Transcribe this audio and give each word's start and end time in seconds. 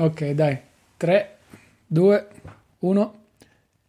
Ok, 0.00 0.30
dai. 0.30 0.58
3, 0.96 1.36
2, 1.86 2.26
1. 2.78 3.14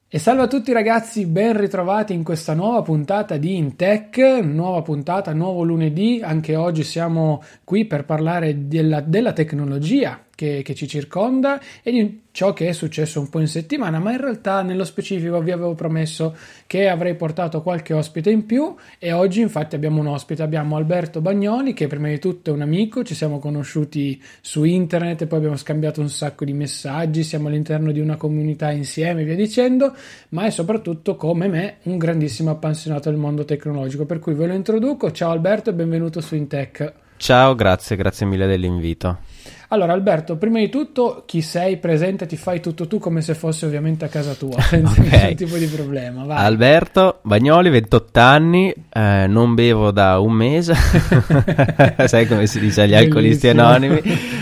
E 0.09 0.19
salve 0.19 0.41
a 0.41 0.47
tutti 0.47 0.73
ragazzi, 0.73 1.25
ben 1.25 1.57
ritrovati 1.57 2.11
in 2.11 2.23
questa 2.23 2.53
nuova 2.53 2.81
puntata 2.81 3.37
di 3.37 3.55
Intech, 3.55 4.17
nuova 4.43 4.81
puntata, 4.81 5.31
nuovo 5.31 5.63
lunedì, 5.63 6.19
anche 6.21 6.57
oggi 6.57 6.83
siamo 6.83 7.41
qui 7.63 7.85
per 7.85 8.03
parlare 8.03 8.67
della, 8.67 8.99
della 8.99 9.31
tecnologia 9.31 10.19
che, 10.41 10.63
che, 10.63 10.73
ci 10.73 10.87
circonda 10.87 11.61
e 11.83 11.91
di 11.91 12.21
ciò 12.31 12.51
che 12.51 12.67
è 12.67 12.71
successo 12.71 13.19
un 13.19 13.29
po' 13.29 13.39
in 13.39 13.47
settimana, 13.47 13.99
ma 13.99 14.11
in 14.11 14.19
realtà 14.19 14.63
nello 14.63 14.85
specifico 14.85 15.39
vi 15.39 15.51
avevo 15.51 15.75
promesso 15.75 16.35
che 16.65 16.89
avrei 16.89 17.13
portato 17.13 17.61
qualche 17.61 17.93
ospite 17.93 18.31
in 18.31 18.47
più 18.47 18.73
e 18.97 19.11
oggi 19.11 19.41
infatti 19.41 19.75
abbiamo 19.75 19.99
un 19.99 20.07
ospite, 20.07 20.41
abbiamo 20.41 20.77
Alberto 20.77 21.21
Bagnoli 21.21 21.73
che 21.73 21.85
prima 21.85 22.07
di 22.07 22.17
tutto 22.17 22.49
è 22.49 22.53
un 22.53 22.61
amico, 22.61 23.03
ci 23.03 23.13
siamo 23.13 23.37
conosciuti 23.37 24.19
su 24.41 24.63
internet 24.63 25.27
poi 25.27 25.37
abbiamo 25.37 25.57
scambiato 25.57 26.01
un 26.01 26.09
sacco 26.09 26.43
di 26.43 26.53
messaggi, 26.53 27.21
siamo 27.23 27.47
all'interno 27.47 27.91
di 27.91 27.99
una 27.99 28.15
comunità 28.15 28.71
insieme 28.71 29.23
via 29.23 29.35
dicendo, 29.35 29.93
ma 30.29 30.45
è 30.45 30.49
soprattutto 30.49 31.15
come 31.15 31.47
me 31.47 31.75
un 31.83 31.99
grandissimo 31.99 32.49
appassionato 32.49 33.11
del 33.11 33.19
mondo 33.19 33.45
tecnologico, 33.45 34.05
per 34.05 34.17
cui 34.17 34.33
ve 34.33 34.47
lo 34.47 34.53
introduco. 34.53 35.11
Ciao 35.11 35.29
Alberto 35.29 35.69
e 35.69 35.73
benvenuto 35.73 36.19
su 36.19 36.35
Intech. 36.35 36.93
Ciao, 37.17 37.53
grazie, 37.53 37.95
grazie 37.95 38.25
mille 38.25 38.47
dell'invito. 38.47 39.30
Allora, 39.73 39.93
Alberto, 39.93 40.35
prima 40.35 40.59
di 40.59 40.67
tutto, 40.67 41.23
chi 41.25 41.41
sei? 41.41 41.77
Presenta, 41.77 42.25
ti 42.25 42.35
fai 42.35 42.59
tutto 42.59 42.87
tu 42.87 42.99
come 42.99 43.21
se 43.21 43.35
fosse 43.35 43.65
ovviamente 43.65 44.03
a 44.03 44.09
casa 44.09 44.33
tua, 44.33 44.59
senza 44.61 44.99
okay. 44.99 45.09
nessun 45.09 45.35
tipo 45.35 45.55
di 45.55 45.67
problema. 45.67 46.25
Vai. 46.25 46.43
Alberto 46.43 47.19
Bagnoli, 47.21 47.69
28 47.69 48.19
anni, 48.19 48.73
eh, 48.91 49.25
non 49.29 49.53
bevo 49.55 49.91
da 49.91 50.19
un 50.19 50.33
mese, 50.33 50.73
sai 52.05 52.27
come 52.27 52.47
si 52.47 52.59
dice 52.59 52.81
agli 52.81 52.95
alcolisti 52.95 53.47
anonimi. 53.47 54.01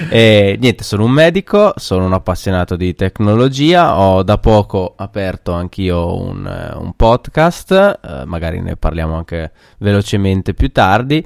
E, 0.09 0.57
niente, 0.59 0.83
sono 0.83 1.05
un 1.05 1.11
medico, 1.11 1.73
sono 1.75 2.05
un 2.05 2.13
appassionato 2.13 2.75
di 2.75 2.95
tecnologia, 2.95 3.99
ho 3.99 4.23
da 4.23 4.39
poco 4.39 4.95
aperto 4.97 5.51
anch'io 5.51 6.19
un, 6.19 6.73
un 6.79 6.93
podcast, 6.95 7.99
eh, 8.03 8.25
magari 8.25 8.61
ne 8.61 8.77
parliamo 8.77 9.15
anche 9.15 9.51
velocemente 9.77 10.55
più 10.55 10.71
tardi 10.71 11.23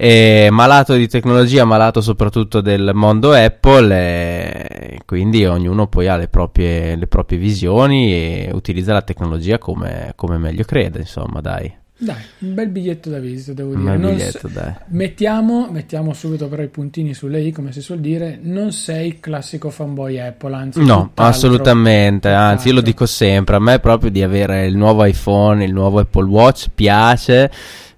è 0.00 0.48
malato 0.48 0.94
di 0.94 1.06
tecnologia, 1.08 1.66
malato 1.66 2.00
soprattutto 2.00 2.62
del 2.62 2.92
mondo 2.94 3.32
Apple 3.32 3.94
e 3.94 5.00
quindi 5.04 5.44
ognuno 5.44 5.88
poi 5.88 6.08
ha 6.08 6.16
le 6.16 6.28
proprie, 6.28 6.96
le 6.96 7.06
proprie 7.06 7.38
visioni 7.38 8.14
e 8.14 8.50
utilizza 8.50 8.94
la 8.94 9.02
tecnologia 9.02 9.58
come, 9.58 10.14
come 10.16 10.38
meglio 10.38 10.64
crede, 10.64 11.00
insomma 11.00 11.42
dai. 11.42 11.70
Dai, 11.98 12.16
un 12.38 12.54
bel 12.54 12.68
biglietto 12.68 13.10
da 13.10 13.18
visita, 13.18 13.52
devo 13.52 13.74
dire. 13.74 13.98
Biglietto, 13.98 14.48
s- 14.48 14.52
dai. 14.52 14.72
Mettiamo, 14.86 15.68
mettiamo, 15.70 16.14
subito 16.14 16.48
però 16.48 16.62
i 16.62 16.68
puntini 16.68 17.12
sulle 17.12 17.42
i, 17.42 17.52
come 17.52 17.70
si 17.70 17.82
suol 17.82 18.00
dire. 18.00 18.38
Non 18.40 18.72
sei 18.72 19.08
il 19.08 19.20
classico 19.20 19.68
fanboy 19.68 20.18
Apple, 20.18 20.54
anzi. 20.54 20.82
No, 20.82 21.10
assolutamente. 21.16 22.30
Anzi, 22.30 22.68
io 22.68 22.74
lo 22.74 22.80
dico 22.80 23.04
sempre. 23.04 23.56
A 23.56 23.58
me 23.58 23.80
proprio 23.80 24.10
di 24.10 24.22
avere 24.22 24.64
il 24.64 24.78
nuovo 24.78 25.04
iPhone, 25.04 25.62
il 25.62 25.74
nuovo 25.74 25.98
Apple 25.98 26.24
Watch 26.24 26.68
piace 26.74 27.50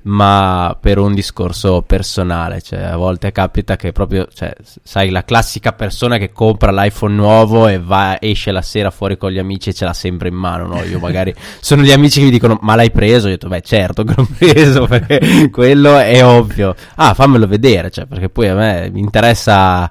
ma 0.05 0.77
per 0.81 0.99
un 0.99 1.15
discorso 1.15 1.83
personale, 1.83 2.61
cioè 2.61 2.81
a 2.81 2.97
volte 2.97 3.31
capita 3.31 3.77
che 3.77 3.93
proprio, 3.93 4.27
cioè, 4.33 4.53
sai, 4.83 5.11
la 5.11 5.25
classica 5.25 5.73
persona 5.73 6.19
che 6.19 6.33
compra 6.33 6.73
l'iPhone 6.73 7.15
nuovo 7.15 7.69
e 7.69 7.79
va, 7.79 8.17
esce 8.21 8.51
la 8.51 8.63
sera 8.63 8.91
fuori 8.91 9.17
con 9.17 9.31
gli 9.31 9.39
amici 9.39 9.69
e 9.71 9.75
ce 9.75 9.85
l'ha 9.85 9.93
sempre 9.93 10.29
in 10.29 10.35
mano, 10.35 10.67
no? 10.67 10.83
Io 10.83 10.99
magari 10.99 11.35
sono 11.61 11.83
gli 11.83 11.93
amici 11.93 12.19
che 12.19 12.25
mi 12.25 12.31
dicono 12.31 12.59
"Ma 12.63 12.75
l'hai 12.75 12.91
preso?" 12.91 13.29
Io 13.29 13.35
ho 13.35 13.37
detto 13.37 13.49
"Beh, 13.49 13.61
certo 13.61 14.03
che 14.05 14.15
l'ho 14.17 14.29
preso, 14.37 14.87
perché 14.89 15.51
quello 15.51 15.97
è 15.99 16.25
ovvio". 16.25 16.75
Ah, 16.97 17.15
fammelo 17.15 17.47
vedere, 17.47 17.91
cioè, 17.91 18.07
perché 18.07 18.29
poi 18.29 18.49
a 18.49 18.55
me 18.55 18.91
mi 18.91 19.01
interessa 19.01 19.91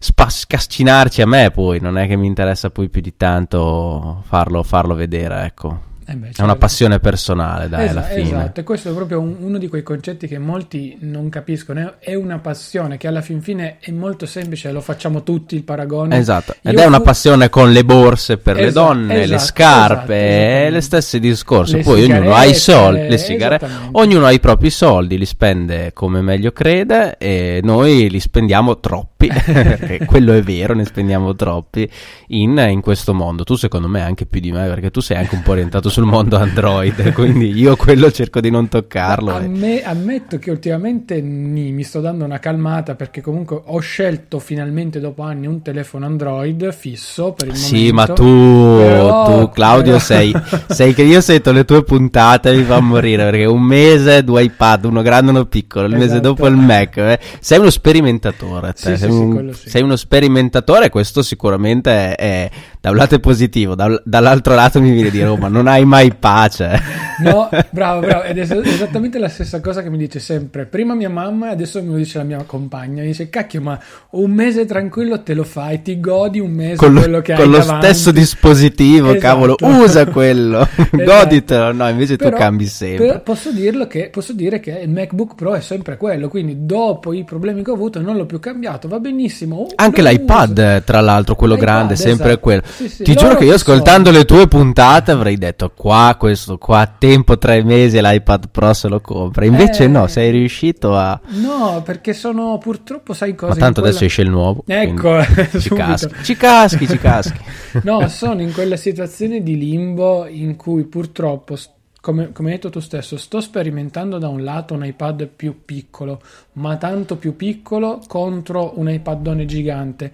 scascinarci 0.00 1.22
a 1.22 1.26
me 1.26 1.50
poi, 1.50 1.80
non 1.80 1.98
è 1.98 2.06
che 2.06 2.16
mi 2.16 2.26
interessa 2.26 2.70
poi 2.70 2.88
più 2.88 3.00
di 3.00 3.16
tanto 3.16 4.22
farlo, 4.26 4.62
farlo 4.62 4.94
vedere, 4.94 5.44
ecco. 5.44 5.86
Eh 6.10 6.14
beh, 6.14 6.30
è 6.36 6.42
una 6.42 6.56
passione 6.56 7.00
personale, 7.00 7.68
dai, 7.68 7.84
esatto, 7.84 7.98
alla 7.98 8.06
fine. 8.06 8.28
Esatto, 8.28 8.60
e 8.60 8.62
questo 8.62 8.88
è 8.88 8.94
proprio 8.94 9.20
un, 9.20 9.36
uno 9.40 9.58
di 9.58 9.68
quei 9.68 9.82
concetti 9.82 10.26
che 10.26 10.38
molti 10.38 10.96
non 11.00 11.28
capiscono. 11.28 11.96
È 11.98 12.14
una 12.14 12.38
passione 12.38 12.96
che 12.96 13.06
alla 13.08 13.20
fin 13.20 13.42
fine 13.42 13.76
è 13.78 13.90
molto 13.90 14.24
semplice, 14.24 14.72
lo 14.72 14.80
facciamo 14.80 15.22
tutti 15.22 15.54
il 15.54 15.64
paragone. 15.64 16.16
Esatto, 16.16 16.54
ed 16.62 16.72
Io 16.72 16.80
è 16.80 16.86
una 16.86 17.00
passione 17.00 17.50
con 17.50 17.72
le 17.72 17.84
borse 17.84 18.38
per 18.38 18.58
esatto, 18.58 18.64
le 18.64 18.72
donne, 18.72 19.14
esatto, 19.16 19.30
le 19.32 19.38
scarpe, 19.38 20.58
esatto, 20.60 20.72
le 20.72 20.80
stesse 20.80 21.18
discorsi. 21.18 21.76
Le 21.76 21.82
Poi 21.82 22.04
ognuno 22.04 22.32
ha 22.32 22.44
i 22.46 22.54
soldi, 22.54 23.06
le 23.06 23.18
sigarette, 23.18 23.68
ognuno 23.92 24.24
ha 24.24 24.30
i 24.30 24.40
propri 24.40 24.70
soldi, 24.70 25.18
li 25.18 25.26
spende 25.26 25.92
come 25.92 26.22
meglio 26.22 26.52
crede 26.52 27.18
e 27.18 27.60
noi 27.62 28.08
li 28.08 28.18
spendiamo 28.18 28.80
troppi, 28.80 29.28
perché 29.44 30.06
quello 30.06 30.32
è 30.32 30.40
vero, 30.40 30.72
ne 30.72 30.86
spendiamo 30.86 31.34
troppi 31.34 31.86
in, 32.28 32.56
in 32.70 32.80
questo 32.80 33.12
mondo. 33.12 33.44
Tu 33.44 33.56
secondo 33.56 33.88
me 33.88 34.00
anche 34.00 34.24
più 34.24 34.40
di 34.40 34.52
me, 34.52 34.66
perché 34.68 34.90
tu 34.90 35.00
sei 35.00 35.18
anche 35.18 35.34
un 35.34 35.42
po' 35.42 35.50
orientato 35.50 35.90
su 35.90 35.96
sul 35.98 36.06
mondo 36.06 36.36
Android, 36.36 37.10
quindi 37.12 37.58
io 37.58 37.74
quello 37.74 38.12
cerco 38.12 38.38
di 38.40 38.50
non 38.50 38.68
toccarlo. 38.68 39.34
A 39.34 39.40
me, 39.40 39.82
ammetto 39.82 40.38
che 40.38 40.52
ultimamente 40.52 41.20
mi, 41.20 41.72
mi, 41.72 41.82
sto 41.82 42.00
dando 42.00 42.24
una 42.24 42.38
calmata 42.38 42.94
perché 42.94 43.20
comunque 43.20 43.60
ho 43.64 43.80
scelto 43.80 44.38
finalmente 44.38 45.00
dopo 45.00 45.22
anni 45.22 45.48
un 45.48 45.60
telefono 45.60 46.06
Android 46.06 46.70
fisso 46.70 47.32
per 47.32 47.48
il 47.48 47.56
sì, 47.56 47.90
momento. 47.90 47.90
Sì, 47.90 47.92
ma 47.92 48.14
tu, 48.14 48.78
però, 48.78 49.24
tu 49.40 49.50
Claudio 49.50 49.92
però... 49.94 49.98
sei, 50.04 50.32
sei 50.68 50.94
che 50.94 51.02
io 51.02 51.20
sento 51.20 51.50
le 51.50 51.64
tue 51.64 51.82
puntate 51.82 52.50
e 52.50 52.58
mi 52.58 52.62
fa 52.62 52.78
morire 52.78 53.24
perché 53.24 53.44
un 53.46 53.62
mese 53.62 54.22
due 54.22 54.44
iPad, 54.44 54.84
uno 54.84 55.02
grande 55.02 55.32
e 55.32 55.34
uno 55.34 55.46
piccolo, 55.46 55.86
il 55.86 55.94
esatto. 55.94 56.06
mese 56.06 56.20
dopo 56.20 56.46
il 56.46 56.54
Mac. 56.54 56.96
Eh. 56.96 57.18
Sei 57.40 57.58
uno 57.58 57.70
sperimentatore, 57.70 58.72
sì, 58.76 58.96
sei, 58.96 58.98
sì, 58.98 59.06
un, 59.06 59.52
sei, 59.52 59.82
uno 59.82 59.96
sperimentatore 59.96 60.90
questo 60.90 61.22
sicuramente 61.22 62.14
è, 62.14 62.14
è, 62.14 62.50
da 62.80 62.90
un 62.90 62.96
lato 62.96 63.16
è 63.16 63.18
positivo, 63.18 63.74
da, 63.74 64.00
dall'altro 64.04 64.54
lato 64.54 64.80
mi 64.80 64.92
viene 64.92 65.08
a 65.08 65.10
dire 65.10 65.26
oh, 65.26 65.36
ma 65.36 65.48
non 65.48 65.66
hai 65.66 65.84
mai 65.88 66.10
pace. 66.10 67.07
No, 67.18 67.48
bravo, 67.70 68.00
bravo. 68.00 68.22
Ed 68.22 68.38
è 68.38 68.42
esattamente 68.42 69.18
la 69.18 69.28
stessa 69.28 69.60
cosa 69.60 69.82
che 69.82 69.90
mi 69.90 69.98
dice 69.98 70.18
sempre. 70.20 70.66
Prima 70.66 70.94
mia 70.94 71.10
mamma 71.10 71.48
e 71.48 71.52
adesso 71.52 71.82
mi 71.82 71.96
dice 71.96 72.18
la 72.18 72.24
mia 72.24 72.42
compagna. 72.44 73.02
Mi 73.02 73.08
dice, 73.08 73.28
cacchio, 73.28 73.60
ma 73.60 73.78
un 74.10 74.30
mese 74.30 74.64
tranquillo 74.64 75.22
te 75.22 75.34
lo 75.34 75.44
fai, 75.44 75.82
ti 75.82 76.00
godi 76.00 76.40
un 76.40 76.50
mese 76.50 76.76
con 76.76 76.92
lo, 76.92 77.00
quello 77.00 77.20
che 77.20 77.34
con 77.34 77.44
hai 77.44 77.50
lo 77.50 77.58
davanti. 77.58 77.86
stesso 77.86 78.10
dispositivo, 78.10 79.10
esatto. 79.10 79.20
cavolo, 79.20 79.56
usa 79.60 80.06
quello, 80.06 80.60
esatto. 80.74 81.04
goditelo. 81.04 81.72
No, 81.72 81.88
invece 81.88 82.16
però, 82.16 82.30
tu 82.30 82.36
cambi 82.36 82.66
sempre. 82.66 83.20
Posso, 83.20 83.50
che, 83.88 84.08
posso 84.12 84.32
dire 84.32 84.60
che 84.60 84.70
il 84.82 84.90
MacBook 84.90 85.34
Pro 85.34 85.54
è 85.54 85.60
sempre 85.60 85.96
quello, 85.96 86.28
quindi 86.28 86.66
dopo 86.66 87.12
i 87.12 87.24
problemi 87.24 87.62
che 87.62 87.70
ho 87.70 87.74
avuto 87.74 88.00
non 88.00 88.16
l'ho 88.16 88.26
più 88.26 88.38
cambiato, 88.40 88.88
va 88.88 88.98
benissimo. 89.00 89.66
Anche 89.74 90.02
l'iPad, 90.02 90.58
uso. 90.58 90.82
tra 90.84 91.00
l'altro, 91.00 91.34
quello 91.34 91.54
L'iPad, 91.54 91.68
grande, 91.68 91.96
sempre 91.96 92.28
esatto. 92.28 92.40
quello. 92.40 92.62
Sì, 92.64 92.88
sì, 92.88 93.02
Ti 93.02 93.14
giuro 93.14 93.36
che 93.36 93.44
io 93.44 93.54
ascoltando 93.54 94.10
le 94.10 94.24
tue 94.24 94.46
puntate 94.46 95.10
avrei 95.10 95.36
detto 95.36 95.72
qua, 95.74 96.16
questo 96.18 96.58
qua, 96.58 96.90
tempo, 97.08 97.38
tre 97.38 97.62
mesi, 97.62 97.98
l'iPad 98.00 98.48
Pro 98.50 98.72
se 98.72 98.88
lo 98.88 99.00
compra. 99.00 99.44
Invece 99.44 99.84
Eh. 99.84 99.88
no, 99.88 100.06
sei 100.06 100.30
riuscito 100.30 100.94
a... 100.96 101.18
No, 101.28 101.82
perché 101.84 102.12
sono 102.12 102.58
purtroppo, 102.58 103.12
sai 103.12 103.34
cosa? 103.34 103.54
Ma 103.54 103.58
tanto 103.58 103.80
in 103.80 103.86
adesso 103.86 103.98
quella- 103.98 104.10
esce 104.12 104.22
il 104.22 104.30
nuovo. 104.30 104.64
Ecco, 104.66 105.20
ci 105.58 105.68
caschi, 105.74 106.14
ci 106.22 106.36
caschi, 106.36 106.86
ci 106.86 106.98
caschi. 107.00 107.38
No, 107.82 108.06
sono 108.08 108.42
in 108.42 108.52
quella 108.52 108.76
situazione 108.76 109.42
di 109.42 109.56
limbo 109.56 110.26
in 110.26 110.56
cui 110.56 110.84
purtroppo, 110.84 111.56
come, 112.00 112.32
come 112.32 112.50
hai 112.50 112.54
detto 112.56 112.70
tu 112.70 112.80
stesso, 112.80 113.16
sto 113.16 113.40
sperimentando 113.40 114.18
da 114.18 114.28
un 114.28 114.44
lato 114.44 114.74
un 114.74 114.84
iPad 114.84 115.26
più 115.26 115.64
piccolo, 115.64 116.20
ma 116.54 116.76
tanto 116.76 117.16
più 117.16 117.34
piccolo 117.36 118.00
contro 118.06 118.72
un 118.76 118.90
iPadone 118.90 119.44
gigante. 119.46 120.12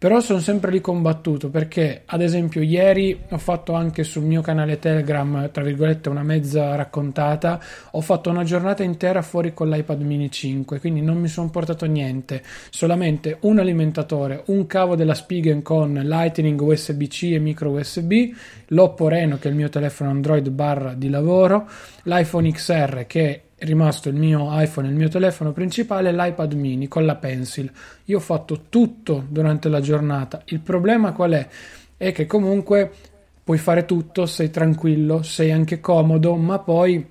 Però 0.00 0.18
sono 0.20 0.38
sempre 0.38 0.70
lì 0.70 0.80
combattuto 0.80 1.50
perché, 1.50 2.04
ad 2.06 2.22
esempio, 2.22 2.62
ieri 2.62 3.20
ho 3.28 3.36
fatto 3.36 3.74
anche 3.74 4.02
sul 4.02 4.22
mio 4.22 4.40
canale 4.40 4.78
Telegram, 4.78 5.50
tra 5.50 5.62
virgolette, 5.62 6.08
una 6.08 6.22
mezza 6.22 6.74
raccontata. 6.74 7.60
Ho 7.90 8.00
fatto 8.00 8.30
una 8.30 8.42
giornata 8.42 8.82
intera 8.82 9.20
fuori 9.20 9.52
con 9.52 9.68
l'iPad 9.68 10.00
mini 10.00 10.30
5, 10.30 10.80
quindi 10.80 11.02
non 11.02 11.18
mi 11.18 11.28
sono 11.28 11.50
portato 11.50 11.84
niente, 11.84 12.42
solamente 12.70 13.36
un 13.40 13.58
alimentatore, 13.58 14.44
un 14.46 14.66
cavo 14.66 14.96
della 14.96 15.12
Spigen 15.12 15.60
con 15.60 15.92
Lightning, 15.92 16.58
USB-C 16.58 17.32
e 17.34 17.38
micro 17.38 17.68
USB, 17.68 18.32
l'Oppo 18.68 19.06
Reno 19.06 19.36
che 19.36 19.48
è 19.48 19.50
il 19.50 19.56
mio 19.58 19.68
telefono 19.68 20.08
Android 20.08 20.48
barra 20.48 20.94
di 20.94 21.10
lavoro, 21.10 21.68
l'iPhone 22.04 22.50
XR 22.50 23.04
che 23.06 23.42
rimasto 23.60 24.08
il 24.08 24.14
mio 24.14 24.48
iPhone 24.50 24.88
e 24.88 24.90
il 24.90 24.96
mio 24.96 25.08
telefono 25.08 25.52
principale 25.52 26.12
l'iPad 26.12 26.52
mini 26.54 26.88
con 26.88 27.04
la 27.04 27.16
Pencil. 27.16 27.70
Io 28.04 28.18
ho 28.18 28.20
fatto 28.20 28.64
tutto 28.68 29.24
durante 29.28 29.68
la 29.68 29.80
giornata. 29.80 30.42
Il 30.46 30.60
problema 30.60 31.12
qual 31.12 31.32
è? 31.32 31.48
È 31.96 32.12
che 32.12 32.26
comunque 32.26 32.90
puoi 33.42 33.58
fare 33.58 33.84
tutto, 33.84 34.26
sei 34.26 34.50
tranquillo, 34.50 35.22
sei 35.22 35.50
anche 35.50 35.80
comodo, 35.80 36.36
ma 36.36 36.58
poi 36.58 37.06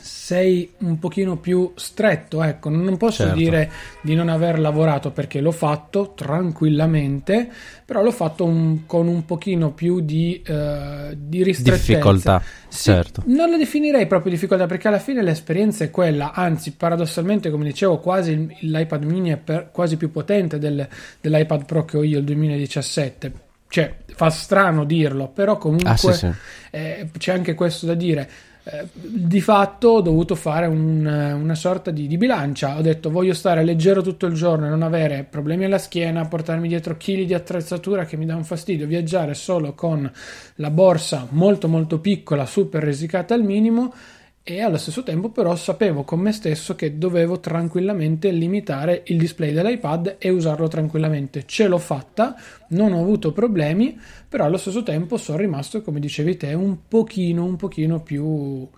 sei 0.00 0.72
un 0.78 0.98
pochino 0.98 1.36
più 1.36 1.72
stretto, 1.76 2.42
ecco, 2.42 2.68
non 2.68 2.96
posso 2.96 3.22
Certo. 3.24 3.36
dire 3.38 3.70
di 4.02 4.14
non 4.14 4.28
aver 4.28 4.58
lavorato 4.58 5.10
perché 5.10 5.40
l'ho 5.40 5.52
fatto 5.52 6.12
tranquillamente, 6.16 7.48
però 7.84 8.02
l'ho 8.02 8.12
fatto 8.12 8.44
un- 8.44 8.86
con 8.86 9.08
un 9.08 9.24
pochino 9.24 9.72
più 9.72 10.00
di, 10.00 10.40
eh, 10.44 11.16
di 11.16 11.42
ristrettezza. 11.42 11.86
Difficoltà, 11.92 12.42
Sì, 12.68 12.82
certo. 12.84 13.22
Non 13.26 13.50
la 13.50 13.56
definirei 13.56 14.06
proprio 14.06 14.30
difficoltà 14.32 14.66
perché 14.66 14.88
alla 14.88 14.98
fine 14.98 15.22
l'esperienza 15.22 15.84
è 15.84 15.90
quella, 15.90 16.32
anzi 16.32 16.72
paradossalmente 16.72 17.50
come 17.50 17.64
dicevo 17.64 17.98
quasi 17.98 18.56
l'iPad 18.60 19.04
mini 19.04 19.30
è 19.30 19.36
per- 19.36 19.70
quasi 19.72 19.96
più 19.96 20.10
potente 20.10 20.58
del- 20.58 20.86
dell'iPad 21.20 21.64
Pro 21.64 21.84
che 21.84 21.96
ho 21.96 22.02
io 22.02 22.18
il 22.18 22.24
2017. 22.24 23.32
Cioè, 23.68 23.94
fa 24.14 24.30
strano 24.30 24.84
dirlo, 24.84 25.28
però 25.28 25.56
comunque 25.56 25.90
Ah, 25.90 25.96
sì, 25.96 26.12
sì. 26.12 26.28
eh, 26.72 27.08
c'è 27.16 27.32
anche 27.32 27.54
questo 27.54 27.86
da 27.86 27.94
dire. 27.94 28.28
Eh, 28.62 28.86
di 28.92 29.40
fatto 29.40 29.88
ho 29.88 30.00
dovuto 30.02 30.34
fare 30.34 30.66
un- 30.66 31.06
una 31.06 31.54
sorta 31.54 31.90
di, 31.90 32.06
di 32.06 32.18
bilancia. 32.18 32.76
Ho 32.76 32.82
detto 32.82 33.10
voglio 33.10 33.32
stare 33.32 33.64
leggero 33.64 34.02
tutto 34.02 34.26
il 34.26 34.34
giorno 34.34 34.66
e 34.66 34.68
non 34.68 34.82
avere 34.82 35.24
problemi 35.28 35.64
alla 35.64 35.78
schiena, 35.78 36.26
portarmi 36.26 36.68
dietro 36.68 36.96
chili 36.98 37.24
di 37.24 37.32
attrezzatura 37.32 38.04
che 38.04 38.16
mi 38.18 38.26
dà 38.26 38.36
un 38.36 38.44
fastidio, 38.44 38.86
viaggiare 38.86 39.32
solo 39.34 39.72
con 39.74 40.10
la 40.56 40.70
borsa 40.70 41.26
molto 41.30 41.68
molto 41.68 42.00
piccola, 42.00 42.44
super 42.44 42.82
risicata 42.82 43.32
al 43.34 43.42
minimo 43.44 43.94
e 44.42 44.60
allo 44.62 44.78
stesso 44.78 45.02
tempo 45.02 45.30
però 45.30 45.54
sapevo 45.54 46.02
con 46.02 46.18
me 46.18 46.32
stesso 46.32 46.74
che 46.74 46.96
dovevo 46.98 47.40
tranquillamente 47.40 48.30
limitare 48.30 49.02
il 49.06 49.18
display 49.18 49.52
dell'iPad 49.52 50.16
e 50.18 50.30
usarlo 50.30 50.66
tranquillamente. 50.66 51.44
Ce 51.46 51.68
l'ho 51.68 51.78
fatta, 51.78 52.34
non 52.70 52.92
ho 52.92 53.00
avuto 53.00 53.32
problemi, 53.32 53.98
però 54.28 54.44
allo 54.44 54.56
stesso 54.56 54.82
tempo 54.82 55.18
sono 55.18 55.38
rimasto, 55.38 55.82
come 55.82 56.00
dicevi 56.00 56.36
te, 56.36 56.54
un 56.54 56.88
pochino, 56.88 57.44
un 57.44 57.56
pochino 57.56 58.00
più, 58.00 58.68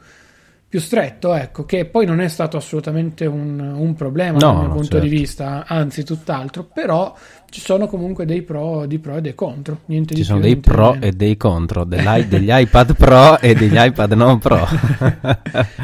più 0.72 0.80
stretto, 0.80 1.34
ecco, 1.34 1.66
che 1.66 1.84
poi 1.84 2.06
non 2.06 2.18
è 2.18 2.28
stato 2.28 2.56
assolutamente 2.56 3.26
un, 3.26 3.60
un 3.60 3.92
problema 3.92 4.38
No, 4.38 4.46
dal 4.46 4.56
mio 4.56 4.68
no, 4.68 4.72
punto 4.72 4.98
di 4.98 5.06
certo. 5.06 5.20
vista, 5.20 5.64
anzi 5.66 6.02
tutt'altro, 6.02 6.64
però 6.64 7.14
ci 7.50 7.60
sono 7.60 7.86
comunque 7.86 8.24
dei 8.24 8.40
pro, 8.40 8.86
di 8.86 8.98
pro 8.98 9.16
e 9.16 9.20
dei 9.20 9.34
contro, 9.34 9.80
niente 9.84 10.14
Ci 10.14 10.22
di 10.22 10.24
sono 10.24 10.40
più, 10.40 10.40
dei 10.40 10.54
di 10.54 10.60
pro 10.62 10.92
meno. 10.92 11.04
e 11.04 11.12
dei 11.12 11.36
contro, 11.36 11.84
degli 11.84 12.48
iPad 12.48 12.96
Pro 12.96 13.38
e 13.40 13.52
degli 13.52 13.76
iPad 13.76 14.12
non 14.12 14.38
Pro. 14.38 14.66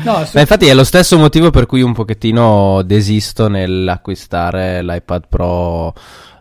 No, 0.05 0.25
su- 0.25 0.31
Ma 0.33 0.41
infatti 0.41 0.67
è 0.67 0.73
lo 0.73 0.85
stesso 0.85 1.19
motivo 1.19 1.51
per 1.51 1.67
cui 1.67 1.83
un 1.83 1.93
pochettino 1.93 2.81
desisto 2.81 3.47
nell'acquistare 3.49 4.83
l'iPad 4.83 5.25
Pro 5.29 5.93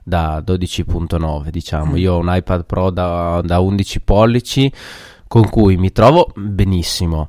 da 0.05 0.41
12.9, 0.41 1.49
diciamo. 1.49 1.91
Mm. 1.95 1.97
Io 1.97 2.13
ho 2.13 2.19
un 2.19 2.33
iPad 2.33 2.63
Pro 2.65 2.91
da, 2.91 3.41
da 3.43 3.59
11 3.59 3.99
pollici 4.03 4.71
con 5.27 5.49
cui 5.49 5.75
mi 5.75 5.91
trovo 5.91 6.31
benissimo. 6.33 7.27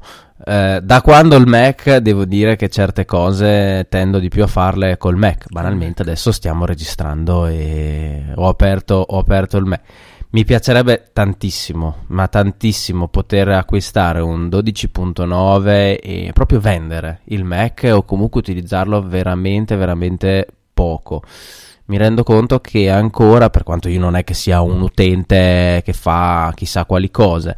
Eh, 0.48 0.80
da 0.82 1.02
quando 1.02 1.36
il 1.36 1.46
Mac 1.46 1.96
devo 1.96 2.24
dire 2.24 2.56
che 2.56 2.70
certe 2.70 3.04
cose 3.04 3.86
tendo 3.90 4.18
di 4.18 4.30
più 4.30 4.42
a 4.42 4.46
farle 4.46 4.96
col 4.96 5.16
Mac. 5.16 5.44
Banalmente 5.50 6.00
adesso 6.00 6.32
stiamo 6.32 6.64
registrando 6.64 7.44
e 7.44 8.32
ho 8.34 8.48
aperto, 8.48 8.94
ho 8.94 9.18
aperto 9.18 9.58
il 9.58 9.66
Mac. 9.66 9.82
Mi 10.30 10.46
piacerebbe 10.46 11.10
tantissimo, 11.12 12.04
ma 12.06 12.28
tantissimo 12.28 13.08
poter 13.08 13.48
acquistare 13.48 14.20
un 14.20 14.46
12.9 14.48 15.98
e 16.02 16.30
proprio 16.32 16.60
vendere 16.60 17.20
il 17.24 17.44
Mac 17.44 17.86
o 17.92 18.04
comunque 18.04 18.40
utilizzarlo 18.40 19.02
veramente, 19.02 19.76
veramente 19.76 20.46
poco. 20.72 21.24
Mi 21.86 21.98
rendo 21.98 22.22
conto 22.22 22.58
che 22.60 22.88
ancora, 22.88 23.50
per 23.50 23.64
quanto 23.64 23.90
io 23.90 24.00
non 24.00 24.16
è 24.16 24.24
che 24.24 24.32
sia 24.32 24.62
un 24.62 24.80
utente 24.80 25.82
che 25.84 25.92
fa 25.92 26.50
chissà 26.54 26.86
quali 26.86 27.10
cose, 27.10 27.54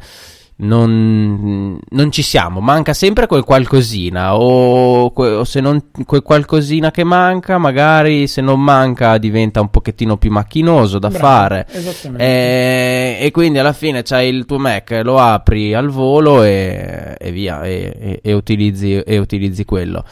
non, 0.61 1.79
non 1.89 2.11
ci 2.11 2.21
siamo, 2.21 2.59
manca 2.59 2.93
sempre 2.93 3.25
quel 3.27 3.43
qualcosina 3.43 4.35
o, 4.35 5.11
que- 5.11 5.29
o 5.29 5.43
se 5.43 5.59
non 5.59 5.85
quel 6.05 6.21
qualcosina 6.21 6.91
che 6.91 7.03
manca, 7.03 7.57
magari 7.57 8.27
se 8.27 8.41
non 8.41 8.61
manca 8.61 9.17
diventa 9.17 9.59
un 9.61 9.69
pochettino 9.69 10.17
più 10.17 10.31
macchinoso 10.31 10.99
da 10.99 11.09
Bravo, 11.09 11.25
fare. 11.25 11.67
Esattamente. 11.71 12.23
E, 12.23 13.17
e 13.25 13.31
quindi 13.31 13.57
alla 13.59 13.73
fine 13.73 14.03
c'hai 14.03 14.29
il 14.29 14.45
tuo 14.45 14.59
Mac, 14.59 14.99
lo 15.03 15.17
apri 15.17 15.73
al 15.73 15.89
volo 15.89 16.43
e, 16.43 17.15
e 17.19 17.31
via, 17.31 17.63
e, 17.63 17.93
e- 17.99 18.19
e 18.23 18.33
utilizzi, 18.33 18.93
e 18.99 19.17
utilizzi 19.17 19.65
quello. 19.65 20.03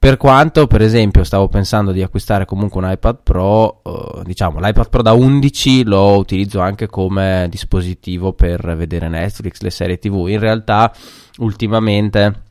Per 0.00 0.16
quanto, 0.16 0.68
per 0.68 0.80
esempio, 0.80 1.24
stavo 1.24 1.48
pensando 1.48 1.90
di 1.90 2.02
acquistare 2.02 2.44
comunque 2.44 2.80
un 2.80 2.88
iPad 2.88 3.18
Pro, 3.20 3.82
eh, 3.82 4.22
diciamo 4.24 4.60
l'iPad 4.60 4.88
Pro 4.88 5.02
da 5.02 5.12
11 5.12 5.82
lo 5.82 6.16
utilizzo 6.18 6.60
anche 6.60 6.86
come 6.86 7.48
dispositivo 7.50 8.32
per 8.32 8.76
vedere 8.76 9.08
Netflix, 9.08 9.60
le 9.60 9.70
serie 9.70 9.98
TV. 9.98 10.28
In 10.28 10.38
realtà, 10.38 10.92
ultimamente 11.38 12.44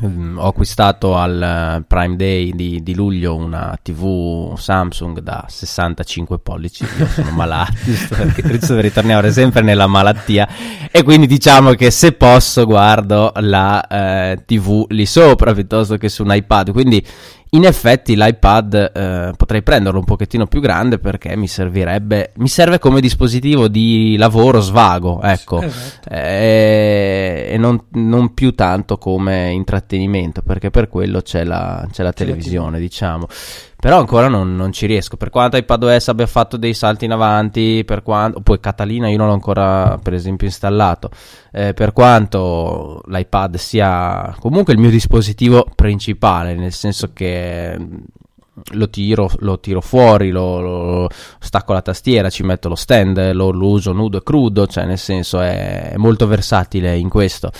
ho 0.00 0.46
acquistato 0.46 1.16
al 1.16 1.42
eh, 1.42 1.84
Prime 1.86 2.16
Day 2.16 2.52
di, 2.54 2.82
di 2.82 2.94
luglio 2.94 3.34
una 3.34 3.78
TV 3.82 4.56
Samsung 4.56 5.20
da 5.20 5.44
65 5.48 6.38
pollici. 6.38 6.84
Io 6.98 7.06
sono 7.06 7.30
malato, 7.36 7.72
perché 8.08 8.42
ritornare 8.80 9.32
sempre 9.32 9.62
nella 9.62 9.86
malattia. 9.86 10.48
E 10.90 11.02
quindi 11.02 11.26
diciamo 11.26 11.72
che 11.72 11.90
se 11.90 12.12
posso 12.12 12.64
guardo 12.64 13.32
la 13.36 13.86
eh, 13.86 14.42
TV 14.44 14.86
lì 14.88 15.06
sopra 15.06 15.52
piuttosto 15.52 15.96
che 15.96 16.08
su 16.08 16.22
un 16.22 16.34
iPad. 16.34 16.72
Quindi 16.72 17.04
in 17.50 17.64
effetti 17.64 18.14
l'iPad 18.14 18.92
eh, 18.94 19.32
potrei 19.36 19.62
prenderlo 19.62 19.98
un 19.98 20.04
pochettino 20.04 20.46
più 20.46 20.60
grande 20.60 20.98
perché 20.98 21.36
mi 21.36 21.48
servirebbe, 21.48 22.32
mi 22.36 22.48
serve 22.48 22.78
come 22.78 23.00
dispositivo 23.00 23.68
di 23.68 24.16
lavoro 24.18 24.60
svago, 24.60 25.22
ecco, 25.22 25.62
Esatto. 25.62 26.08
Eh, 26.10 27.48
e 27.50 27.56
non, 27.56 27.84
non 27.92 28.34
più 28.34 28.54
tanto 28.54 28.98
come 28.98 29.50
intrattenimento 29.52 30.42
perché 30.42 30.70
per 30.70 30.88
quello 30.88 31.22
c'è 31.22 31.44
la, 31.44 31.86
c'è 31.90 32.02
la 32.02 32.12
C'è 32.12 32.24
la 32.24 32.32
televisione, 32.32 32.78
diciamo. 32.78 33.26
Però 33.80 33.96
ancora 33.96 34.26
non, 34.26 34.56
non 34.56 34.72
ci 34.72 34.86
riesco. 34.86 35.16
Per 35.16 35.30
quanto 35.30 35.56
iPadOS 35.56 36.08
abbia 36.08 36.26
fatto 36.26 36.56
dei 36.56 36.74
salti 36.74 37.04
in 37.04 37.12
avanti, 37.12 37.84
per 37.86 38.02
quanto, 38.02 38.40
poi 38.40 38.58
Catalina 38.58 39.08
io 39.08 39.16
non 39.16 39.28
l'ho 39.28 39.32
ancora 39.34 39.96
per 40.02 40.14
esempio 40.14 40.48
installato. 40.48 41.10
Eh, 41.52 41.74
per 41.74 41.92
quanto 41.92 43.02
l'iPad 43.06 43.54
sia 43.54 44.34
comunque 44.40 44.72
il 44.72 44.80
mio 44.80 44.90
dispositivo 44.90 45.64
principale, 45.76 46.56
nel 46.56 46.72
senso 46.72 47.12
che 47.12 47.76
mm, 47.78 47.96
lo 48.72 48.90
tiro, 48.90 49.30
lo 49.38 49.60
tiro 49.60 49.80
fuori, 49.80 50.30
lo, 50.30 50.60
lo- 50.60 51.08
stacco 51.38 51.72
la 51.72 51.82
tastiera, 51.82 52.30
ci 52.30 52.42
metto 52.42 52.68
lo 52.68 52.74
stand, 52.74 53.30
lo, 53.32 53.52
lo 53.52 53.68
uso 53.68 53.92
nudo 53.92 54.18
e 54.18 54.22
crudo, 54.24 54.66
cioè 54.66 54.86
nel 54.86 54.98
senso 54.98 55.40
è 55.40 55.94
molto 55.96 56.26
versatile 56.26 56.96
in 56.96 57.08
questo. 57.08 57.52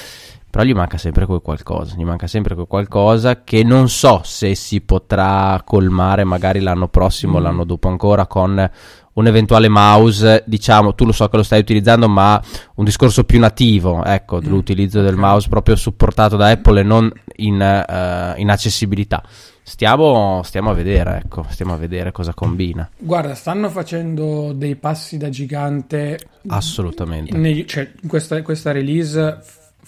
Però 0.51 0.65
gli 0.65 0.73
manca 0.73 0.97
sempre 0.97 1.27
quel 1.27 1.41
qualcosa, 1.43 1.95
gli 1.97 2.05
manca 2.05 2.27
sempre 2.27 2.55
quel 2.55 2.67
qualcosa 2.67 3.43
che 3.45 3.63
non 3.65 3.89
so 3.89 4.23
se 4.25 4.55
si 4.55 4.81
potrà 4.81 5.61
colmare 5.65 6.25
magari 6.25 6.61
l'anno 6.61 6.89
prossimo, 6.89 7.39
Mm. 7.39 7.43
l'anno 7.43 7.65
dopo 7.65 7.89
ancora 7.89 8.27
con 8.27 8.71
un 9.13 9.27
eventuale 9.27 9.69
mouse, 9.69 10.45
diciamo, 10.47 10.95
tu 10.95 11.05
lo 11.05 11.13
so 11.13 11.29
che 11.29 11.37
lo 11.37 11.43
stai 11.43 11.61
utilizzando, 11.61 12.09
ma 12.09 12.41
un 12.77 12.85
discorso 12.85 13.25
più 13.25 13.39
nativo, 13.41 14.03
ecco, 14.05 14.37
Mm, 14.37 14.41
dell'utilizzo 14.41 15.03
del 15.03 15.15
ok. 15.15 15.19
mouse 15.21 15.49
proprio 15.49 15.77
supportato 15.77 16.37
da 16.37 16.49
Apple 16.49 16.81
e 16.81 16.85
non 16.85 17.13
in, 17.37 17.61
eh, 17.61 18.35
in 18.41 18.49
accessibilità. 18.49 19.23
Stiamo, 19.63 20.41
stiamo 20.45 20.71
a 20.71 20.73
vedere, 20.73 21.21
ecco, 21.25 21.45
stiamo 21.51 21.75
a 21.75 21.77
vedere 21.77 22.11
cosa 22.11 22.33
combina. 22.33 22.89
Guarda, 22.97 23.35
stanno 23.35 23.69
facendo 23.69 24.53
dei 24.55 24.77
passi 24.77 25.19
da 25.19 25.29
gigante 25.29 26.19
Assolutamente. 26.47 27.37
Negli- 27.37 27.67
cioè, 27.67 27.91
in 28.01 28.09
questa, 28.09 28.41
questa 28.43 28.73
release 28.73 29.39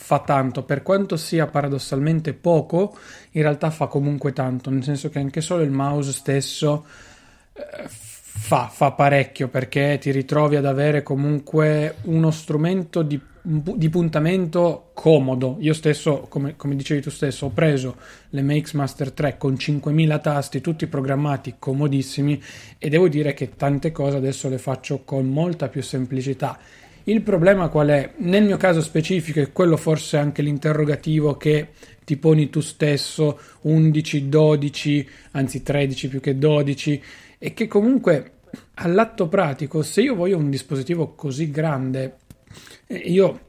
fa 0.02 0.20
tanto, 0.20 0.64
per 0.64 0.82
quanto 0.82 1.16
sia 1.18 1.46
paradossalmente 1.46 2.32
poco, 2.32 2.96
in 3.32 3.42
realtà 3.42 3.70
fa 3.70 3.86
comunque 3.86 4.32
tanto, 4.32 4.70
nel 4.70 4.82
senso 4.82 5.10
che 5.10 5.18
anche 5.18 5.42
solo 5.42 5.62
il 5.62 5.70
mouse 5.70 6.10
stesso 6.10 6.86
eh, 7.52 7.84
fa, 7.86 8.68
fa 8.68 8.92
parecchio 8.92 9.48
perché 9.48 9.98
ti 10.00 10.10
ritrovi 10.10 10.56
ad 10.56 10.64
avere 10.64 11.02
comunque 11.02 11.96
uno 12.04 12.30
strumento 12.30 13.02
di, 13.02 13.20
di 13.42 13.88
puntamento 13.90 14.90
comodo. 14.94 15.58
Io 15.60 15.74
stesso, 15.74 16.26
come, 16.28 16.56
come, 16.56 16.74
dicevi 16.74 17.02
tu 17.02 17.10
stesso, 17.10 17.46
ho 17.46 17.50
preso 17.50 17.96
le 18.30 18.42
MX 18.42 18.72
Master 18.72 19.12
3 19.12 19.36
con 19.36 19.56
5000 19.56 20.18
tasti, 20.18 20.60
tutti 20.62 20.86
programmati 20.86 21.56
comodissimi 21.58 22.42
e 22.78 22.88
devo 22.88 23.06
dire 23.06 23.34
che 23.34 23.54
tante 23.54 23.92
cose 23.92 24.16
adesso 24.16 24.48
le 24.48 24.58
faccio 24.58 25.02
con 25.04 25.28
molta 25.28 25.68
più 25.68 25.82
semplicità. 25.82 26.58
Il 27.04 27.22
problema 27.22 27.68
qual 27.68 27.88
è? 27.88 28.12
Nel 28.18 28.44
mio 28.44 28.56
caso 28.56 28.82
specifico, 28.82 29.40
e 29.40 29.52
quello 29.52 29.76
forse 29.76 30.16
anche 30.16 30.42
l'interrogativo 30.42 31.36
che 31.36 31.68
ti 32.04 32.16
poni 32.16 32.50
tu 32.50 32.60
stesso, 32.60 33.38
11, 33.62 34.28
12, 34.28 35.08
anzi 35.32 35.62
13 35.62 36.08
più 36.08 36.20
che 36.20 36.36
12, 36.36 37.02
e 37.38 37.54
che 37.54 37.66
comunque 37.66 38.32
all'atto 38.74 39.28
pratico, 39.28 39.82
se 39.82 40.02
io 40.02 40.14
voglio 40.14 40.36
un 40.36 40.50
dispositivo 40.50 41.14
così 41.14 41.50
grande, 41.50 42.16
eh, 42.86 42.96
io 42.96 43.48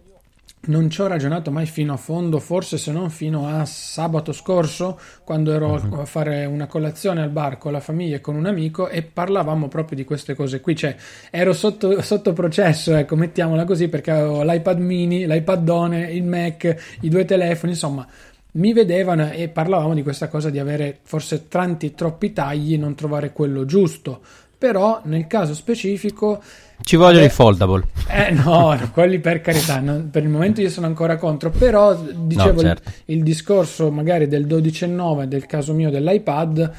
non 0.64 0.90
ci 0.92 1.02
ho 1.02 1.08
ragionato 1.08 1.50
mai 1.50 1.66
fino 1.66 1.94
a 1.94 1.98
fondo, 1.98 2.40
forse 2.40 2.78
se 2.78 2.92
non 2.92 3.10
fino 3.10 3.48
a 3.48 3.66
sabato 3.66 4.32
scorso, 4.32 5.00
quando 5.24 5.52
ero 5.52 5.72
uh-huh. 5.74 6.02
a 6.02 6.06
fare 6.06 6.46
una 6.46 6.68
colazione 6.68 7.22
al 7.22 7.30
bar 7.30 7.58
con 7.58 7.72
la 7.72 7.80
famiglia 7.80 8.18
e 8.18 8.22
con 8.22 8.36
un 8.36 8.46
amico 8.46 8.88
e 8.88 9.02
parlavamo 9.02 9.68
proprio 9.68 9.98
di 9.98 10.04
queste 10.04 10.36
cose 10.36 10.62
qui. 10.62 10.76
Cioè, 10.76 10.96
ero 11.32 11.54
sotto, 11.54 12.02
sotto 12.02 12.34
processo, 12.34 12.96
ecco, 12.96 13.16
mettiamola 13.16 13.64
così, 13.66 13.88
perché 13.88 14.12
avevo 14.12 14.44
l'iPad 14.44 14.80
mini, 14.80 15.26
l'iPadone, 15.26 16.12
il 16.12 16.24
Mac, 16.24 16.98
i 17.02 17.10
due 17.10 17.26
telefoni, 17.26 17.72
insomma. 17.72 18.08
Mi 18.54 18.74
vedevano 18.74 19.32
e 19.32 19.48
parlavamo 19.48 19.94
di 19.94 20.04
questa 20.04 20.28
cosa 20.28 20.50
di 20.50 20.60
avere 20.60 21.00
forse 21.04 21.48
tanti 21.48 21.96
troppi 21.96 22.34
tagli, 22.34 22.78
non 22.78 22.96
trovare 22.96 23.32
quello 23.32 23.64
giusto. 23.64 24.22
Però 24.62 25.02
nel 25.06 25.26
caso 25.26 25.56
specifico 25.56 26.40
ci 26.84 26.96
vogliono 26.96 27.24
eh, 27.24 27.28
i 27.28 27.30
foldable. 27.30 27.88
Eh 28.08 28.30
no, 28.30 28.78
quelli 28.94 29.18
per 29.20 29.42
carità, 29.42 29.80
non, 29.80 30.10
per 30.12 30.22
il 30.22 30.30
momento 30.30 30.62
io 30.62 30.70
sono 30.70 30.86
ancora 30.86 31.18
contro, 31.18 31.50
però 31.50 31.96
dicevo 31.96 32.62
no, 32.62 32.68
certo. 32.68 32.92
il, 33.06 33.18
il, 33.18 33.24
discorso 33.24 33.90
magari 33.90 34.28
del 34.28 34.46
12.9 34.46 35.24
del 35.24 35.48
caso 35.48 35.74
mio 35.74 35.90
dell'iPad, 35.90 36.72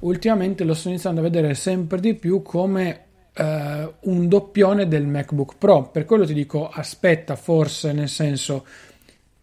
ultimamente 0.00 0.64
lo 0.64 0.74
sto 0.74 0.90
iniziando 0.90 1.20
a 1.20 1.22
vedere 1.22 1.54
sempre 1.54 2.00
di 2.00 2.12
più 2.12 2.42
come 2.42 3.04
eh, 3.32 3.92
un 3.98 4.28
doppione 4.28 4.86
del 4.86 5.06
MacBook 5.06 5.54
Pro. 5.56 5.88
Per 5.90 6.04
quello 6.04 6.26
ti 6.26 6.34
dico 6.34 6.68
aspetta 6.68 7.34
forse, 7.34 7.92
nel 7.92 8.10
senso 8.10 8.66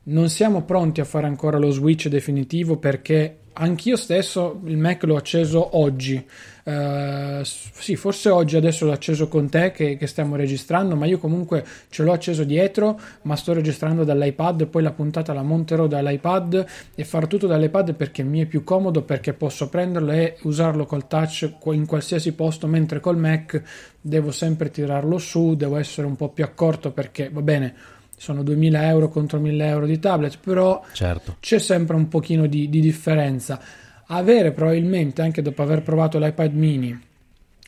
non 0.03 0.29
siamo 0.29 0.61
pronti 0.61 1.01
a 1.01 1.05
fare 1.05 1.25
ancora 1.25 1.57
lo 1.57 1.71
switch 1.71 2.07
definitivo 2.07 2.77
perché 2.77 3.37
anch'io 3.59 3.95
stesso 3.95 4.61
il 4.65 4.77
Mac 4.77 5.03
l'ho 5.03 5.15
acceso 5.15 5.77
oggi. 5.77 6.25
Uh, 6.63 7.41
sì, 7.43 7.95
forse 7.95 8.29
oggi 8.29 8.55
adesso 8.55 8.85
l'ho 8.85 8.91
acceso 8.91 9.27
con 9.27 9.49
te 9.49 9.71
che, 9.71 9.97
che, 9.97 10.07
stiamo 10.07 10.35
registrando, 10.35 10.95
ma 10.95 11.07
io 11.07 11.17
comunque 11.17 11.65
ce 11.89 12.03
l'ho 12.03 12.11
acceso 12.11 12.43
dietro, 12.43 12.99
ma 13.23 13.35
sto 13.35 13.53
registrando 13.53 14.03
dall'iPad, 14.03 14.67
poi 14.67 14.83
la 14.83 14.91
puntata 14.91 15.33
la 15.33 15.41
monterò 15.41 15.87
dall'iPad 15.87 16.65
e 16.93 17.03
farò 17.03 17.25
tutto 17.25 17.47
dall'iPad 17.47 17.95
perché 17.95 18.21
mi 18.21 18.41
è 18.41 18.45
più 18.45 18.63
comodo, 18.63 19.01
perché 19.01 19.33
posso 19.33 19.67
prenderlo 19.67 20.11
e 20.11 20.37
usarlo 20.43 20.85
col 20.85 21.07
touch 21.07 21.51
in 21.71 21.87
qualsiasi 21.87 22.33
posto, 22.33 22.67
mentre 22.67 22.99
col 22.99 23.17
Mac 23.17 23.61
devo 23.99 24.31
sempre 24.31 24.69
tirarlo 24.69 25.17
su, 25.17 25.55
devo 25.55 25.77
essere 25.77 26.05
un 26.05 26.15
po' 26.15 26.29
più 26.29 26.43
accorto 26.43 26.91
perché 26.91 27.29
va 27.31 27.41
bene 27.41 27.97
sono 28.19 28.43
2000 28.43 28.87
euro 28.89 29.07
contro 29.07 29.39
1000 29.39 29.65
euro 29.65 29.85
di 29.85 29.97
tablet, 29.97 30.39
però 30.39 30.83
certo. 30.91 31.37
c'è 31.39 31.57
sempre 31.57 31.95
un 31.95 32.09
pochino 32.09 32.47
di, 32.47 32.67
di, 32.69 32.81
differenza. 32.81 33.61
Avere 34.07 34.51
probabilmente, 34.51 35.21
anche 35.21 35.41
dopo 35.41 35.61
aver 35.61 35.83
provato 35.83 36.19
l'iPad 36.19 36.53
mini, 36.53 36.99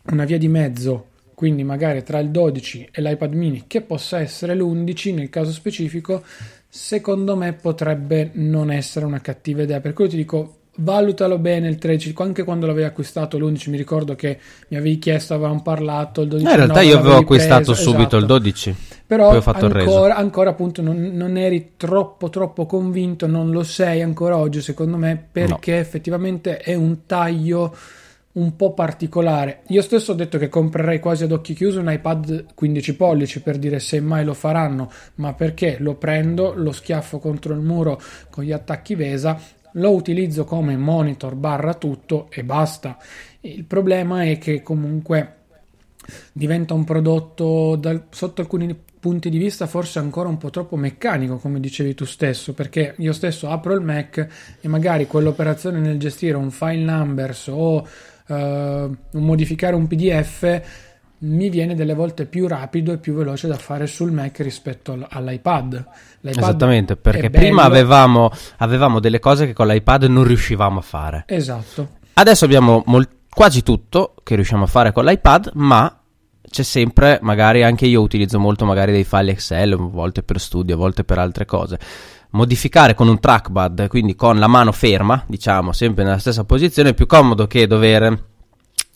una 0.07 0.25
via 0.25 0.37
di 0.37 0.49
mezzo, 0.49 1.07
quindi 1.33 1.63
magari 1.63 2.03
tra 2.03 2.19
il 2.19 2.31
12 2.31 2.89
e 2.91 3.01
l'iPad 3.01 3.33
mini, 3.33 3.63
che 3.65 3.79
possa 3.79 4.19
essere 4.19 4.53
l'11 4.53 5.13
nel 5.13 5.29
caso 5.29 5.51
specifico, 5.51 6.21
secondo 6.67 7.37
me 7.37 7.53
potrebbe 7.53 8.31
non 8.33 8.71
essere 8.71 9.05
una 9.05 9.21
cattiva 9.21 9.61
idea. 9.61 9.79
Per 9.79 9.93
cui 9.93 10.09
ti 10.09 10.17
dico, 10.17 10.60
valutalo 10.75 11.37
bene 11.37 11.67
il 11.67 11.77
13 11.77 12.13
anche 12.17 12.43
quando 12.43 12.65
l'avevi 12.65 12.85
acquistato 12.85 13.37
l'11 13.37 13.69
mi 13.69 13.77
ricordo 13.77 14.15
che 14.15 14.39
mi 14.69 14.77
avevi 14.77 14.99
chiesto 14.99 15.33
avevamo 15.33 15.61
parlato 15.61 16.21
il 16.21 16.29
12 16.29 16.45
no, 16.45 16.51
in 16.51 16.57
realtà 16.57 16.81
io 16.81 16.97
avevo 16.97 17.17
acquistato 17.17 17.73
preso, 17.73 17.81
subito 17.81 18.15
esatto. 18.15 18.17
il 18.17 18.25
12 18.25 18.75
però 19.05 19.29
ancora, 19.31 20.15
ancora, 20.15 20.49
appunto 20.51 20.81
non, 20.81 21.11
non, 21.13 21.35
eri 21.35 21.73
troppo 21.75 22.29
troppo 22.29 22.65
convinto 22.65 23.27
non 23.27 23.51
lo 23.51 23.63
sei 23.63 24.01
ancora 24.01 24.37
oggi 24.37 24.61
secondo 24.61 24.95
me 24.95 25.21
perché 25.29 25.73
no. 25.73 25.79
effettivamente 25.79 26.57
è 26.57 26.73
un 26.75 27.05
taglio 27.05 27.75
un 28.33 28.55
po' 28.55 28.73
particolare. 28.73 29.63
Io 29.67 29.81
stesso 29.81 30.13
ho 30.13 30.15
detto 30.15 30.37
che 30.37 30.47
comprerei 30.47 30.99
quasi 30.99 31.25
ad 31.25 31.33
occhi 31.33 31.53
chiusi 31.53 31.79
un 31.79 31.91
iPad 31.91 32.45
15 32.55 32.95
pollici 32.95 33.41
per 33.41 33.57
dire 33.57 33.79
se 33.79 33.99
mai 33.99 34.23
lo 34.23 34.33
faranno, 34.33 34.89
ma 35.15 35.33
perché 35.33 35.75
lo 35.79 35.95
prendo, 35.95 36.53
lo 36.55 36.71
schiaffo 36.71 37.19
contro 37.19 37.53
il 37.53 37.59
muro 37.59 38.01
con 38.29 38.45
gli 38.45 38.53
attacchi 38.53 38.95
Vesa 38.95 39.37
lo 39.73 39.91
utilizzo 39.91 40.43
come 40.43 40.75
monitor 40.77 41.35
barra 41.35 41.73
tutto 41.73 42.27
e 42.29 42.43
basta. 42.43 42.97
Il 43.41 43.63
problema 43.65 44.23
è 44.23 44.37
che 44.37 44.61
comunque 44.61 45.35
diventa 46.31 46.73
un 46.73 46.83
prodotto 46.83 47.75
dal, 47.75 48.05
sotto 48.09 48.41
alcuni 48.41 48.75
punti 48.99 49.29
di 49.29 49.37
vista 49.37 49.65
forse 49.65 49.99
ancora 49.99 50.29
un 50.29 50.37
po' 50.37 50.51
troppo 50.51 50.75
meccanico 50.75 51.37
come 51.37 51.59
dicevi 51.59 51.95
tu 51.95 52.05
stesso 52.05 52.53
perché 52.53 52.93
io 52.97 53.13
stesso 53.13 53.49
apro 53.49 53.73
il 53.73 53.81
Mac 53.81 54.27
e 54.61 54.67
magari 54.67 55.07
quell'operazione 55.07 55.79
nel 55.79 55.97
gestire 55.97 56.37
un 56.37 56.51
file 56.51 56.83
numbers 56.83 57.47
o 57.47 57.87
uh, 58.27 58.97
modificare 59.13 59.75
un 59.75 59.87
pdf 59.87 60.61
mi 61.23 61.49
viene 61.49 61.75
delle 61.75 61.93
volte 61.93 62.25
più 62.25 62.47
rapido 62.47 62.93
e 62.93 62.97
più 62.97 63.13
veloce 63.13 63.47
da 63.47 63.57
fare 63.57 63.85
sul 63.85 64.11
Mac 64.11 64.39
rispetto 64.39 64.93
all'iPad. 65.09 65.85
L'iPad 66.21 66.43
Esattamente, 66.43 66.95
perché 66.95 67.29
prima 67.29 67.63
avevamo, 67.63 68.31
avevamo, 68.57 68.99
delle 68.99 69.19
cose 69.19 69.45
che 69.45 69.53
con 69.53 69.67
l'iPad 69.67 70.03
non 70.05 70.23
riuscivamo 70.23 70.79
a 70.79 70.81
fare. 70.81 71.23
Esatto. 71.27 71.99
Adesso 72.13 72.45
abbiamo 72.45 72.83
mol- 72.87 73.07
quasi 73.29 73.61
tutto 73.61 74.15
che 74.23 74.35
riusciamo 74.35 74.63
a 74.63 74.67
fare 74.67 74.91
con 74.91 75.05
l'iPad, 75.05 75.51
ma 75.55 75.95
c'è 76.49 76.63
sempre, 76.63 77.19
magari 77.21 77.63
anche 77.63 77.85
io 77.85 78.01
utilizzo 78.01 78.39
molto 78.39 78.65
magari 78.65 78.91
dei 78.91 79.03
file 79.03 79.31
Excel, 79.31 79.73
a 79.73 79.77
volte 79.77 80.23
per 80.23 80.39
studio, 80.39 80.73
a 80.73 80.77
volte 80.77 81.03
per 81.03 81.19
altre 81.19 81.45
cose. 81.45 81.79
Modificare 82.31 82.95
con 82.95 83.07
un 83.07 83.19
trackpad, 83.19 83.87
quindi 83.87 84.15
con 84.15 84.39
la 84.39 84.47
mano 84.47 84.71
ferma, 84.71 85.23
diciamo, 85.27 85.71
sempre 85.71 86.03
nella 86.03 86.17
stessa 86.17 86.45
posizione, 86.45 86.89
è 86.89 86.93
più 86.93 87.05
comodo 87.05 87.45
che 87.45 87.67
dover 87.67 88.29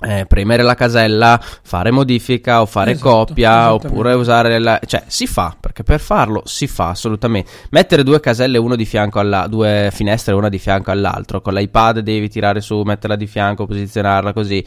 eh, 0.02 0.26
premere 0.26 0.62
la 0.62 0.76
casella, 0.76 1.40
fare 1.42 1.92
modifica 1.92 2.62
o 2.62 2.66
fare 2.66 2.92
esatto, 2.92 3.10
copia 3.10 3.74
oppure 3.74 4.14
usare 4.14 4.60
la... 4.60 4.80
cioè 4.86 5.04
si 5.08 5.26
fa 5.26 5.56
perché 5.58 5.84
per 5.84 6.00
farlo 6.00 6.42
si 6.46 6.68
fa 6.68 6.90
assolutamente. 6.90 7.50
Mettere 7.70 8.04
due 8.04 8.20
caselle 8.20 8.58
uno 8.58 8.76
di 8.76 8.86
fianco 8.86 9.20
alla 9.20 9.48
due 9.48 9.90
finestre 9.94 10.34
una 10.34 10.50
di 10.50 10.60
fianco 10.60 10.92
all'altro 10.92 11.42
con 11.42 11.54
l'iPad 11.54 12.00
devi 12.00 12.30
tirare 12.30 12.60
su 12.62 12.82
metterla 12.82 13.16
di 13.16 13.28
fianco 13.28 13.66
posizionarla 13.66 14.34
così. 14.34 14.66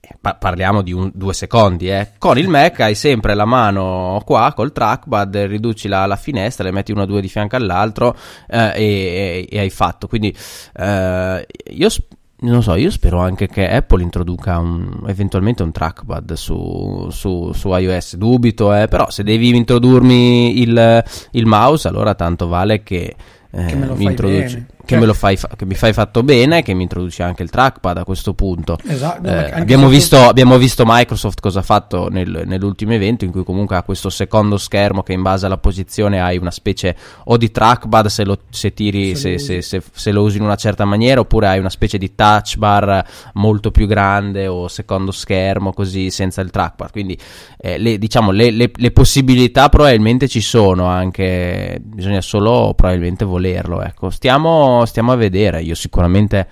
Eh, 0.00 0.16
pa- 0.18 0.36
parliamo 0.36 0.80
di 0.80 0.92
un, 0.92 1.10
due 1.12 1.34
secondi 1.34 1.90
eh. 1.90 2.12
con 2.18 2.38
il 2.38 2.48
Mac 2.48 2.78
hai 2.78 2.94
sempre 2.94 3.34
la 3.34 3.44
mano 3.44 4.22
qua 4.24 4.52
col 4.54 4.70
trackpad 4.70 5.36
riduci 5.36 5.88
la, 5.88 6.06
la 6.06 6.14
finestra 6.14 6.62
le 6.62 6.70
metti 6.70 6.92
uno 6.92 7.02
o 7.02 7.04
due 7.04 7.20
di 7.20 7.28
fianco 7.28 7.56
all'altro 7.56 8.16
eh, 8.48 8.72
e, 8.76 8.84
e, 8.84 9.48
e, 9.50 9.58
hai 9.58 9.70
fatto. 9.70 10.06
Quindi 10.06 10.34
eh, 10.74 11.46
io 11.70 11.88
sp- 11.90 12.16
non 12.40 12.62
so, 12.62 12.74
io 12.76 12.90
spero 12.90 13.20
anche 13.20 13.48
che 13.48 13.68
Apple 13.68 14.02
introduca 14.02 14.58
un, 14.58 15.04
eventualmente 15.06 15.62
un 15.62 15.72
trackpad 15.72 16.32
su, 16.34 17.08
su, 17.10 17.52
su 17.52 17.74
iOS. 17.74 18.16
Dubito, 18.16 18.74
eh, 18.74 18.86
però 18.86 19.10
se 19.10 19.24
devi 19.24 19.54
introdurmi 19.56 20.60
il, 20.60 21.04
il 21.32 21.46
mouse, 21.46 21.88
allora 21.88 22.14
tanto 22.14 22.46
vale 22.46 22.82
che, 22.82 23.14
eh, 23.50 23.64
che 23.64 23.74
me 23.74 23.86
lo 23.86 23.94
mi 23.94 24.04
introduci. 24.04 24.54
Bene 24.54 24.76
che, 24.88 24.96
me 24.98 25.06
lo 25.06 25.12
fai 25.12 25.36
fa- 25.36 25.50
che 25.54 25.66
mi 25.66 25.74
fai 25.74 25.92
fatto 25.92 26.22
bene, 26.22 26.62
che 26.62 26.72
mi 26.72 26.82
introduci 26.82 27.22
anche 27.22 27.42
il 27.42 27.50
trackpad 27.50 27.98
a 27.98 28.04
questo 28.04 28.32
punto. 28.32 28.78
Esatto. 28.86 29.28
Eh, 29.28 29.50
abbiamo, 29.52 29.88
visto, 29.88 30.16
abbiamo, 30.16 30.56
visto, 30.56 30.84
Microsoft 30.86 31.40
cosa 31.40 31.58
ha 31.58 31.62
fatto 31.62 32.08
nel, 32.08 32.44
nell'ultimo 32.46 32.94
evento, 32.94 33.26
in 33.26 33.30
cui 33.30 33.44
comunque 33.44 33.76
ha 33.76 33.82
questo 33.82 34.08
secondo 34.08 34.56
schermo 34.56 35.02
che 35.02 35.12
in 35.12 35.20
base 35.20 35.44
alla 35.44 35.58
posizione 35.58 36.20
hai 36.20 36.38
una 36.38 36.50
specie 36.50 36.96
o 37.24 37.36
di 37.36 37.50
trackpad 37.50 38.06
se 38.06 38.24
lo, 38.24 38.38
se 38.48 38.72
tiri, 38.72 39.14
se, 39.14 39.38
se, 39.38 39.60
se, 39.60 39.82
se, 39.92 40.10
lo 40.10 40.22
usi 40.22 40.38
in 40.38 40.44
una 40.44 40.56
certa 40.56 40.86
maniera, 40.86 41.20
oppure 41.20 41.48
hai 41.48 41.58
una 41.58 41.70
specie 41.70 41.98
di 41.98 42.14
touch 42.14 42.56
bar 42.56 43.04
molto 43.34 43.70
più 43.70 43.86
grande 43.86 44.46
o 44.46 44.68
secondo 44.68 45.12
schermo 45.12 45.72
così 45.72 46.10
senza 46.10 46.40
il 46.40 46.50
trackpad. 46.50 46.90
Quindi 46.90 47.18
eh, 47.58 47.76
le, 47.76 47.98
diciamo, 47.98 48.30
le, 48.30 48.50
le, 48.50 48.70
le 48.74 48.90
possibilità 48.90 49.68
probabilmente 49.68 50.28
ci 50.28 50.40
sono 50.40 50.86
anche, 50.86 51.78
bisogna 51.82 52.22
solo 52.22 52.72
probabilmente 52.74 53.26
volerlo. 53.26 53.82
Ecco. 53.82 54.08
Stiamo 54.08 54.77
stiamo, 54.84 55.12
a 55.12 55.16
vedere. 55.16 55.62
Io 55.62 55.74
sicuramente 55.74 56.46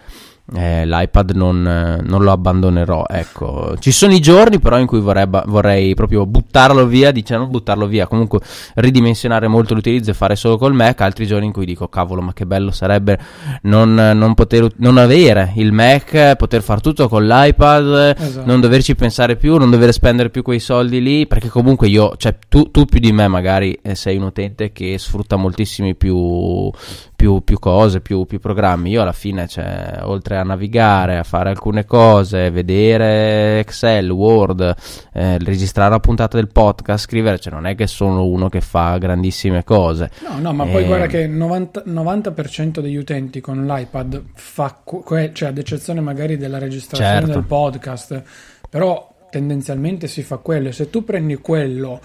eh, 0.54 0.86
l'iPad 0.86 1.32
non, 1.32 2.00
non, 2.04 2.22
lo 2.22 2.30
abbandonerò. 2.30 3.04
Ecco, 3.08 3.76
ci 3.78 3.90
sono 3.90 4.12
i 4.12 4.20
giorni 4.20 4.60
però 4.60 4.78
in 4.78 4.86
cui 4.86 5.00
vorrei, 5.00 5.26
vorrei, 5.28 5.94
proprio 5.94 6.24
buttarlo 6.24 6.86
via, 6.86 7.10
diciamo 7.10 7.46
buttarlo 7.46 7.86
via, 7.86 8.06
comunque 8.06 8.40
ridimensionare 8.74 9.48
molto 9.48 9.74
l'utilizzo 9.74 10.10
e 10.10 10.14
fare 10.14 10.36
solo 10.36 10.56
col 10.56 10.74
Mac. 10.74 11.00
Altri 11.00 11.26
giorni 11.26 11.46
in 11.46 11.52
cui 11.52 11.66
dico, 11.66 11.88
cavolo, 11.88 12.20
ma 12.20 12.32
che 12.32 12.46
bello 12.46 12.70
sarebbe 12.70 13.18
non, 13.62 13.94
non 13.94 14.34
poter 14.34 14.68
non 14.76 14.98
avere 14.98 15.52
il 15.56 15.72
Mac, 15.72 16.36
poter 16.36 16.62
fare 16.62 16.80
tutto 16.80 17.08
con 17.08 17.26
l'iPad, 17.26 18.14
esatto. 18.16 18.46
non 18.46 18.60
doverci 18.60 18.94
pensare 18.94 19.36
più, 19.36 19.56
non 19.56 19.70
dover 19.70 19.92
spendere 19.92 20.30
più 20.30 20.42
quei 20.42 20.60
soldi 20.60 21.02
lì, 21.02 21.26
perché 21.26 21.48
comunque 21.48 21.88
io, 21.88 22.14
cioè 22.16 22.36
tu, 22.48 22.70
tu 22.70 22.84
più 22.84 23.00
di 23.00 23.12
me 23.12 23.26
magari 23.26 23.76
eh, 23.82 23.96
sei 23.96 24.16
un 24.16 24.24
utente 24.24 24.70
che 24.70 24.96
sfrutta 24.96 25.34
moltissimi 25.34 25.96
più, 25.96 26.70
più, 27.16 27.42
più 27.42 27.58
cose, 27.58 28.00
più, 28.00 28.26
più, 28.26 28.38
programmi. 28.38 28.90
Io 28.90 29.00
alla 29.00 29.12
fine, 29.12 29.48
cioè, 29.48 30.00
oltre 30.02 30.36
a 30.36 30.42
navigare, 30.42 31.16
a 31.16 31.22
fare 31.22 31.48
alcune 31.48 31.86
cose, 31.86 32.50
vedere 32.50 33.58
Excel, 33.60 34.10
Word, 34.10 34.74
eh, 35.14 35.38
registrare 35.38 35.90
la 35.90 35.98
puntata 35.98 36.36
del 36.36 36.48
podcast, 36.48 37.06
scrivere, 37.06 37.38
cioè, 37.38 37.52
non 37.52 37.66
è 37.66 37.74
che 37.74 37.86
sono 37.86 38.26
uno 38.26 38.50
che 38.50 38.60
fa 38.60 38.98
grandissime 38.98 39.64
cose. 39.64 40.10
No, 40.28 40.38
no, 40.38 40.52
ma 40.52 40.66
e... 40.66 40.70
poi 40.70 40.82
eh, 40.84 40.86
guarda 40.86 41.06
che 41.06 41.20
il 41.20 41.36
90%, 41.36 41.82
90% 41.88 42.80
degli 42.80 42.96
utenti 42.96 43.40
con 43.40 43.66
l'iPad 43.66 44.22
fa, 44.34 44.78
que- 44.84 45.30
cioè 45.32 45.48
ad 45.48 45.58
eccezione 45.58 46.00
magari 46.00 46.36
della 46.36 46.58
registrazione 46.58 47.20
certo. 47.20 47.32
del 47.32 47.44
podcast, 47.44 48.22
però 48.68 49.14
tendenzialmente 49.30 50.06
si 50.06 50.22
fa 50.22 50.36
quello. 50.36 50.70
Se 50.70 50.90
tu 50.90 51.02
prendi 51.02 51.36
quello 51.36 52.00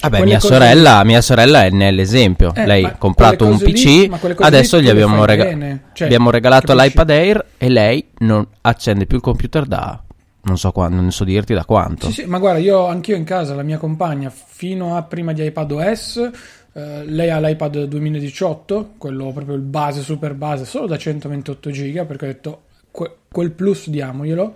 Vabbè, 0.00 0.22
mia 0.24 0.40
sorella, 0.40 1.02
mia 1.04 1.20
sorella, 1.22 1.64
è 1.64 1.70
nell'esempio. 1.70 2.52
Eh, 2.54 2.66
Lei 2.66 2.84
ha 2.84 2.96
comprato 2.96 3.46
un 3.46 3.58
PC, 3.58 3.84
lì, 3.84 4.10
adesso 4.38 4.80
gli 4.80 4.88
abbiamo, 4.88 5.24
rega- 5.24 5.78
cioè, 5.92 6.06
abbiamo 6.06 6.30
regalato 6.30 6.74
capisci? 6.74 6.88
l'iPad 6.88 7.10
Air 7.10 7.44
e 7.56 7.68
lei 7.70 8.06
non 8.18 8.46
accende 8.60 9.06
più 9.06 9.16
il 9.16 9.22
computer 9.22 9.64
da 9.64 9.98
non 10.44 10.58
so, 10.58 10.72
quando, 10.72 11.00
non 11.00 11.10
so 11.10 11.24
dirti 11.24 11.54
da 11.54 11.64
quanto. 11.64 12.06
Sì, 12.08 12.22
sì, 12.22 12.24
ma 12.26 12.38
guarda, 12.38 12.58
io 12.60 12.86
anch'io 12.86 13.16
in 13.16 13.24
casa, 13.24 13.54
la 13.54 13.62
mia 13.62 13.78
compagna, 13.78 14.30
fino 14.30 14.94
a 14.96 15.02
prima 15.02 15.32
di 15.32 15.42
iPad 15.42 15.72
OS, 15.72 16.30
eh, 16.74 17.04
lei 17.06 17.30
ha 17.30 17.40
l'iPad 17.40 17.84
2018, 17.84 18.90
quello 18.98 19.32
proprio 19.32 19.54
il 19.54 19.62
base, 19.62 20.02
super 20.02 20.34
base, 20.34 20.66
solo 20.66 20.86
da 20.86 20.98
128 20.98 21.70
giga, 21.70 22.04
perché 22.04 22.24
ho 22.24 22.28
detto 22.28 22.62
que- 22.90 23.16
quel 23.32 23.52
plus 23.52 23.88
diamoglielo. 23.88 24.54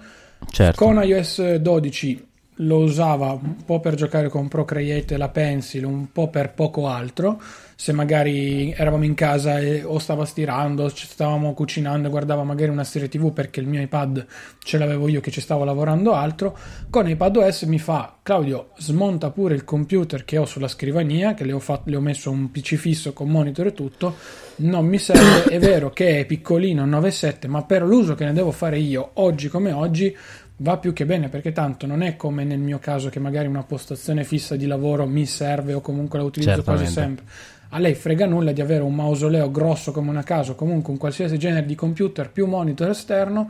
Certo. 0.50 0.85
Con 0.85 1.02
iOS 1.02 1.54
12 1.54 2.27
lo 2.61 2.79
usava 2.79 3.33
un 3.33 3.65
po' 3.65 3.81
per 3.81 3.95
giocare 3.95 4.29
con 4.29 4.49
Procreate 4.49 5.15
e 5.15 5.17
la 5.17 5.29
Pencil, 5.29 5.85
un 5.85 6.11
po' 6.11 6.29
per 6.29 6.53
poco 6.53 6.88
altro. 6.88 7.41
Se 7.81 7.93
magari 7.93 8.73
eravamo 8.73 9.05
in 9.05 9.15
casa 9.15 9.61
e, 9.61 9.85
o 9.85 9.99
stava 9.99 10.25
stirando, 10.25 10.91
ci 10.91 11.07
stavamo 11.07 11.55
cucinando 11.55 12.11
guardava 12.11 12.43
magari 12.43 12.71
una 12.71 12.83
serie 12.83 13.09
TV 13.09 13.33
perché 13.33 13.61
il 13.61 13.69
mio 13.69 13.81
iPad 13.81 14.27
ce 14.59 14.79
l'avevo 14.79 15.07
io 15.07 15.21
che 15.21 15.31
ci 15.31 15.41
stavo 15.41 15.62
lavorando 15.62 16.12
altro, 16.12 16.59
con 16.91 17.09
iPad 17.09 17.37
OS 17.37 17.62
mi 17.62 17.79
fa 17.79 18.17
Claudio 18.21 18.71
smonta 18.79 19.31
pure 19.31 19.55
il 19.55 19.62
computer 19.62 20.25
che 20.25 20.38
ho 20.38 20.45
sulla 20.45 20.67
scrivania, 20.67 21.35
che 21.35 21.45
le 21.45 21.53
ho, 21.53 21.61
fatto, 21.61 21.88
le 21.88 21.97
ho 21.97 22.00
messo 22.00 22.33
un 22.33 22.50
PC 22.50 22.75
fisso 22.75 23.12
con 23.12 23.29
monitor 23.29 23.69
e 23.69 23.73
tutto, 23.73 24.17
non 24.57 24.85
mi 24.85 24.99
serve, 24.99 25.45
è 25.45 25.61
vero 25.61 25.91
che 25.91 26.19
è 26.19 26.27
piccolino 26.27 26.85
9.7, 26.85 27.47
ma 27.47 27.62
per 27.62 27.83
l'uso 27.83 28.17
che 28.17 28.25
ne 28.25 28.33
devo 28.33 28.50
fare 28.50 28.79
io 28.79 29.11
oggi 29.15 29.49
come 29.49 29.71
oggi 29.71 30.15
va 30.61 30.77
più 30.79 30.93
che 30.93 31.05
bene 31.07 31.29
perché 31.29 31.53
tanto 31.53 31.87
non 31.87 32.03
è 32.03 32.17
come 32.17 32.45
nel 32.45 32.59
mio 32.59 32.79
caso 32.79 33.09
che 33.11 33.21
magari 33.21 33.47
una 33.47 33.62
postazione 33.62 34.25
fissa 34.25 34.57
di 34.57 34.67
lavoro 34.67 35.07
mi 35.07 35.27
serve 35.27 35.75
o 35.75 35.81
comunque 35.81 36.19
la 36.19 36.25
utilizzo 36.25 36.55
Certamente. 36.55 36.85
quasi 36.85 37.00
sempre. 37.00 37.25
A 37.71 37.79
lei 37.79 37.95
frega 37.95 38.27
nulla 38.27 38.53
di 38.53 38.61
avere 38.61 38.83
un 38.83 38.95
mausoleo 38.95 39.50
grosso 39.50 39.93
come 39.93 40.09
una 40.09 40.23
casa 40.23 40.53
o 40.53 40.55
comunque 40.55 40.93
un 40.93 40.99
qualsiasi 40.99 41.38
genere 41.38 41.67
di 41.67 41.75
computer 41.75 42.31
più 42.31 42.47
monitor 42.47 42.88
esterno, 42.88 43.49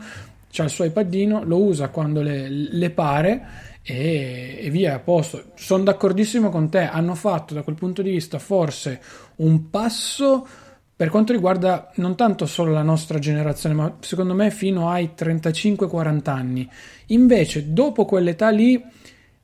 c'ha 0.51 0.63
il 0.63 0.69
suo 0.69 0.83
iPadino, 0.83 1.43
lo 1.43 1.61
usa 1.61 1.87
quando 1.87 2.21
le, 2.21 2.49
le 2.49 2.89
pare 2.89 3.41
e, 3.81 4.59
e, 4.61 4.69
via 4.69 4.95
a 4.95 4.99
posto. 4.99 5.51
Sono 5.55 5.83
d'accordissimo 5.83 6.49
con 6.49 6.69
te, 6.69 6.79
hanno 6.79 7.15
fatto 7.15 7.53
da 7.53 7.61
quel 7.61 7.75
punto 7.75 8.01
di 8.01 8.11
vista 8.11 8.39
forse 8.39 8.99
un 9.37 9.69
passo 9.69 10.45
per 10.99 11.09
quanto 11.09 11.31
riguarda 11.31 11.91
non 11.95 12.17
tanto 12.17 12.45
solo 12.45 12.73
la 12.73 12.81
nostra 12.81 13.19
generazione, 13.19 13.73
ma 13.73 13.95
secondo 14.01 14.33
me 14.33 14.51
fino 14.51 14.89
ai 14.89 15.11
35-40 15.17 16.29
anni. 16.29 16.69
Invece, 17.05 17.71
dopo 17.71 18.03
quell'età 18.03 18.49
lì, 18.49 18.83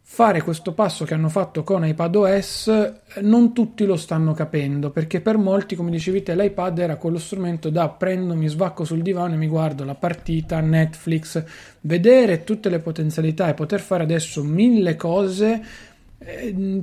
fare 0.01 0.41
questo 0.41 0.73
passo 0.73 1.05
che 1.05 1.13
hanno 1.13 1.29
fatto 1.29 1.63
con 1.63 1.85
iPadOS 1.85 2.93
non 3.21 3.53
tutti 3.53 3.85
lo 3.85 3.95
stanno 3.95 4.33
capendo, 4.33 4.89
perché 4.89 5.21
per 5.21 5.37
molti, 5.37 5.77
come 5.77 5.91
dicevi 5.91 6.23
te, 6.23 6.35
l'iPad 6.35 6.77
era 6.77 6.97
quello 6.97 7.19
strumento 7.19 7.69
da 7.69 7.87
prendo, 7.87 8.35
mi 8.35 8.49
svacco 8.49 8.83
sul 8.83 9.01
divano 9.01 9.35
e 9.35 9.37
mi 9.37 9.47
guardo 9.47 9.85
la 9.85 9.95
partita, 9.95 10.59
Netflix, 10.59 11.41
vedere 11.79 12.43
tutte 12.43 12.67
le 12.67 12.79
potenzialità 12.79 13.47
e 13.47 13.53
poter 13.53 13.79
fare 13.79 14.03
adesso 14.03 14.43
mille 14.43 14.97
cose 14.97 15.63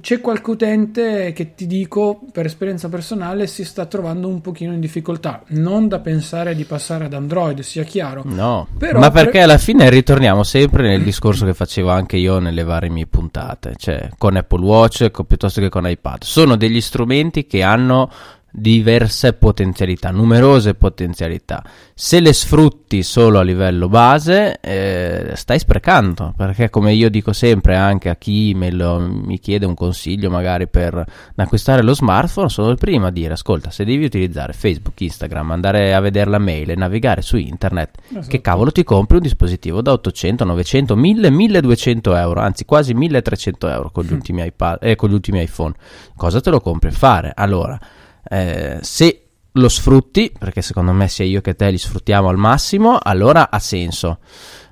c'è 0.00 0.20
qualche 0.20 0.50
utente 0.50 1.32
che 1.32 1.54
ti 1.56 1.66
dico 1.66 2.20
per 2.30 2.46
esperienza 2.46 2.88
personale 2.88 3.48
si 3.48 3.64
sta 3.64 3.86
trovando 3.86 4.28
un 4.28 4.40
pochino 4.40 4.72
in 4.72 4.78
difficoltà. 4.78 5.42
Non 5.48 5.88
da 5.88 5.98
pensare 5.98 6.54
di 6.54 6.64
passare 6.64 7.06
ad 7.06 7.14
Android 7.14 7.60
sia 7.60 7.82
chiaro. 7.82 8.22
No. 8.24 8.68
Però 8.78 9.00
ma 9.00 9.10
perché 9.10 9.32
per... 9.32 9.42
alla 9.42 9.58
fine 9.58 9.90
ritorniamo 9.90 10.44
sempre 10.44 10.86
nel 10.86 11.02
discorso 11.02 11.44
che 11.44 11.54
facevo 11.54 11.90
anche 11.90 12.16
io 12.16 12.38
nelle 12.38 12.62
varie 12.62 12.88
mie 12.88 13.06
puntate 13.06 13.74
cioè 13.76 14.10
con 14.16 14.36
Apple 14.36 14.64
Watch 14.64 15.10
piuttosto 15.10 15.60
che 15.60 15.68
con 15.68 15.88
iPad. 15.88 16.22
Sono 16.22 16.56
degli 16.56 16.80
strumenti 16.80 17.46
che 17.46 17.62
hanno 17.62 18.10
diverse 18.54 19.32
potenzialità, 19.32 20.10
numerose 20.10 20.74
potenzialità. 20.74 21.64
Se 21.94 22.20
le 22.20 22.34
sfrutti 22.34 23.02
solo 23.02 23.38
a 23.38 23.42
livello 23.42 23.88
base, 23.88 24.60
eh, 24.60 25.32
stai 25.34 25.58
sprecando, 25.58 26.34
perché 26.36 26.68
come 26.68 26.92
io 26.92 27.08
dico 27.08 27.32
sempre 27.32 27.76
anche 27.76 28.10
a 28.10 28.16
chi 28.16 28.52
me 28.54 28.70
lo, 28.70 28.98
mi 29.00 29.38
chiede 29.38 29.64
un 29.64 29.74
consiglio 29.74 30.28
magari 30.28 30.68
per 30.68 31.02
acquistare 31.34 31.82
lo 31.82 31.94
smartphone, 31.94 32.50
sono 32.50 32.68
il 32.68 32.76
primo 32.76 33.06
a 33.06 33.10
dire, 33.10 33.32
ascolta, 33.32 33.70
se 33.70 33.86
devi 33.86 34.04
utilizzare 34.04 34.52
Facebook, 34.52 35.00
Instagram, 35.00 35.50
andare 35.50 35.94
a 35.94 36.00
vedere 36.00 36.28
la 36.28 36.38
mail 36.38 36.70
e 36.70 36.74
navigare 36.74 37.22
su 37.22 37.38
internet, 37.38 37.98
esatto. 38.10 38.26
che 38.28 38.42
cavolo 38.42 38.70
ti 38.70 38.84
compri 38.84 39.16
un 39.16 39.22
dispositivo 39.22 39.80
da 39.80 39.92
800, 39.92 40.44
900, 40.44 40.94
1000, 40.94 41.30
1200 41.30 42.16
euro, 42.16 42.40
anzi 42.40 42.66
quasi 42.66 42.92
1300 42.92 43.68
euro 43.68 43.90
con 43.90 44.04
gli, 44.04 44.12
mm. 44.12 44.16
ultimi, 44.16 44.44
iPad, 44.44 44.78
eh, 44.82 44.94
con 44.94 45.08
gli 45.08 45.14
ultimi 45.14 45.40
iPhone. 45.40 45.72
Cosa 46.14 46.40
te 46.42 46.50
lo 46.50 46.60
compri 46.60 46.90
a 46.90 46.92
fare? 46.92 47.32
Allora 47.34 47.78
eh, 48.28 48.78
se 48.80 49.22
lo 49.52 49.68
sfrutti, 49.68 50.32
perché 50.38 50.62
secondo 50.62 50.92
me 50.92 51.08
sia 51.08 51.24
io 51.24 51.40
che 51.40 51.54
te 51.54 51.70
li 51.70 51.78
sfruttiamo 51.78 52.28
al 52.28 52.36
massimo, 52.36 52.98
allora 53.00 53.50
ha 53.50 53.58
senso. 53.58 54.18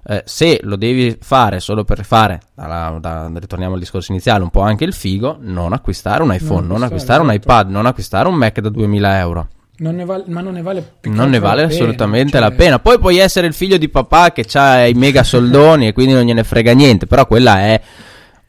Eh, 0.02 0.22
se 0.24 0.60
lo 0.62 0.76
devi 0.76 1.18
fare 1.20 1.60
solo 1.60 1.84
per 1.84 2.04
fare, 2.04 2.40
da, 2.54 2.96
da, 2.98 3.30
ritorniamo 3.34 3.74
al 3.74 3.80
discorso 3.80 4.12
iniziale, 4.12 4.42
un 4.42 4.50
po' 4.50 4.62
anche 4.62 4.84
il 4.84 4.94
figo, 4.94 5.36
non 5.40 5.72
acquistare 5.72 6.22
un 6.22 6.32
iPhone, 6.32 6.66
non, 6.66 6.78
non 6.78 6.82
acquistare 6.84 7.22
un 7.22 7.32
iPad, 7.32 7.68
non 7.68 7.84
acquistare 7.84 8.28
un 8.28 8.34
Mac 8.34 8.60
da 8.60 8.70
2000 8.70 9.18
euro. 9.18 9.48
Non 9.80 9.94
ne 9.94 10.04
vale, 10.04 10.24
ma 10.26 10.42
non 10.42 10.52
ne 10.52 10.62
vale 10.62 10.96
più 11.00 11.10
Non 11.10 11.30
ne 11.30 11.38
vale 11.38 11.62
assolutamente 11.62 12.32
cioè... 12.32 12.40
la 12.40 12.50
pena. 12.50 12.78
Poi 12.80 12.98
puoi 12.98 13.16
essere 13.16 13.46
il 13.46 13.54
figlio 13.54 13.78
di 13.78 13.88
papà 13.88 14.30
che 14.30 14.46
ha 14.54 14.86
i 14.86 14.92
mega 14.92 15.22
soldoni 15.22 15.88
e 15.88 15.92
quindi 15.94 16.12
non 16.12 16.24
gliene 16.24 16.44
frega 16.44 16.72
niente, 16.72 17.06
però 17.06 17.26
quella 17.26 17.60
è 17.60 17.80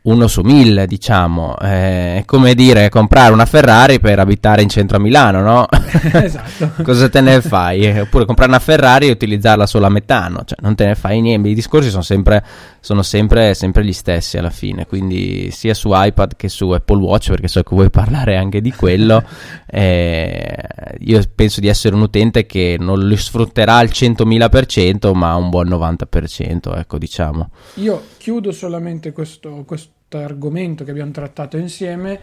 uno 0.03 0.27
su 0.27 0.41
mille, 0.41 0.87
diciamo. 0.87 1.55
Eh, 1.59 2.17
è 2.17 2.23
come 2.25 2.55
dire 2.55 2.89
comprare 2.89 3.31
una 3.31 3.45
Ferrari 3.45 3.99
per 3.99 4.17
abitare 4.19 4.63
in 4.63 4.69
centro 4.69 4.97
a 4.97 4.99
Milano, 4.99 5.41
no? 5.41 5.67
esatto. 6.13 6.71
Cosa 6.81 7.09
te 7.09 7.21
ne 7.21 7.41
fai? 7.41 7.99
Oppure 7.99 8.25
comprare 8.25 8.49
una 8.49 8.59
Ferrari 8.59 9.07
e 9.07 9.11
utilizzarla 9.11 9.67
solo 9.67 9.85
a 9.85 9.89
metano, 9.89 10.43
cioè 10.43 10.57
non 10.61 10.73
te 10.73 10.85
ne 10.85 10.95
fai 10.95 11.21
niente. 11.21 11.49
I 11.49 11.53
discorsi 11.53 11.89
sono 11.89 12.01
sempre, 12.01 12.43
sono 12.79 13.03
sempre, 13.03 13.53
sempre 13.53 13.85
gli 13.85 13.93
stessi 13.93 14.37
alla 14.37 14.49
fine, 14.49 14.87
quindi 14.87 15.51
sia 15.51 15.75
su 15.75 15.89
iPad 15.93 16.35
che 16.35 16.49
su 16.49 16.69
Apple 16.71 17.01
Watch, 17.01 17.29
perché 17.29 17.47
so 17.47 17.61
che 17.61 17.75
vuoi 17.75 17.91
parlare 17.91 18.37
anche 18.37 18.61
di 18.61 18.71
quello. 18.71 19.23
eh, 19.69 20.55
io 20.99 21.21
penso 21.35 21.59
di 21.59 21.67
essere 21.67 21.93
un 21.93 22.01
utente 22.01 22.47
che 22.47 22.75
non 22.79 23.07
li 23.07 23.17
sfrutterà 23.17 23.75
al 23.75 23.89
100.000%, 23.93 25.13
ma 25.13 25.35
un 25.35 25.49
buon 25.49 25.67
90%, 25.69 26.75
ecco, 26.75 26.97
diciamo. 26.97 27.49
Io 27.75 28.11
chiudo 28.21 28.51
solamente 28.51 29.13
questo, 29.13 29.63
questo 29.65 30.19
argomento 30.19 30.84
che 30.84 30.91
abbiamo 30.91 31.10
trattato 31.10 31.57
insieme 31.57 32.19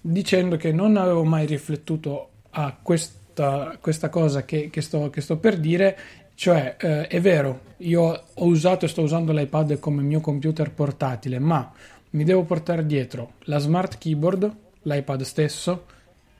dicendo 0.00 0.56
che 0.56 0.72
non 0.72 0.96
avevo 0.96 1.24
mai 1.24 1.44
riflettuto 1.44 2.28
a 2.52 2.74
questa, 2.80 3.76
questa 3.78 4.08
cosa 4.08 4.46
che, 4.46 4.70
che, 4.70 4.80
sto, 4.80 5.10
che, 5.10 5.20
sto, 5.20 5.36
per 5.36 5.58
dire, 5.58 5.98
cioè 6.36 6.76
eh, 6.80 7.06
è 7.06 7.20
vero, 7.20 7.64
io 7.78 8.22
ho 8.32 8.46
usato 8.46 8.86
e 8.86 8.88
sto 8.88 9.02
usando 9.02 9.32
l'iPad 9.32 9.78
come 9.78 10.00
mio 10.00 10.20
computer 10.20 10.70
portatile, 10.72 11.38
ma 11.38 11.70
mi 12.12 12.24
devo 12.24 12.44
portare 12.44 12.86
dietro 12.86 13.34
la 13.40 13.58
smart 13.58 13.98
keyboard, 13.98 14.50
l'iPad 14.84 15.20
stesso, 15.20 15.84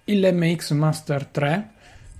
il 0.04 0.26
MX 0.32 0.70
Master 0.70 1.26
3, 1.26 1.70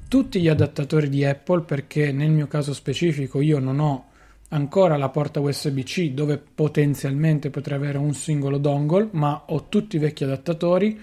tutti 0.09 0.43
gli 0.43 0.49
adattatori 0.49 1.09
di 1.09 1.25
Apple 1.25 1.63
perché 1.63 2.13
nel 2.13 2.31
mio 2.33 2.49
caso 2.49 2.75
specifico 2.75 3.41
io 3.41 3.59
non 3.61 3.81
ho 3.81 4.11
ancora 4.53 4.97
la 4.97 5.09
porta 5.09 5.41
USB-C 5.41 6.11
dove 6.11 6.39
potenzialmente 6.39 7.51
potrei 7.51 7.79
avere 7.79 7.99
un 7.99 8.15
singolo 8.15 8.59
dongle, 8.59 9.09
ma 9.13 9.45
ho 9.47 9.69
tutti 9.69 9.97
i 9.97 9.99
vecchi 9.99 10.25
adattatori, 10.25 10.99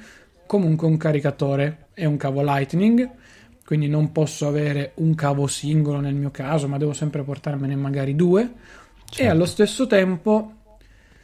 comunque 0.46 0.88
un 0.88 0.98
caricatore 0.98 1.88
e 1.94 2.06
un 2.06 2.18
cavo 2.18 2.42
Lightning, 2.42 3.10
quindi 3.66 3.88
non 3.88 4.12
posso 4.12 4.48
avere 4.48 4.94
un 4.96 5.14
cavo 5.14 5.48
singolo 5.48 6.00
nel 6.00 6.16
mio 6.16 6.32
caso, 6.32 6.68
ma 6.68 6.78
devo 6.78 6.94
sempre 6.94 7.24
portarmene 7.24 7.76
magari 7.76 8.16
due. 8.16 8.52
Certo. 9.06 9.22
E 9.22 9.28
allo 9.28 9.46
stesso 9.46 9.86
tempo, 9.86 10.54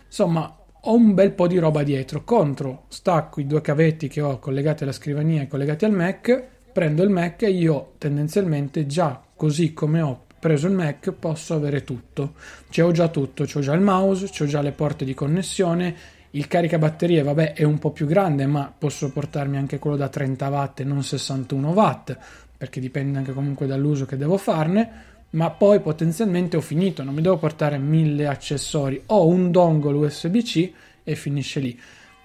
insomma, 0.06 0.56
ho 0.82 0.94
un 0.94 1.14
bel 1.14 1.32
po' 1.32 1.48
di 1.48 1.58
roba 1.58 1.84
dietro. 1.84 2.24
Contro, 2.24 2.86
stacco 2.90 3.40
i 3.40 3.48
due 3.48 3.62
cavetti 3.62 4.08
che 4.08 4.22
ho 4.22 4.38
collegati 4.40 4.84
alla 4.84 4.92
scrivania 4.92 5.44
e 5.44 5.48
collegati 5.48 5.86
al 5.86 5.92
Mac, 5.92 6.44
prendo 6.72 7.04
il 7.04 7.10
Mac 7.10 7.42
e 7.44 7.50
io 7.52 7.94
tendenzialmente 7.98 8.86
già 8.86 9.24
così 9.36 9.74
come 9.74 10.02
ho 10.02 10.25
preso 10.46 10.68
il 10.68 10.74
Mac 10.74 11.12
posso 11.12 11.56
avere 11.56 11.84
tutto. 11.84 12.34
C'ho 12.70 12.92
già 12.92 13.08
tutto, 13.08 13.46
c'ho 13.46 13.62
già 13.62 13.74
il 13.74 13.82
mouse, 13.82 14.30
c'ho 14.30 14.46
già 14.46 14.62
le 14.62 14.74
porte 14.74 15.04
di 15.04 15.16
connessione, 15.16 15.96
il 16.30 16.48
caricabatterie 16.48 17.24
vabbè 17.24 17.54
è 17.54 17.64
un 17.64 17.80
po' 17.80 17.90
più 17.90 18.06
grande 18.06 18.46
ma 18.46 18.72
posso 18.78 19.12
portarmi 19.12 19.58
anche 19.58 19.80
quello 19.80 19.96
da 19.96 20.08
30 20.08 20.48
watt 20.50 20.80
e 20.82 20.84
non 20.84 21.02
61 21.02 21.72
watt 21.72 22.16
perché 22.56 22.80
dipende 22.80 23.18
anche 23.18 23.34
comunque 23.34 23.66
dall'uso 23.66 24.06
che 24.06 24.18
devo 24.18 24.38
farne 24.38 25.14
ma 25.32 25.50
poi 25.50 25.80
potenzialmente 25.80 26.58
ho 26.58 26.62
finito, 26.62 27.02
non 27.04 27.16
mi 27.16 27.24
devo 27.24 27.38
portare 27.38 27.80
mille 27.80 28.28
accessori, 28.28 29.02
ho 29.08 29.26
un 29.26 29.50
dongle 29.50 29.98
USB-C 29.98 30.72
e 31.04 31.16
finisce 31.16 31.60
lì. 31.60 31.80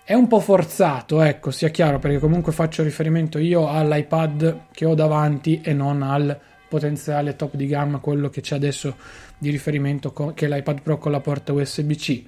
È 0.04 0.12
un 0.12 0.28
po' 0.28 0.40
forzato, 0.40 1.20
ecco, 1.22 1.50
sia 1.50 1.70
chiaro, 1.70 1.98
perché 1.98 2.18
comunque 2.18 2.52
faccio 2.52 2.84
riferimento 2.84 3.38
io 3.38 3.66
all'iPad 3.68 4.66
che 4.70 4.84
ho 4.84 4.94
davanti 4.94 5.60
e 5.60 5.72
non 5.72 6.02
al 6.02 6.38
potenziale 6.70 7.34
top 7.34 7.56
di 7.56 7.66
gamma, 7.66 7.98
quello 7.98 8.30
che 8.30 8.40
c'è 8.40 8.54
adesso 8.54 8.96
di 9.36 9.50
riferimento, 9.50 10.12
che 10.12 10.46
è 10.46 10.48
l'iPad 10.48 10.80
Pro 10.80 10.96
con 10.96 11.10
la 11.10 11.20
porta 11.20 11.52
USB-C. 11.52 12.24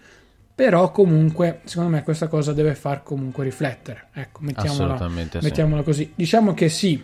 Però 0.55 0.90
comunque, 0.90 1.61
secondo 1.64 1.90
me, 1.90 2.02
questa 2.02 2.26
cosa 2.26 2.52
deve 2.52 2.74
far 2.74 3.02
comunque 3.02 3.44
riflettere. 3.44 4.09
Ecco, 4.12 4.40
mettiamola, 4.42 5.09
mettiamola 5.40 5.81
sì. 5.81 5.87
così. 5.87 6.12
Diciamo 6.14 6.52
che 6.52 6.68
sì, 6.68 7.02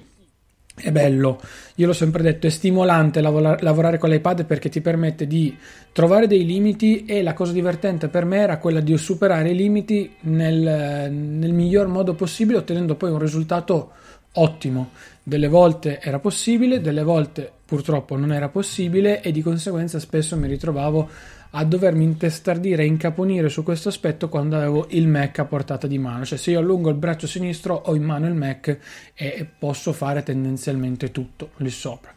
è 0.81 0.93
bello, 0.93 1.41
io 1.77 1.87
l'ho 1.87 1.93
sempre 1.93 2.23
detto, 2.23 2.47
è 2.47 2.51
stimolante 2.51 3.21
lavorare, 3.21 3.63
lavorare 3.63 3.99
con 3.99 4.11
l'iPad 4.11 4.45
perché 4.45 4.69
ti 4.69 4.81
permette 4.81 5.27
di 5.27 5.57
trovare 5.93 6.27
dei 6.27 6.45
limiti 6.45 7.05
e 7.05 7.23
la 7.23 7.33
cosa 7.33 7.53
divertente 7.53 8.09
per 8.09 8.25
me 8.25 8.39
era 8.39 8.59
quella 8.59 8.81
di 8.81 8.97
superare 8.97 9.51
i 9.51 9.57
limiti 9.57 10.15
nel, 10.21 11.11
nel 11.11 11.53
miglior 11.53 11.89
modo 11.89 12.15
possibile 12.15 12.59
ottenendo 12.59 12.95
poi 12.95 13.11
un 13.11 13.19
risultato 13.19 13.93
ottimo. 14.35 14.91
Delle 15.29 15.49
volte 15.49 16.01
era 16.01 16.21
possibile, 16.21 16.81
delle 16.81 17.03
volte 17.03 17.53
purtroppo 17.67 18.17
non 18.17 18.33
era 18.33 18.49
possibile 18.49 19.21
e 19.21 19.31
di 19.31 19.43
conseguenza 19.43 19.99
spesso 19.99 20.39
mi 20.39 20.49
ritrovavo 20.49 21.07
a 21.51 21.65
dovermi 21.65 22.03
intestardire 22.03 22.83
e 22.83 22.87
incaponire 22.87 23.51
su 23.51 23.63
questo 23.63 23.91
aspetto 23.91 24.31
quando 24.31 24.57
avevo 24.57 24.87
il 24.89 25.07
Mac 25.07 25.39
a 25.39 25.45
portata 25.45 25.87
di 25.87 25.99
mano. 25.99 26.25
Cioè, 26.25 26.39
se 26.39 26.53
io 26.53 26.61
allungo 26.61 26.89
il 26.89 26.95
braccio 26.95 27.27
sinistro, 27.27 27.75
ho 27.75 27.95
in 27.95 28.05
mano 28.05 28.27
il 28.27 28.33
Mac 28.33 28.79
e 29.13 29.47
posso 29.59 29.93
fare 29.93 30.23
tendenzialmente 30.23 31.11
tutto 31.11 31.51
lì 31.57 31.69
sopra. 31.69 32.11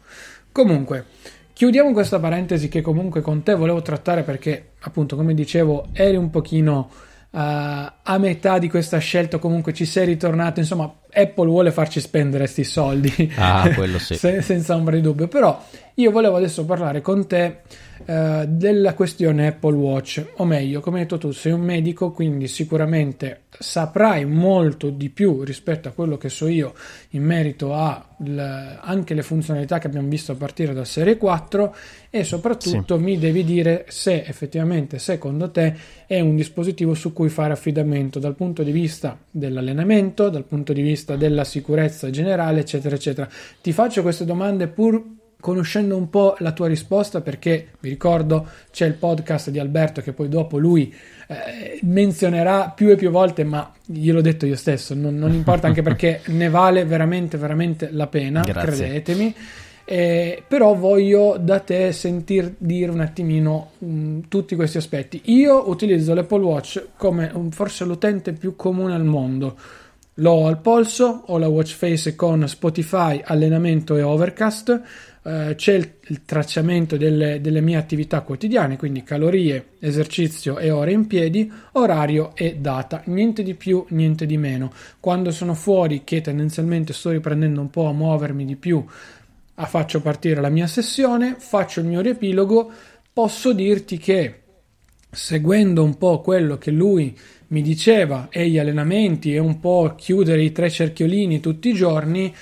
Comunque, 0.50 1.04
chiudiamo 1.52 1.92
questa 1.92 2.18
parentesi 2.18 2.68
che 2.68 2.80
comunque 2.80 3.20
con 3.20 3.42
te 3.42 3.52
volevo 3.54 3.82
trattare 3.82 4.22
perché, 4.22 4.70
appunto, 4.80 5.16
come 5.16 5.34
dicevo, 5.34 5.88
eri 5.92 6.16
un 6.16 6.30
pochino 6.30 6.88
uh, 7.28 7.38
a 7.38 8.18
metà 8.18 8.58
di 8.58 8.70
questa 8.70 8.96
scelta, 8.96 9.36
comunque 9.36 9.74
ci 9.74 9.84
sei 9.84 10.06
ritornato, 10.06 10.60
insomma, 10.60 10.90
Apple 11.12 11.46
vuole 11.46 11.70
farci 11.70 12.00
spendere 12.00 12.44
questi 12.44 12.64
soldi. 12.64 13.32
Ah, 13.36 13.70
quello 13.74 13.98
sì. 13.98 14.14
senza 14.16 14.74
ombra 14.74 14.94
di 14.94 15.02
dubbio. 15.02 15.28
Però 15.28 15.62
io 15.94 16.10
volevo 16.10 16.36
adesso 16.36 16.64
parlare 16.64 17.00
con 17.00 17.26
te 17.26 17.60
eh, 18.04 18.44
della 18.48 18.94
questione 18.94 19.48
Apple 19.48 19.76
Watch, 19.76 20.24
o 20.36 20.44
meglio, 20.44 20.80
come 20.80 20.98
hai 20.98 21.02
detto 21.02 21.18
tu, 21.18 21.30
sei 21.30 21.52
un 21.52 21.60
medico, 21.60 22.10
quindi 22.10 22.48
sicuramente 22.48 23.42
saprai 23.58 24.24
molto 24.24 24.90
di 24.90 25.10
più 25.10 25.42
rispetto 25.42 25.88
a 25.88 25.92
quello 25.92 26.16
che 26.16 26.28
so 26.28 26.48
io 26.48 26.72
in 27.10 27.22
merito 27.22 27.74
a 27.74 28.04
l- 28.18 28.78
anche 28.80 29.14
le 29.14 29.22
funzionalità 29.22 29.78
che 29.78 29.86
abbiamo 29.86 30.08
visto 30.08 30.32
a 30.32 30.36
partire 30.36 30.72
da 30.72 30.84
serie 30.84 31.16
4 31.16 31.74
e 32.10 32.24
soprattutto 32.24 32.96
sì. 32.96 33.02
mi 33.02 33.18
devi 33.18 33.44
dire 33.44 33.84
se 33.88 34.22
effettivamente 34.24 34.98
secondo 34.98 35.50
te 35.50 35.74
è 36.06 36.20
un 36.20 36.34
dispositivo 36.34 36.94
su 36.94 37.12
cui 37.12 37.28
fare 37.28 37.52
affidamento 37.52 38.18
dal 38.18 38.34
punto 38.34 38.62
di 38.62 38.72
vista 38.72 39.18
dell'allenamento, 39.30 40.28
dal 40.28 40.44
punto 40.44 40.72
di 40.72 40.82
vista 40.82 41.01
della 41.04 41.44
sicurezza 41.44 42.10
generale, 42.10 42.60
eccetera, 42.60 42.94
eccetera. 42.94 43.28
Ti 43.60 43.72
faccio 43.72 44.02
queste 44.02 44.24
domande 44.24 44.68
pur 44.68 45.02
conoscendo 45.42 45.96
un 45.96 46.08
po' 46.08 46.36
la 46.38 46.52
tua 46.52 46.68
risposta 46.68 47.20
perché 47.20 47.70
vi 47.80 47.88
ricordo 47.88 48.46
c'è 48.70 48.86
il 48.86 48.94
podcast 48.94 49.50
di 49.50 49.58
Alberto 49.58 50.00
che 50.00 50.12
poi 50.12 50.28
dopo 50.28 50.56
lui 50.56 50.94
eh, 51.26 51.80
menzionerà 51.82 52.72
più 52.74 52.90
e 52.90 52.94
più 52.94 53.10
volte 53.10 53.42
ma 53.42 53.68
gliel'ho 53.84 54.20
detto 54.20 54.46
io 54.46 54.54
stesso 54.54 54.94
non, 54.94 55.16
non 55.16 55.32
importa 55.32 55.66
anche 55.66 55.82
perché 55.82 56.20
ne 56.30 56.48
vale 56.48 56.84
veramente 56.84 57.38
veramente 57.38 57.88
la 57.90 58.06
pena 58.06 58.42
Grazie. 58.42 58.62
credetemi 58.62 59.34
eh, 59.84 60.44
però 60.46 60.76
voglio 60.76 61.36
da 61.40 61.58
te 61.58 61.90
sentir 61.90 62.54
dire 62.56 62.92
un 62.92 63.00
attimino 63.00 63.72
mh, 63.78 63.86
mm, 63.86 64.20
tutti 64.28 64.54
questi 64.54 64.76
aspetti 64.76 65.22
io 65.24 65.68
utilizzo 65.68 66.14
l'Apple 66.14 66.44
Watch 66.44 66.86
come 66.96 67.28
um, 67.34 67.50
forse 67.50 67.84
l'utente 67.84 68.32
più 68.32 68.54
comune 68.54 68.94
al 68.94 69.04
mondo 69.04 69.56
L'ho 70.16 70.46
al 70.46 70.60
polso, 70.60 71.22
ho 71.26 71.38
la 71.38 71.48
watch 71.48 71.74
face 71.74 72.14
con 72.14 72.46
Spotify, 72.46 73.20
allenamento 73.24 73.96
e 73.96 74.02
overcast, 74.02 74.82
eh, 75.24 75.54
c'è 75.56 75.72
il, 75.74 75.90
il 76.08 76.24
tracciamento 76.24 76.96
delle, 76.96 77.40
delle, 77.40 77.60
mie 77.60 77.76
attività 77.76 78.20
quotidiane, 78.20 78.76
quindi 78.76 79.04
calorie, 79.04 79.68
esercizio 79.78 80.58
e 80.58 80.70
ore 80.70 80.92
in 80.92 81.06
piedi, 81.06 81.50
orario 81.72 82.32
e 82.34 82.56
data, 82.56 83.02
niente 83.06 83.42
di 83.42 83.54
più, 83.54 83.84
niente 83.88 84.26
di 84.26 84.36
meno. 84.36 84.72
Quando 85.00 85.30
sono 85.30 85.54
fuori, 85.54 86.02
che 86.04 86.20
tendenzialmente 86.20 86.92
sto 86.92 87.10
riprendendo 87.10 87.60
un 87.60 87.70
po' 87.70 87.86
a 87.86 87.92
muovermi 87.92 88.44
di 88.44 88.56
più, 88.56 88.84
faccio 89.54 90.00
partire 90.00 90.40
la 90.40 90.48
mia 90.48 90.66
sessione, 90.66 91.36
faccio 91.38 91.80
il 91.80 91.86
mio 91.86 92.00
riepilogo, 92.00 92.70
posso 93.12 93.52
dirti 93.52 93.96
che 93.96 94.40
seguendo 95.10 95.84
un 95.84 95.96
po' 95.98 96.20
quello 96.20 96.58
che 96.58 96.70
lui 96.70 97.16
mi 97.52 97.62
diceva 97.62 98.28
e 98.30 98.48
gli 98.48 98.58
allenamenti 98.58 99.34
e 99.34 99.38
un 99.38 99.60
po' 99.60 99.94
chiudere 99.96 100.42
i 100.42 100.52
tre 100.52 100.70
cerchiolini 100.70 101.40
tutti 101.40 101.68
i 101.68 101.74
giorni, 101.74 102.34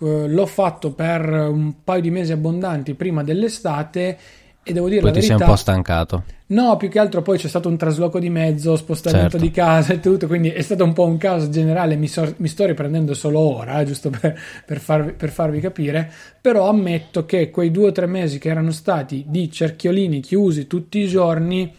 eh, 0.00 0.28
l'ho 0.28 0.46
fatto 0.46 0.92
per 0.92 1.28
un 1.28 1.82
paio 1.84 2.00
di 2.00 2.10
mesi 2.10 2.32
abbondanti 2.32 2.94
prima 2.94 3.22
dell'estate 3.22 4.18
e 4.62 4.72
devo 4.72 4.88
dire 4.88 5.00
poi 5.00 5.10
la 5.10 5.14
verità. 5.16 5.20
Poi 5.20 5.20
ti 5.20 5.26
sei 5.26 5.36
un 5.36 5.46
po' 5.46 5.56
stancato. 5.56 6.24
No, 6.52 6.76
più 6.76 6.88
che 6.88 7.00
altro 7.00 7.22
poi 7.22 7.38
c'è 7.38 7.48
stato 7.48 7.68
un 7.68 7.76
trasloco 7.76 8.20
di 8.20 8.30
mezzo, 8.30 8.76
spostamento 8.76 9.30
certo. 9.30 9.44
di 9.44 9.50
casa 9.50 9.94
e 9.94 10.00
tutto, 10.00 10.28
quindi 10.28 10.50
è 10.50 10.62
stato 10.62 10.84
un 10.84 10.92
po' 10.92 11.06
un 11.06 11.16
caos 11.16 11.48
generale, 11.48 11.96
mi, 11.96 12.06
so, 12.06 12.32
mi 12.36 12.46
sto 12.46 12.64
riprendendo 12.66 13.14
solo 13.14 13.40
ora, 13.40 13.80
eh, 13.80 13.84
giusto 13.84 14.10
per, 14.10 14.38
per, 14.64 14.78
farvi, 14.78 15.12
per, 15.12 15.30
farvi, 15.30 15.60
capire, 15.60 16.12
però 16.40 16.68
ammetto 16.68 17.24
che 17.24 17.50
quei 17.50 17.70
due 17.70 17.88
o 17.88 17.92
tre 17.92 18.06
mesi 18.06 18.38
che 18.38 18.50
erano 18.50 18.70
stati 18.70 19.24
di 19.26 19.50
cerchiolini 19.50 20.20
chiusi 20.20 20.66
tutti 20.66 20.98
i 20.98 21.08
giorni 21.08 21.72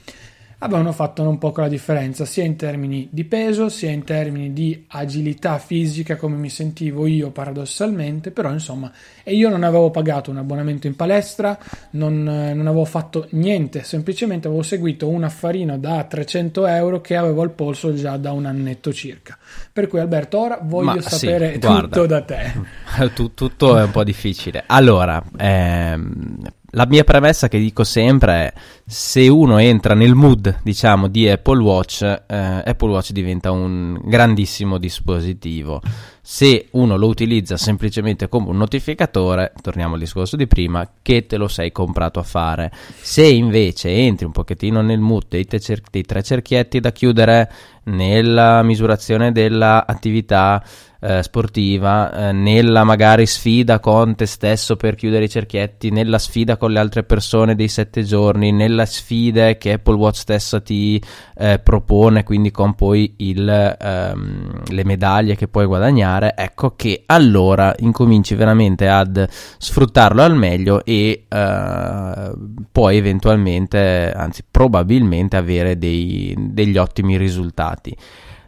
avevano 0.64 0.92
fatto 0.92 1.28
un 1.28 1.38
po' 1.38 1.54
la 1.56 1.68
differenza 1.68 2.26
sia 2.26 2.44
in 2.44 2.56
termini 2.56 3.08
di 3.12 3.24
peso 3.24 3.70
sia 3.70 3.92
in 3.92 4.04
termini 4.04 4.54
di 4.54 4.86
agilità 4.88 5.58
fisica 5.58 6.16
come 6.16 6.36
mi 6.36 6.50
sentivo 6.50 7.06
io 7.06 7.30
paradossalmente 7.32 8.32
però 8.32 8.52
insomma 8.52 8.92
e 9.24 9.36
io 9.36 9.50
non 9.50 9.64
avevo 9.64 9.92
pagato 9.92 10.32
un 10.32 10.38
abbonamento 10.38 10.88
in 10.88 10.96
palestra 10.96 11.58
non, 11.92 12.24
non 12.24 12.68
avevo 12.68 12.86
fatto 12.86 13.28
niente 13.32 13.84
semplicemente 13.84 14.48
avevo 14.48 14.64
seguito 14.64 15.08
un 15.08 15.24
affarino 15.24 15.78
da 15.78 16.04
300 16.04 16.66
euro 16.68 17.02
che 17.02 17.16
avevo 17.16 17.42
al 17.42 17.52
polso 17.52 17.94
già 17.94 18.18
da 18.18 18.32
un 18.32 18.46
annetto 18.46 18.94
circa. 18.94 19.38
Per 19.72 19.88
cui 19.88 20.00
Alberto 20.00 20.40
ora 20.40 20.60
voglio 20.62 20.96
Ma, 20.96 21.02
sapere 21.02 21.54
sì, 21.54 21.60
tutto 21.60 21.68
guarda, 21.68 22.06
da 22.08 22.22
te. 22.22 23.12
Tutto 23.34 23.78
è 23.78 23.84
un 23.84 23.92
po' 23.92 24.04
difficile. 24.04 24.64
Allora 24.66 25.24
ehm 25.38 26.52
la 26.76 26.86
mia 26.88 27.04
premessa 27.04 27.48
che 27.48 27.60
dico 27.60 27.84
sempre 27.84 28.34
è 28.34 28.54
se 28.86 29.28
uno 29.28 29.60
entra 29.60 29.94
nel 29.94 30.16
mood, 30.16 30.60
diciamo, 30.64 31.08
di 31.08 31.30
Apple 31.30 31.62
Watch, 31.62 32.02
eh, 32.02 32.26
Apple 32.28 32.90
Watch 32.90 33.12
diventa 33.12 33.52
un 33.52 34.00
grandissimo 34.04 34.78
dispositivo. 34.78 35.82
Se 36.22 36.68
uno 36.72 36.98
lo 36.98 37.08
utilizza 37.08 37.58
semplicemente 37.58 38.28
come 38.28 38.50
un 38.50 38.58
notificatore, 38.58 39.54
torniamo 39.62 39.94
al 39.94 40.00
discorso 40.00 40.36
di 40.36 40.48
prima, 40.48 40.90
che 41.02 41.26
te 41.28 41.38
lo 41.38 41.48
sei 41.48 41.72
comprato 41.72 42.20
a 42.20 42.24
fare. 42.24 42.72
Se 42.74 43.26
invece 43.26 43.90
entri 43.90 44.26
un 44.26 44.32
pochettino 44.32 44.82
nel 44.82 45.00
mood 45.00 45.26
dei, 45.30 45.46
cer- 45.48 45.90
dei 45.92 46.04
tre 46.04 46.24
cerchietti 46.24 46.80
da 46.80 46.92
chiudere 46.92 47.52
nella 47.86 48.64
misurazione 48.64 49.32
dell'attività 49.32 50.64
eh, 51.04 51.22
sportiva, 51.22 52.30
eh, 52.30 52.32
nella 52.32 52.86
magari 52.86 53.26
sfida 53.26 53.82
con 53.82 54.16
te 54.16 54.26
stesso 54.26 54.78
per 54.78 54.96
chiudere 54.96 55.26
i 55.26 55.30
cerchietti, 55.30 55.90
nella 55.90 56.18
sfida 56.18 56.56
con 56.56 56.72
le 56.72 56.80
altre 56.80 57.04
persone 57.04 57.56
dei 57.56 57.68
sette 57.68 58.04
giorni, 58.04 58.54
nella 58.54 58.86
sfida 58.86 59.54
che 59.58 59.74
Apple 59.74 59.96
Watch 59.96 60.20
stessa 60.20 60.62
ti 60.62 61.04
eh, 61.36 61.60
propone, 61.60 62.24
quindi 62.24 62.52
con 62.52 62.74
poi 62.76 63.16
il, 63.18 63.76
ehm, 63.80 64.62
le 64.70 64.86
medaglie 64.86 65.36
che 65.36 65.50
puoi 65.50 65.66
guadagnare, 65.66 66.36
ecco 66.38 66.74
che 66.76 67.04
allora 67.06 67.76
incominci 67.80 68.36
veramente 68.36 68.88
ad 68.88 69.28
sfruttarlo 69.30 70.22
al 70.22 70.36
meglio 70.38 70.86
e 70.86 71.26
eh, 71.28 72.32
poi 72.72 72.98
eventualmente, 72.98 74.14
anzi 74.16 74.44
probabilmente 74.50 75.36
avere 75.36 75.78
dei, 75.78 76.34
degli 76.38 76.78
ottimi 76.78 77.18
risultati. 77.18 77.94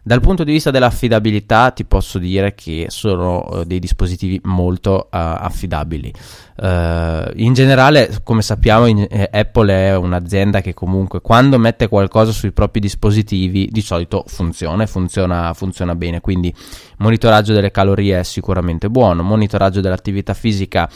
Dal 0.07 0.21
punto 0.21 0.43
di 0.43 0.51
vista 0.51 0.69
dell'affidabilità 0.69 1.71
ti 1.71 1.83
posso 1.83 2.19
dire 2.19 2.53
che 2.53 2.85
sono 2.89 3.39
uh, 3.39 3.63
dei 3.63 3.79
dispositivi 3.79 4.39
molto 4.43 5.05
uh, 5.05 5.07
affidabili. 5.09 6.13
Uh, 6.57 7.31
in 7.37 7.53
generale, 7.53 8.19
come 8.21 8.43
sappiamo, 8.43 8.85
in, 8.85 8.99
eh, 9.09 9.27
Apple 9.31 9.73
è 9.73 9.95
un'azienda 9.95 10.61
che 10.61 10.75
comunque 10.75 11.21
quando 11.21 11.57
mette 11.57 11.87
qualcosa 11.87 12.31
sui 12.31 12.51
propri 12.51 12.81
dispositivi 12.81 13.67
di 13.71 13.81
solito 13.81 14.23
funziona 14.27 14.83
e 14.83 14.87
funziona, 14.87 15.51
funziona 15.55 15.95
bene. 15.95 16.21
Quindi 16.21 16.53
monitoraggio 16.97 17.53
delle 17.53 17.71
calorie 17.71 18.19
è 18.19 18.23
sicuramente 18.23 18.91
buono, 18.91 19.23
monitoraggio 19.23 19.81
dell'attività 19.81 20.35
fisica 20.35 20.87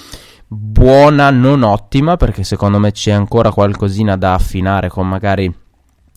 buona, 0.46 1.32
non 1.32 1.64
ottima, 1.64 2.16
perché 2.16 2.44
secondo 2.44 2.78
me 2.78 2.92
c'è 2.92 3.10
ancora 3.10 3.52
qualcosina 3.52 4.16
da 4.16 4.36
affinare 4.36 4.88
con 4.88 5.08
magari 5.08 5.52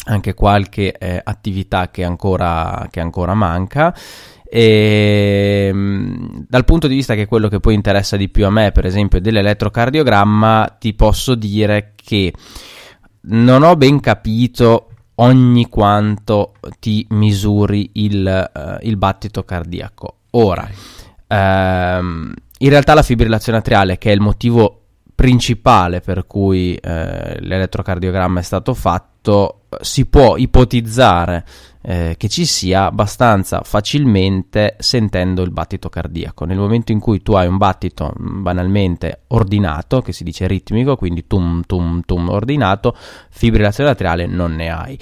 anche 0.04 0.34
qualche 0.34 0.92
eh, 0.92 1.20
attività 1.22 1.90
che 1.90 2.04
ancora, 2.04 2.88
che 2.90 3.00
ancora 3.00 3.34
manca. 3.34 3.94
E, 4.44 5.68
ehm, 5.70 6.44
dal 6.48 6.64
punto 6.64 6.86
di 6.86 6.94
vista 6.94 7.14
che 7.14 7.22
è 7.22 7.28
quello 7.28 7.48
che 7.48 7.60
poi 7.60 7.74
interessa 7.74 8.16
di 8.16 8.28
più 8.28 8.44
a 8.44 8.50
me, 8.50 8.72
per 8.72 8.84
esempio, 8.84 9.20
dell'elettrocardiogramma, 9.20 10.76
ti 10.78 10.94
posso 10.94 11.34
dire 11.34 11.92
che 11.96 12.32
non 13.22 13.62
ho 13.62 13.76
ben 13.76 14.00
capito 14.00 14.88
ogni 15.16 15.68
quanto 15.68 16.54
ti 16.80 17.06
misuri 17.10 17.90
il, 17.94 18.50
uh, 18.54 18.86
il 18.86 18.96
battito 18.96 19.44
cardiaco. 19.44 20.16
Ora, 20.30 20.68
ehm, 21.26 22.34
in 22.58 22.68
realtà 22.68 22.94
la 22.94 23.02
fibrillazione 23.02 23.58
atriale, 23.58 23.98
che 23.98 24.10
è 24.10 24.14
il 24.14 24.20
motivo 24.20 24.78
principale 25.14 26.00
per 26.00 26.26
cui 26.26 26.74
eh, 26.74 27.36
l'elettrocardiogramma 27.40 28.40
è 28.40 28.42
stato 28.42 28.74
fatto, 28.74 29.61
si 29.80 30.06
può 30.06 30.36
ipotizzare 30.36 31.44
eh, 31.82 32.14
che 32.16 32.28
ci 32.28 32.46
sia 32.46 32.84
abbastanza 32.84 33.62
facilmente 33.62 34.76
sentendo 34.78 35.42
il 35.42 35.50
battito 35.50 35.88
cardiaco. 35.88 36.44
Nel 36.44 36.58
momento 36.58 36.92
in 36.92 37.00
cui 37.00 37.22
tu 37.22 37.32
hai 37.32 37.46
un 37.46 37.56
battito 37.56 38.12
mm, 38.18 38.42
banalmente 38.42 39.22
ordinato, 39.28 40.00
che 40.00 40.12
si 40.12 40.24
dice 40.24 40.46
ritmico, 40.46 40.96
quindi 40.96 41.26
tum 41.26 41.62
tum 41.66 42.02
tum 42.04 42.28
ordinato, 42.28 42.96
fibrillazione 43.30 43.90
atriale 43.90 44.26
non 44.26 44.54
ne 44.54 44.70
hai. 44.70 44.98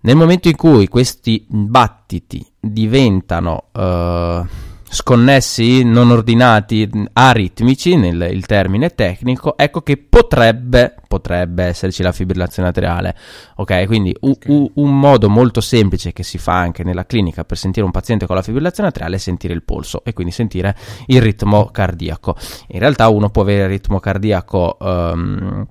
Nel 0.00 0.16
momento 0.16 0.48
in 0.48 0.56
cui 0.56 0.88
questi 0.88 1.46
battiti 1.48 2.44
diventano 2.58 3.66
eh, 3.72 4.42
sconnessi, 4.92 5.84
non 5.84 6.10
ordinati, 6.10 6.88
aritmici, 7.14 7.96
nel 7.96 8.28
il 8.30 8.44
termine 8.44 8.90
tecnico, 8.90 9.56
ecco 9.56 9.80
che 9.80 9.96
potrebbe, 9.96 10.94
potrebbe 11.08 11.64
esserci 11.64 12.02
la 12.02 12.12
fibrillazione 12.12 12.68
atriale. 12.68 13.16
Ok, 13.56 13.86
quindi 13.86 14.14
okay. 14.20 14.54
U, 14.54 14.70
un 14.74 14.98
modo 14.98 15.30
molto 15.30 15.62
semplice 15.62 16.12
che 16.12 16.22
si 16.22 16.36
fa 16.36 16.58
anche 16.58 16.84
nella 16.84 17.06
clinica 17.06 17.44
per 17.44 17.56
sentire 17.56 17.86
un 17.86 17.90
paziente 17.90 18.26
con 18.26 18.36
la 18.36 18.42
fibrillazione 18.42 18.90
atriale 18.90 19.16
è 19.16 19.18
sentire 19.18 19.54
il 19.54 19.62
polso 19.62 20.04
e 20.04 20.12
quindi 20.12 20.32
sentire 20.32 20.76
il 21.06 21.22
ritmo 21.22 21.70
cardiaco. 21.72 22.36
In 22.68 22.78
realtà 22.78 23.08
uno 23.08 23.30
può 23.30 23.42
avere 23.42 23.62
il 23.62 23.68
ritmo 23.68 23.98
cardiaco... 23.98 24.76
Um, 24.78 25.66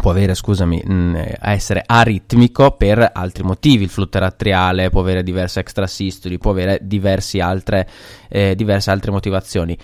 può 0.00 0.10
avere, 0.10 0.34
scusami, 0.34 0.82
mh, 0.84 0.92
mm, 0.92 1.16
essere 1.40 1.82
aritmico 1.84 2.72
per 2.72 3.10
altri 3.12 3.42
motivi, 3.42 3.84
il 3.84 3.90
flutter 3.90 4.22
atriale 4.22 4.90
può 4.90 5.00
avere 5.00 5.22
diverse 5.22 5.60
extrasistoli, 5.60 6.38
può 6.38 6.50
avere 6.52 6.80
altre, 7.40 7.88
eh, 8.28 8.54
diverse 8.54 8.90
altre 8.90 9.10
motivazioni, 9.10 9.76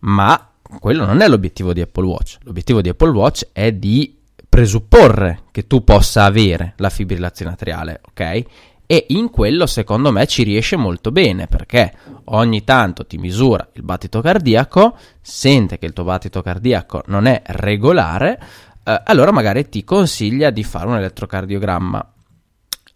ma 0.00 0.50
quello 0.80 1.04
non 1.04 1.20
è 1.20 1.28
l'obiettivo 1.28 1.72
di 1.72 1.80
Apple 1.80 2.06
Watch. 2.06 2.38
L'obiettivo 2.42 2.80
di 2.80 2.88
Apple 2.88 3.10
Watch 3.10 3.48
è 3.52 3.72
di 3.72 4.16
presupporre 4.48 5.42
che 5.50 5.66
tu 5.66 5.84
possa 5.84 6.24
avere 6.24 6.74
la 6.76 6.90
fibrillazione 6.90 7.52
atriale, 7.52 8.00
ok? 8.08 8.42
E 8.90 9.04
in 9.08 9.28
quello 9.28 9.66
secondo 9.66 10.10
me 10.10 10.26
ci 10.26 10.42
riesce 10.44 10.74
molto 10.76 11.12
bene 11.12 11.46
perché 11.46 11.92
ogni 12.24 12.64
tanto 12.64 13.06
ti 13.06 13.18
misura 13.18 13.68
il 13.74 13.82
battito 13.82 14.22
cardiaco, 14.22 14.96
sente 15.20 15.76
che 15.76 15.84
il 15.84 15.92
tuo 15.92 16.04
battito 16.04 16.40
cardiaco 16.40 17.02
non 17.08 17.26
è 17.26 17.42
regolare, 17.44 18.40
eh, 18.88 19.02
allora 19.04 19.32
magari 19.32 19.68
ti 19.68 19.84
consiglia 19.84 20.48
di 20.48 20.64
fare 20.64 20.86
un 20.86 20.96
elettrocardiogramma. 20.96 22.12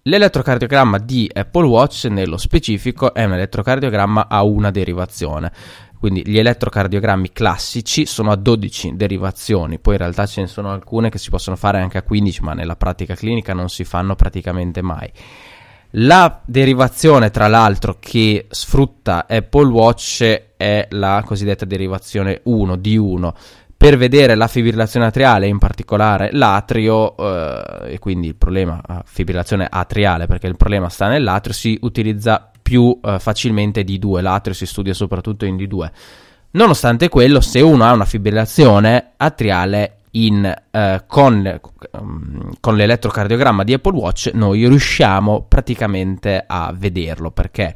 L'elettrocardiogramma 0.04 0.98
di 0.98 1.30
Apple 1.32 1.66
Watch 1.66 2.06
nello 2.06 2.38
specifico 2.38 3.12
è 3.12 3.24
un 3.24 3.34
elettrocardiogramma 3.34 4.26
a 4.28 4.42
una 4.42 4.70
derivazione. 4.70 5.52
Quindi 5.98 6.26
gli 6.26 6.38
elettrocardiogrammi 6.38 7.30
classici 7.30 8.06
sono 8.06 8.32
a 8.32 8.36
12 8.36 8.96
derivazioni, 8.96 9.78
poi 9.78 9.94
in 9.94 10.00
realtà 10.00 10.26
ce 10.26 10.40
ne 10.40 10.46
sono 10.48 10.72
alcune 10.72 11.10
che 11.10 11.18
si 11.18 11.30
possono 11.30 11.54
fare 11.54 11.78
anche 11.78 11.98
a 11.98 12.02
15, 12.02 12.42
ma 12.42 12.54
nella 12.54 12.74
pratica 12.74 13.14
clinica 13.14 13.52
non 13.52 13.68
si 13.68 13.84
fanno 13.84 14.16
praticamente 14.16 14.82
mai. 14.82 15.12
La 15.96 16.40
derivazione, 16.44 17.30
tra 17.30 17.48
l'altro, 17.48 17.98
che 18.00 18.46
sfrutta 18.48 19.26
Apple 19.28 19.68
Watch 19.68 20.42
è 20.56 20.86
la 20.90 21.22
cosiddetta 21.24 21.66
derivazione 21.66 22.40
1 22.44 22.76
di 22.76 22.96
1 22.96 23.34
per 23.82 23.96
vedere 23.96 24.36
la 24.36 24.46
fibrillazione 24.46 25.06
atriale, 25.06 25.48
in 25.48 25.58
particolare 25.58 26.28
l'atrio, 26.30 27.16
eh, 27.16 27.94
e 27.94 27.98
quindi 27.98 28.28
il 28.28 28.36
problema, 28.36 28.80
eh, 28.88 29.00
fibrillazione 29.04 29.66
atriale, 29.68 30.28
perché 30.28 30.46
il 30.46 30.56
problema 30.56 30.88
sta 30.88 31.08
nell'atrio, 31.08 31.52
si 31.52 31.76
utilizza 31.82 32.48
più 32.62 32.96
eh, 33.02 33.18
facilmente 33.18 33.82
D2, 33.82 34.22
l'atrio 34.22 34.54
si 34.54 34.66
studia 34.66 34.94
soprattutto 34.94 35.46
in 35.46 35.56
D2. 35.56 35.90
Nonostante 36.52 37.08
quello, 37.08 37.40
se 37.40 37.60
uno 37.60 37.82
ha 37.82 37.92
una 37.92 38.04
fibrillazione 38.04 39.14
atriale 39.16 39.96
in, 40.12 40.44
eh, 40.70 41.02
con, 41.08 41.60
con, 42.60 42.76
l'elettrocardiogramma 42.76 43.64
di 43.64 43.72
Apple 43.72 43.96
Watch, 43.96 44.30
noi 44.34 44.68
riusciamo 44.68 45.46
praticamente 45.48 46.44
a 46.46 46.72
vederlo 46.72 47.32
perché 47.32 47.74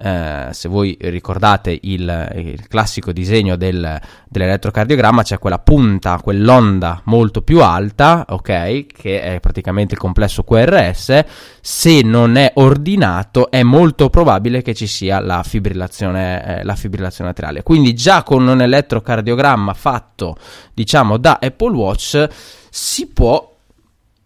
eh, 0.00 0.48
se 0.52 0.68
voi 0.68 0.96
ricordate 1.00 1.78
il, 1.82 2.32
il 2.36 2.68
classico 2.68 3.12
disegno 3.12 3.56
del, 3.56 4.00
dell'elettrocardiogramma, 4.28 5.22
c'è 5.22 5.38
quella 5.38 5.58
punta, 5.58 6.20
quell'onda 6.22 7.02
molto 7.04 7.42
più 7.42 7.62
alta, 7.62 8.24
ok, 8.28 8.86
che 8.86 9.20
è 9.20 9.40
praticamente 9.40 9.94
il 9.94 10.00
complesso 10.00 10.44
QRS. 10.44 11.24
Se 11.60 12.02
non 12.02 12.36
è 12.36 12.52
ordinato, 12.54 13.50
è 13.50 13.62
molto 13.62 14.08
probabile 14.08 14.62
che 14.62 14.74
ci 14.74 14.86
sia 14.86 15.20
la 15.20 15.42
fibrillazione, 15.42 16.60
eh, 16.60 16.64
la 16.64 16.74
fibrillazione 16.74 17.30
atriale. 17.30 17.62
Quindi, 17.62 17.94
già 17.94 18.22
con 18.22 18.46
un 18.46 18.60
elettrocardiogramma 18.60 19.74
fatto, 19.74 20.36
diciamo, 20.72 21.16
da 21.16 21.38
Apple 21.40 21.74
Watch, 21.74 22.28
si 22.70 23.08
può 23.08 23.56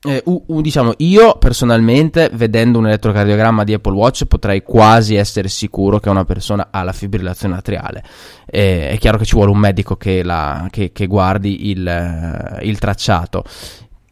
eh, 0.04 0.22
uh, 0.24 0.44
uh, 0.48 0.60
diciamo, 0.60 0.94
io 0.98 1.36
personalmente, 1.38 2.28
vedendo 2.32 2.78
un 2.78 2.86
elettrocardiogramma 2.86 3.62
di 3.62 3.74
Apple 3.74 3.94
Watch, 3.94 4.24
potrei 4.24 4.62
quasi 4.62 5.14
essere 5.14 5.48
sicuro 5.48 6.00
che 6.00 6.08
una 6.08 6.24
persona 6.24 6.68
ha 6.70 6.82
la 6.82 6.92
fibrillazione 6.92 7.56
atriale. 7.56 8.02
Eh, 8.46 8.88
è 8.88 8.98
chiaro 8.98 9.18
che 9.18 9.24
ci 9.24 9.36
vuole 9.36 9.52
un 9.52 9.58
medico 9.58 9.96
che, 9.96 10.24
la, 10.24 10.66
che, 10.70 10.90
che 10.90 11.06
guardi 11.06 11.70
il, 11.70 11.86
uh, 11.86 12.64
il 12.64 12.78
tracciato, 12.78 13.44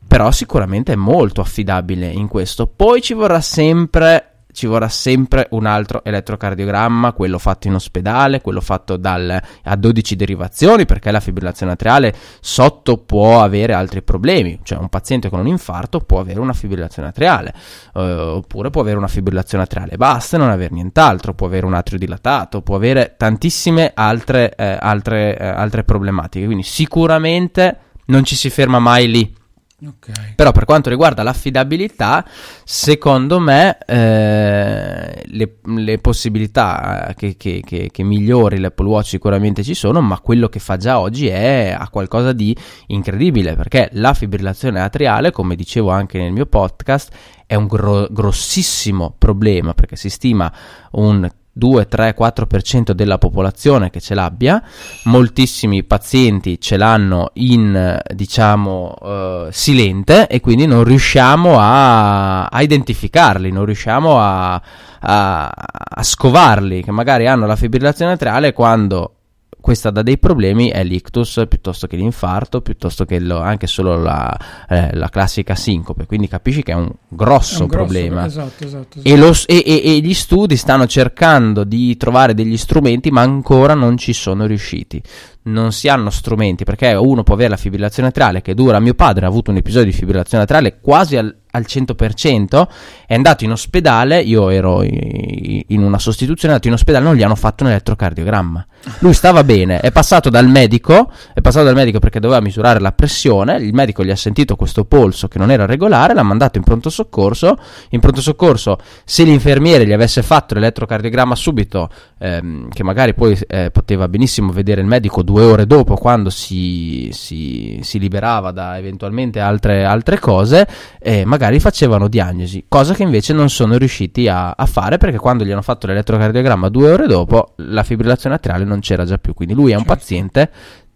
però 0.06 0.30
sicuramente 0.30 0.92
è 0.92 0.96
molto 0.96 1.40
affidabile 1.40 2.06
in 2.06 2.28
questo. 2.28 2.68
Poi 2.68 3.02
ci 3.02 3.14
vorrà 3.14 3.40
sempre 3.40 4.29
ci 4.52 4.66
vorrà 4.66 4.88
sempre 4.88 5.46
un 5.50 5.66
altro 5.66 6.02
elettrocardiogramma, 6.04 7.12
quello 7.12 7.38
fatto 7.38 7.68
in 7.68 7.74
ospedale, 7.74 8.40
quello 8.40 8.60
fatto 8.60 8.96
dal, 8.96 9.40
a 9.64 9.76
12 9.76 10.16
derivazioni, 10.16 10.86
perché 10.86 11.10
la 11.10 11.20
fibrillazione 11.20 11.72
atriale 11.72 12.14
sotto 12.40 12.98
può 12.98 13.42
avere 13.42 13.72
altri 13.72 14.02
problemi, 14.02 14.58
cioè 14.62 14.78
un 14.78 14.88
paziente 14.88 15.28
con 15.28 15.40
un 15.40 15.46
infarto 15.46 16.00
può 16.00 16.20
avere 16.20 16.40
una 16.40 16.52
fibrillazione 16.52 17.08
atriale, 17.08 17.54
eh, 17.94 18.00
oppure 18.00 18.70
può 18.70 18.80
avere 18.80 18.96
una 18.96 19.08
fibrillazione 19.08 19.64
atriale 19.64 19.96
basta 19.96 20.36
e 20.36 20.40
non 20.40 20.50
avere 20.50 20.74
nient'altro, 20.74 21.34
può 21.34 21.46
avere 21.46 21.66
un 21.66 21.74
atrio 21.74 21.98
dilatato, 21.98 22.62
può 22.62 22.76
avere 22.76 23.14
tantissime 23.16 23.92
altre, 23.94 24.54
eh, 24.54 24.76
altre, 24.80 25.38
eh, 25.38 25.46
altre 25.46 25.84
problematiche, 25.84 26.44
quindi 26.44 26.62
sicuramente 26.62 27.78
non 28.06 28.24
ci 28.24 28.36
si 28.36 28.50
ferma 28.50 28.78
mai 28.78 29.08
lì 29.08 29.38
Okay. 29.82 30.34
Però 30.34 30.52
per 30.52 30.66
quanto 30.66 30.90
riguarda 30.90 31.22
l'affidabilità, 31.22 32.26
secondo 32.64 33.38
me 33.38 33.78
eh, 33.86 35.22
le, 35.24 35.56
le, 35.62 35.98
possibilità 35.98 37.14
che, 37.16 37.36
che, 37.38 37.62
che, 37.64 37.88
che, 37.90 38.02
migliori 38.02 38.58
l'Apple 38.58 38.86
Watch 38.86 39.08
sicuramente 39.08 39.62
ci 39.62 39.72
sono, 39.72 40.02
ma 40.02 40.20
quello 40.20 40.48
che 40.48 40.58
fa 40.58 40.76
già 40.76 41.00
oggi 41.00 41.28
è 41.28 41.74
a 41.76 41.88
qualcosa 41.88 42.32
di 42.32 42.54
incredibile, 42.88 43.56
perché 43.56 43.88
la 43.92 44.12
fibrillazione 44.12 44.80
atriale, 44.80 45.30
come 45.30 45.56
dicevo 45.56 45.90
anche 45.90 46.18
nel 46.18 46.32
mio 46.32 46.46
podcast, 46.46 47.10
è 47.46 47.54
un 47.54 47.66
gro- 47.66 48.08
grossissimo 48.10 49.14
problema, 49.16 49.72
perché 49.72 49.96
si 49.96 50.10
stima 50.10 50.52
un 50.92 51.26
2, 51.52 51.86
3, 51.86 52.16
4% 52.18 52.92
della 52.92 53.18
popolazione 53.18 53.90
che 53.90 54.00
ce 54.00 54.14
l'abbia, 54.14 54.62
moltissimi 55.04 55.84
pazienti 55.84 56.60
ce 56.60 56.76
l'hanno 56.76 57.30
in 57.34 57.98
diciamo 58.14 58.94
uh, 59.00 59.48
silente 59.50 60.26
e 60.28 60.40
quindi 60.40 60.66
non 60.66 60.84
riusciamo 60.84 61.58
a, 61.58 62.46
a 62.46 62.62
identificarli, 62.62 63.50
non 63.50 63.64
riusciamo 63.64 64.20
a, 64.20 64.54
a, 65.00 65.48
a, 65.48 66.02
scovarli, 66.02 66.82
che 66.82 66.90
magari 66.92 67.26
hanno 67.26 67.46
la 67.46 67.56
fibrillazione 67.56 68.12
atriale 68.12 68.52
quando 68.52 69.14
questa 69.60 69.90
dà 69.90 70.02
dei 70.02 70.18
problemi 70.18 70.68
è 70.68 70.82
l'ictus 70.82 71.44
piuttosto 71.48 71.86
che 71.86 71.96
l'infarto, 71.96 72.60
piuttosto 72.60 73.04
che 73.04 73.20
lo, 73.20 73.38
anche 73.38 73.66
solo 73.66 73.96
la, 73.96 74.36
eh, 74.68 74.94
la, 74.94 75.08
classica 75.08 75.54
sincope. 75.54 76.06
Quindi 76.06 76.28
capisci 76.28 76.62
che 76.62 76.72
è 76.72 76.74
un 76.74 76.90
grosso, 77.08 77.60
è 77.60 77.62
un 77.62 77.66
grosso 77.68 77.84
problema. 77.84 78.26
Esatto, 78.26 78.64
esatto, 78.64 78.98
esatto. 78.98 79.08
E, 79.08 79.16
lo, 79.16 79.32
e, 79.46 79.62
e, 79.64 79.82
e, 79.84 80.00
gli 80.00 80.14
studi 80.14 80.56
stanno 80.56 80.86
cercando 80.86 81.64
di 81.64 81.96
trovare 81.96 82.34
degli 82.34 82.56
strumenti, 82.56 83.10
ma 83.10 83.22
ancora 83.22 83.74
non 83.74 83.96
ci 83.96 84.12
sono 84.12 84.46
riusciti 84.46 85.02
non 85.42 85.72
si 85.72 85.88
hanno 85.88 86.10
strumenti 86.10 86.64
perché 86.64 86.92
uno 86.92 87.22
può 87.22 87.34
avere 87.34 87.50
la 87.50 87.56
fibrillazione 87.56 88.10
atriale 88.10 88.42
che 88.42 88.54
dura. 88.54 88.78
Mio 88.78 88.94
padre 88.94 89.24
ha 89.24 89.28
avuto 89.28 89.50
un 89.50 89.56
episodio 89.56 89.90
di 89.90 89.96
fibrillazione 89.96 90.44
atriale 90.44 90.80
quasi 90.80 91.16
al, 91.16 91.34
al 91.52 91.64
100%, 91.66 92.66
è 93.06 93.14
andato 93.14 93.44
in 93.44 93.52
ospedale, 93.52 94.20
io 94.20 94.50
ero 94.50 94.82
in 94.82 95.82
una 95.82 95.98
sostituzione, 95.98 96.52
è 96.52 96.56
andato 96.56 96.68
in 96.68 96.74
ospedale, 96.74 97.04
non 97.04 97.14
gli 97.14 97.22
hanno 97.22 97.34
fatto 97.34 97.64
un 97.64 97.70
elettrocardiogramma. 97.70 98.66
Lui 99.00 99.12
stava 99.12 99.44
bene, 99.44 99.80
è 99.80 99.90
passato 99.92 100.30
dal 100.30 100.48
medico, 100.48 101.10
è 101.34 101.40
passato 101.40 101.66
dal 101.66 101.74
medico 101.74 101.98
perché 101.98 102.18
doveva 102.18 102.40
misurare 102.40 102.80
la 102.80 102.92
pressione, 102.92 103.56
il 103.56 103.74
medico 103.74 104.04
gli 104.04 104.10
ha 104.10 104.16
sentito 104.16 104.56
questo 104.56 104.84
polso 104.84 105.28
che 105.28 105.38
non 105.38 105.50
era 105.50 105.66
regolare, 105.66 106.14
l'ha 106.14 106.22
mandato 106.22 106.56
in 106.56 106.64
pronto 106.64 106.88
soccorso, 106.88 107.56
in 107.90 108.00
pronto 108.00 108.20
soccorso 108.20 108.78
se 109.04 109.24
l'infermiere 109.24 109.86
gli 109.86 109.92
avesse 109.92 110.22
fatto 110.22 110.54
l'elettrocardiogramma 110.54 111.34
subito, 111.34 111.90
ehm, 112.18 112.70
che 112.70 112.82
magari 112.82 113.12
poi 113.14 113.38
eh, 113.46 113.70
poteva 113.70 114.08
benissimo 114.08 114.52
vedere 114.52 114.80
il 114.80 114.86
medico 114.86 115.22
due 115.22 115.42
ore 115.42 115.66
dopo 115.66 115.96
quando 115.96 116.30
si, 116.30 117.10
si, 117.12 117.80
si 117.82 117.98
liberava 117.98 118.50
da 118.50 118.78
eventualmente 118.78 119.40
altre, 119.40 119.84
altre 119.84 120.18
cose, 120.18 120.66
eh, 121.00 121.24
magari 121.24 121.39
facevano 121.60 122.08
diagnosi, 122.08 122.66
cosa 122.68 122.92
che 122.94 123.02
invece 123.02 123.32
non 123.32 123.48
sono 123.48 123.78
riusciti 123.78 124.28
a, 124.28 124.50
a, 124.50 124.66
fare 124.66 124.98
perché 124.98 125.16
quando 125.16 125.44
gli 125.44 125.50
hanno 125.50 125.62
fatto 125.62 125.86
l'elettrocardiogramma 125.86 126.68
due 126.68 126.90
ore 126.90 127.06
dopo 127.06 127.54
la 127.56 127.82
fibrillazione 127.82 128.34
atriale 128.34 128.64
non 128.64 128.80
c'era 128.80 129.04
già 129.04 129.18
più. 129.18 129.32
Quindi 129.32 129.54
lui 129.54 129.72
è 129.72 129.74
un 129.74 129.84
certo. 129.84 129.94
paziente 129.94 130.50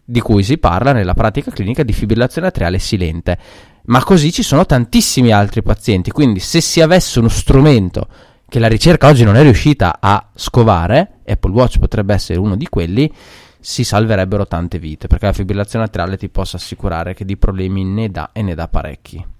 di 0.05 0.21
cui 0.21 0.43
si 0.43 0.59
parla 0.59 0.93
nella 0.93 1.15
pratica 1.15 1.51
clinica 1.51 1.83
di 1.83 1.93
fibrillazione 1.93 2.49
atriale 2.49 2.79
silente. 2.79 3.39
Ma 3.87 4.03
così 4.03 4.33
ci 4.33 4.43
sono 4.43 4.67
tantissimi 4.67 5.31
altri 5.33 5.63
pazienti, 5.63 6.11
quindi 6.11 6.41
se 6.41 6.61
si 6.61 6.81
avesse 6.81 7.19
uno 7.19 7.29
strumento 7.29 8.07
che 8.49 8.59
la 8.59 8.69
ricerca 8.69 9.09
oggi 9.09 9.25
non 9.25 9.37
è 9.37 9.43
riuscita 9.43 9.99
a 10.01 10.29
scovare, 10.35 11.21
Apple 11.27 11.53
Watch 11.53 11.79
potrebbe 11.79 12.15
essere 12.15 12.39
uno 12.39 12.57
di 12.57 12.69
quelli, 12.69 13.11
si 13.61 13.83
salverebbero 13.83 14.47
tante 14.47 14.79
vite, 14.79 15.07
perché 15.07 15.27
la 15.27 15.33
fibrillazione 15.33 15.87
atriale 15.87 16.17
ti 16.17 16.29
posso 16.29 16.57
assicurare 16.57 17.15
che 17.15 17.25
di 17.25 17.37
problemi 17.37 17.83
ne 17.85 18.11
dà 18.11 18.31
e 18.33 18.43
ne 18.43 18.55
dà 18.55 18.69
parecchi. 18.69 19.34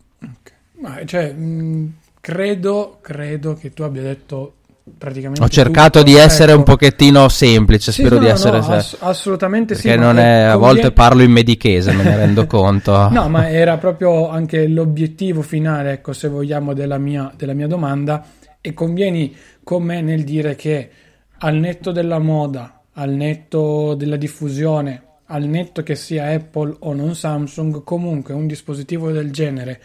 Ma, 0.85 1.03
cioè, 1.07 1.33
mh, 1.33 1.95
credo, 2.21 2.99
credo 3.01 3.55
che 3.55 3.73
tu 3.73 3.85
abbia 3.85 4.03
detto 4.03 4.57
praticamente. 4.99 5.43
Ho 5.43 5.49
cercato 5.49 6.01
tutto. 6.01 6.11
di 6.11 6.17
essere 6.17 6.51
ecco. 6.51 6.59
un 6.59 6.65
pochettino 6.67 7.27
semplice, 7.31 7.91
sì, 7.91 8.03
spero 8.03 8.17
no, 8.17 8.21
di 8.21 8.29
essere. 8.29 8.59
No, 8.59 8.67
ass- 8.67 8.99
assolutamente 9.01 9.73
perché 9.73 9.89
sì. 9.89 9.95
Perché 9.95 10.05
non 10.05 10.19
è, 10.19 10.43
a 10.43 10.57
volte 10.57 10.93
parlo 10.93 11.23
in 11.23 11.31
medichese, 11.31 11.93
me 11.93 12.03
ne 12.03 12.17
rendo 12.17 12.45
conto. 12.47 13.09
No, 13.09 13.31
ma 13.31 13.49
era 13.49 13.79
proprio 13.79 14.29
anche 14.29 14.69
l'obiettivo 14.69 15.41
finale, 15.41 15.93
ecco, 15.93 16.13
se 16.13 16.29
vogliamo, 16.29 16.75
della 16.75 16.99
mia, 16.99 17.33
della 17.35 17.55
mia 17.55 17.67
domanda. 17.67 18.23
E 18.61 18.75
convieni 18.75 19.35
con 19.63 19.83
me 19.83 20.03
nel 20.03 20.23
dire 20.23 20.55
che 20.55 20.91
al 21.39 21.55
netto 21.55 21.93
della 21.93 22.19
moda, 22.19 22.83
al 22.93 23.11
netto 23.11 23.95
della 23.95 24.17
diffusione, 24.17 25.03
al 25.29 25.45
netto 25.45 25.83
che 25.83 25.95
sia 25.95 26.27
Apple 26.27 26.77
o 26.81 26.93
non 26.93 27.15
Samsung, 27.15 27.83
comunque 27.83 28.35
un 28.35 28.47
dispositivo 28.47 29.11
del 29.11 29.31
genere 29.31 29.81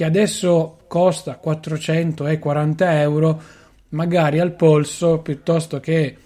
che 0.00 0.06
adesso 0.06 0.78
costa 0.88 1.34
440 1.34 3.00
euro, 3.02 3.42
magari 3.90 4.40
al 4.40 4.52
polso, 4.52 5.18
piuttosto 5.18 5.78
che 5.78 6.16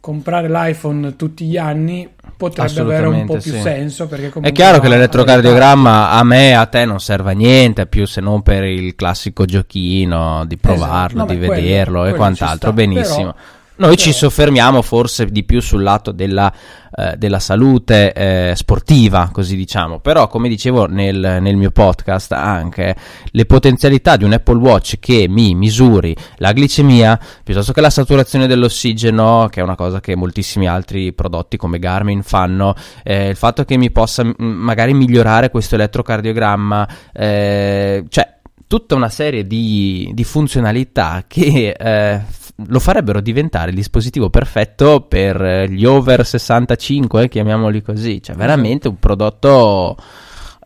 comprare 0.00 0.48
l'iPhone 0.48 1.14
tutti 1.14 1.44
gli 1.44 1.56
anni, 1.56 2.12
potrebbe 2.36 2.80
avere 2.80 3.06
un 3.06 3.24
po' 3.24 3.34
più 3.34 3.52
sì. 3.52 3.60
senso. 3.60 4.08
è 4.40 4.50
chiaro 4.50 4.80
che 4.80 4.88
l'elettrocardiogramma 4.88 6.10
a 6.10 6.24
me, 6.24 6.56
a 6.56 6.66
te 6.66 6.84
non 6.84 6.98
serve 6.98 7.30
a 7.30 7.34
niente, 7.34 7.86
più 7.86 8.04
se 8.04 8.20
non 8.20 8.42
per 8.42 8.64
il 8.64 8.96
classico 8.96 9.44
giochino 9.44 10.44
di 10.44 10.58
esatto. 10.60 10.74
provarlo, 10.74 11.18
esatto. 11.18 11.32
no, 11.34 11.38
di 11.38 11.46
vederlo 11.46 12.00
quello 12.00 12.14
e 12.16 12.18
quant'altro. 12.18 12.72
Benissimo. 12.72 13.32
Però 13.32 13.34
noi 13.76 13.96
ci 13.96 14.12
soffermiamo 14.12 14.82
forse 14.82 15.26
di 15.26 15.42
più 15.42 15.60
sul 15.60 15.82
lato 15.82 16.12
della, 16.12 16.52
eh, 16.96 17.16
della 17.16 17.40
salute 17.40 18.12
eh, 18.12 18.52
sportiva, 18.54 19.30
così 19.32 19.56
diciamo, 19.56 19.98
però 19.98 20.28
come 20.28 20.48
dicevo 20.48 20.86
nel, 20.86 21.38
nel, 21.40 21.56
mio 21.56 21.70
podcast 21.70 22.32
anche 22.32 22.94
le 23.24 23.46
potenzialità 23.46 24.16
di 24.16 24.22
un 24.22 24.32
Apple 24.32 24.58
Watch 24.58 25.00
che 25.00 25.26
mi 25.28 25.54
misuri 25.54 26.14
la 26.36 26.52
glicemia 26.52 27.18
piuttosto 27.42 27.72
che 27.72 27.80
la 27.80 27.90
saturazione 27.90 28.46
dell'ossigeno, 28.46 29.48
che 29.50 29.58
è 29.58 29.62
una 29.64 29.76
cosa 29.76 30.00
che 30.00 30.14
moltissimi 30.14 30.68
altri 30.68 31.12
prodotti 31.12 31.56
come 31.56 31.80
Garmin 31.80 32.22
fanno, 32.22 32.76
eh, 33.02 33.30
il 33.30 33.36
fatto 33.36 33.64
che 33.64 33.76
mi 33.76 33.90
possa 33.90 34.22
m- 34.22 34.34
magari 34.38 34.94
migliorare 34.94 35.50
questo 35.50 35.74
elettrocardiogramma, 35.74 36.88
eh, 37.12 38.04
cioè 38.08 38.32
tutta 38.68 38.94
una 38.94 39.08
serie 39.08 39.46
di, 39.46 40.10
di 40.14 40.24
funzionalità 40.24 41.24
che 41.26 41.74
eh, 41.78 42.20
lo 42.56 42.78
farebbero 42.78 43.20
diventare 43.20 43.70
il 43.70 43.76
dispositivo 43.76 44.30
perfetto 44.30 45.02
per 45.02 45.42
eh, 45.42 45.68
gli 45.68 45.84
over 45.84 46.24
65, 46.24 47.28
chiamiamoli 47.28 47.82
così, 47.82 48.22
cioè 48.22 48.36
veramente 48.36 48.88
un 48.88 48.98
prodotto 48.98 49.96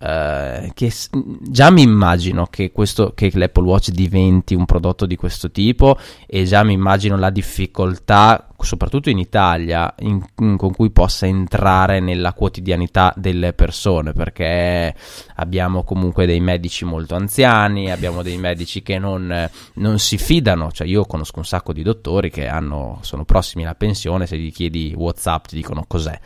Uh, 0.01 0.70
che 0.74 0.92
già 1.40 1.70
mi 1.70 1.83
immagino 1.83 2.46
che, 2.46 2.70
questo, 2.70 3.14
che 3.16 3.33
l'Apple 3.35 3.64
Watch 3.64 3.90
diventi 3.90 4.55
un 4.55 4.64
prodotto 4.64 5.07
di 5.07 5.16
questo 5.16 5.51
tipo 5.51 5.98
e 6.24 6.44
già 6.44 6.62
mi 6.62 6.72
immagino 6.72 7.16
la 7.16 7.31
difficoltà 7.31 8.47
soprattutto 8.64 9.08
in 9.08 9.18
Italia, 9.18 9.94
in, 10.00 10.20
in, 10.38 10.56
con 10.56 10.72
cui 10.72 10.90
possa 10.90 11.26
entrare 11.26 12.00
nella 12.00 12.32
quotidianità 12.32 13.12
delle 13.16 13.52
persone, 13.52 14.12
perché 14.12 14.94
abbiamo 15.36 15.84
comunque 15.84 16.26
dei 16.26 16.40
medici 16.40 16.84
molto 16.84 17.14
anziani, 17.14 17.90
abbiamo 17.90 18.22
dei 18.22 18.36
medici 18.36 18.82
che 18.82 18.98
non, 18.98 19.48
non 19.74 19.98
si 19.98 20.18
fidano, 20.18 20.72
cioè 20.72 20.86
io 20.86 21.04
conosco 21.04 21.38
un 21.38 21.44
sacco 21.44 21.72
di 21.72 21.82
dottori 21.82 22.30
che 22.30 22.48
hanno, 22.48 22.98
sono 23.02 23.24
prossimi 23.24 23.64
alla 23.64 23.74
pensione, 23.74 24.26
se 24.26 24.36
gli 24.36 24.52
chiedi 24.52 24.92
Whatsapp 24.96 25.46
ti 25.46 25.56
dicono 25.56 25.84
cos'è, 25.86 26.18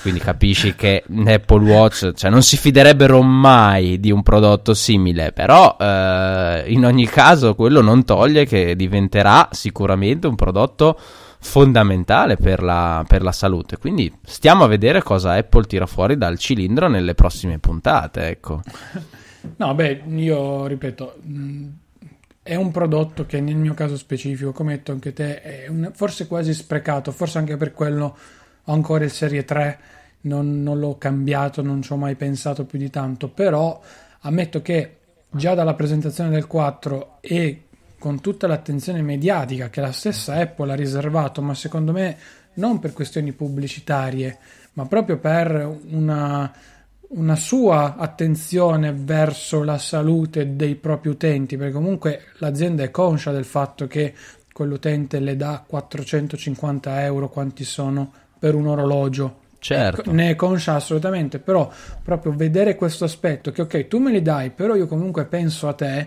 quindi 0.00 0.20
capisci 0.20 0.74
che 0.74 1.04
Apple 1.26 1.70
Watch, 1.70 2.12
cioè 2.14 2.30
non 2.30 2.42
si 2.42 2.56
fiderebbero 2.56 3.22
mai 3.22 4.00
di 4.00 4.10
un 4.10 4.22
prodotto 4.22 4.72
simile, 4.72 5.32
però 5.32 5.76
eh, 5.78 6.64
in 6.68 6.84
ogni 6.84 7.06
caso 7.06 7.54
quello 7.54 7.82
non 7.82 8.04
toglie 8.04 8.46
che 8.46 8.74
diventerà 8.74 9.48
sicuramente 9.52 10.26
un 10.26 10.34
prodotto 10.34 10.98
fondamentale 11.44 12.36
per 12.36 12.62
la, 12.62 13.04
per 13.06 13.22
la, 13.22 13.30
salute. 13.30 13.76
Quindi 13.76 14.12
stiamo 14.24 14.64
a 14.64 14.66
vedere 14.66 15.02
cosa 15.02 15.34
Apple 15.34 15.64
tira 15.64 15.86
fuori 15.86 16.16
dal 16.16 16.38
cilindro 16.38 16.88
nelle 16.88 17.14
prossime 17.14 17.58
puntate. 17.58 18.28
Ecco. 18.28 18.62
No, 19.56 19.74
beh, 19.74 20.04
io 20.06 20.64
ripeto, 20.66 21.16
mm, 21.26 21.68
è 22.42 22.54
un 22.54 22.70
prodotto 22.70 23.26
che 23.26 23.42
nel 23.42 23.56
mio 23.56 23.74
caso 23.74 23.94
specifico, 23.98 24.52
come 24.52 24.72
hai 24.72 24.78
detto 24.78 24.92
anche 24.92 25.12
te, 25.12 25.42
è 25.42 25.66
un, 25.68 25.90
forse 25.92 26.26
quasi 26.26 26.54
sprecato, 26.54 27.12
forse 27.12 27.36
anche 27.36 27.58
per 27.58 27.72
quello 27.72 28.16
ho 28.64 28.72
ancora 28.72 29.04
il 29.04 29.10
Serie 29.10 29.44
3, 29.44 29.78
non, 30.22 30.62
non 30.62 30.78
l'ho 30.78 30.96
cambiato, 30.96 31.60
non 31.60 31.82
ci 31.82 31.92
ho 31.92 31.96
mai 31.96 32.14
pensato 32.14 32.64
più 32.64 32.78
di 32.78 32.88
tanto, 32.88 33.28
però 33.28 33.78
ammetto 34.20 34.62
che 34.62 34.96
già 35.28 35.54
dalla 35.54 35.74
presentazione 35.74 36.30
del 36.30 36.46
4 36.46 37.18
e 37.20 37.63
con 38.04 38.20
tutta 38.20 38.46
l'attenzione 38.46 39.00
mediatica 39.00 39.70
che 39.70 39.80
la 39.80 39.90
stessa 39.90 40.34
Apple 40.34 40.70
ha 40.70 40.74
riservato, 40.74 41.40
ma 41.40 41.54
secondo 41.54 41.90
me 41.90 42.18
non 42.56 42.78
per 42.78 42.92
questioni 42.92 43.32
pubblicitarie, 43.32 44.36
ma 44.74 44.84
proprio 44.84 45.16
per 45.16 45.74
una, 45.88 46.52
una 47.08 47.36
sua 47.36 47.96
attenzione 47.96 48.92
verso 48.92 49.62
la 49.62 49.78
salute 49.78 50.54
dei 50.54 50.74
propri 50.74 51.08
utenti, 51.08 51.56
perché 51.56 51.72
comunque 51.72 52.24
l'azienda 52.40 52.82
è 52.82 52.90
conscia 52.90 53.32
del 53.32 53.46
fatto 53.46 53.86
che 53.86 54.12
quell'utente 54.52 55.18
le 55.18 55.34
dà 55.36 55.64
450 55.66 57.04
euro 57.04 57.30
quanti 57.30 57.64
sono 57.64 58.12
per 58.38 58.54
un 58.54 58.66
orologio. 58.66 59.40
Certo. 59.64 60.12
Ne 60.12 60.28
è 60.28 60.34
conscia 60.36 60.74
assolutamente, 60.74 61.38
però 61.38 61.72
proprio 62.02 62.34
vedere 62.36 62.74
questo 62.74 63.04
aspetto 63.04 63.50
che 63.50 63.62
ok, 63.62 63.88
tu 63.88 63.96
me 63.96 64.12
li 64.12 64.20
dai, 64.20 64.50
però 64.50 64.74
io 64.74 64.86
comunque 64.86 65.24
penso 65.24 65.68
a 65.68 65.72
te, 65.72 66.06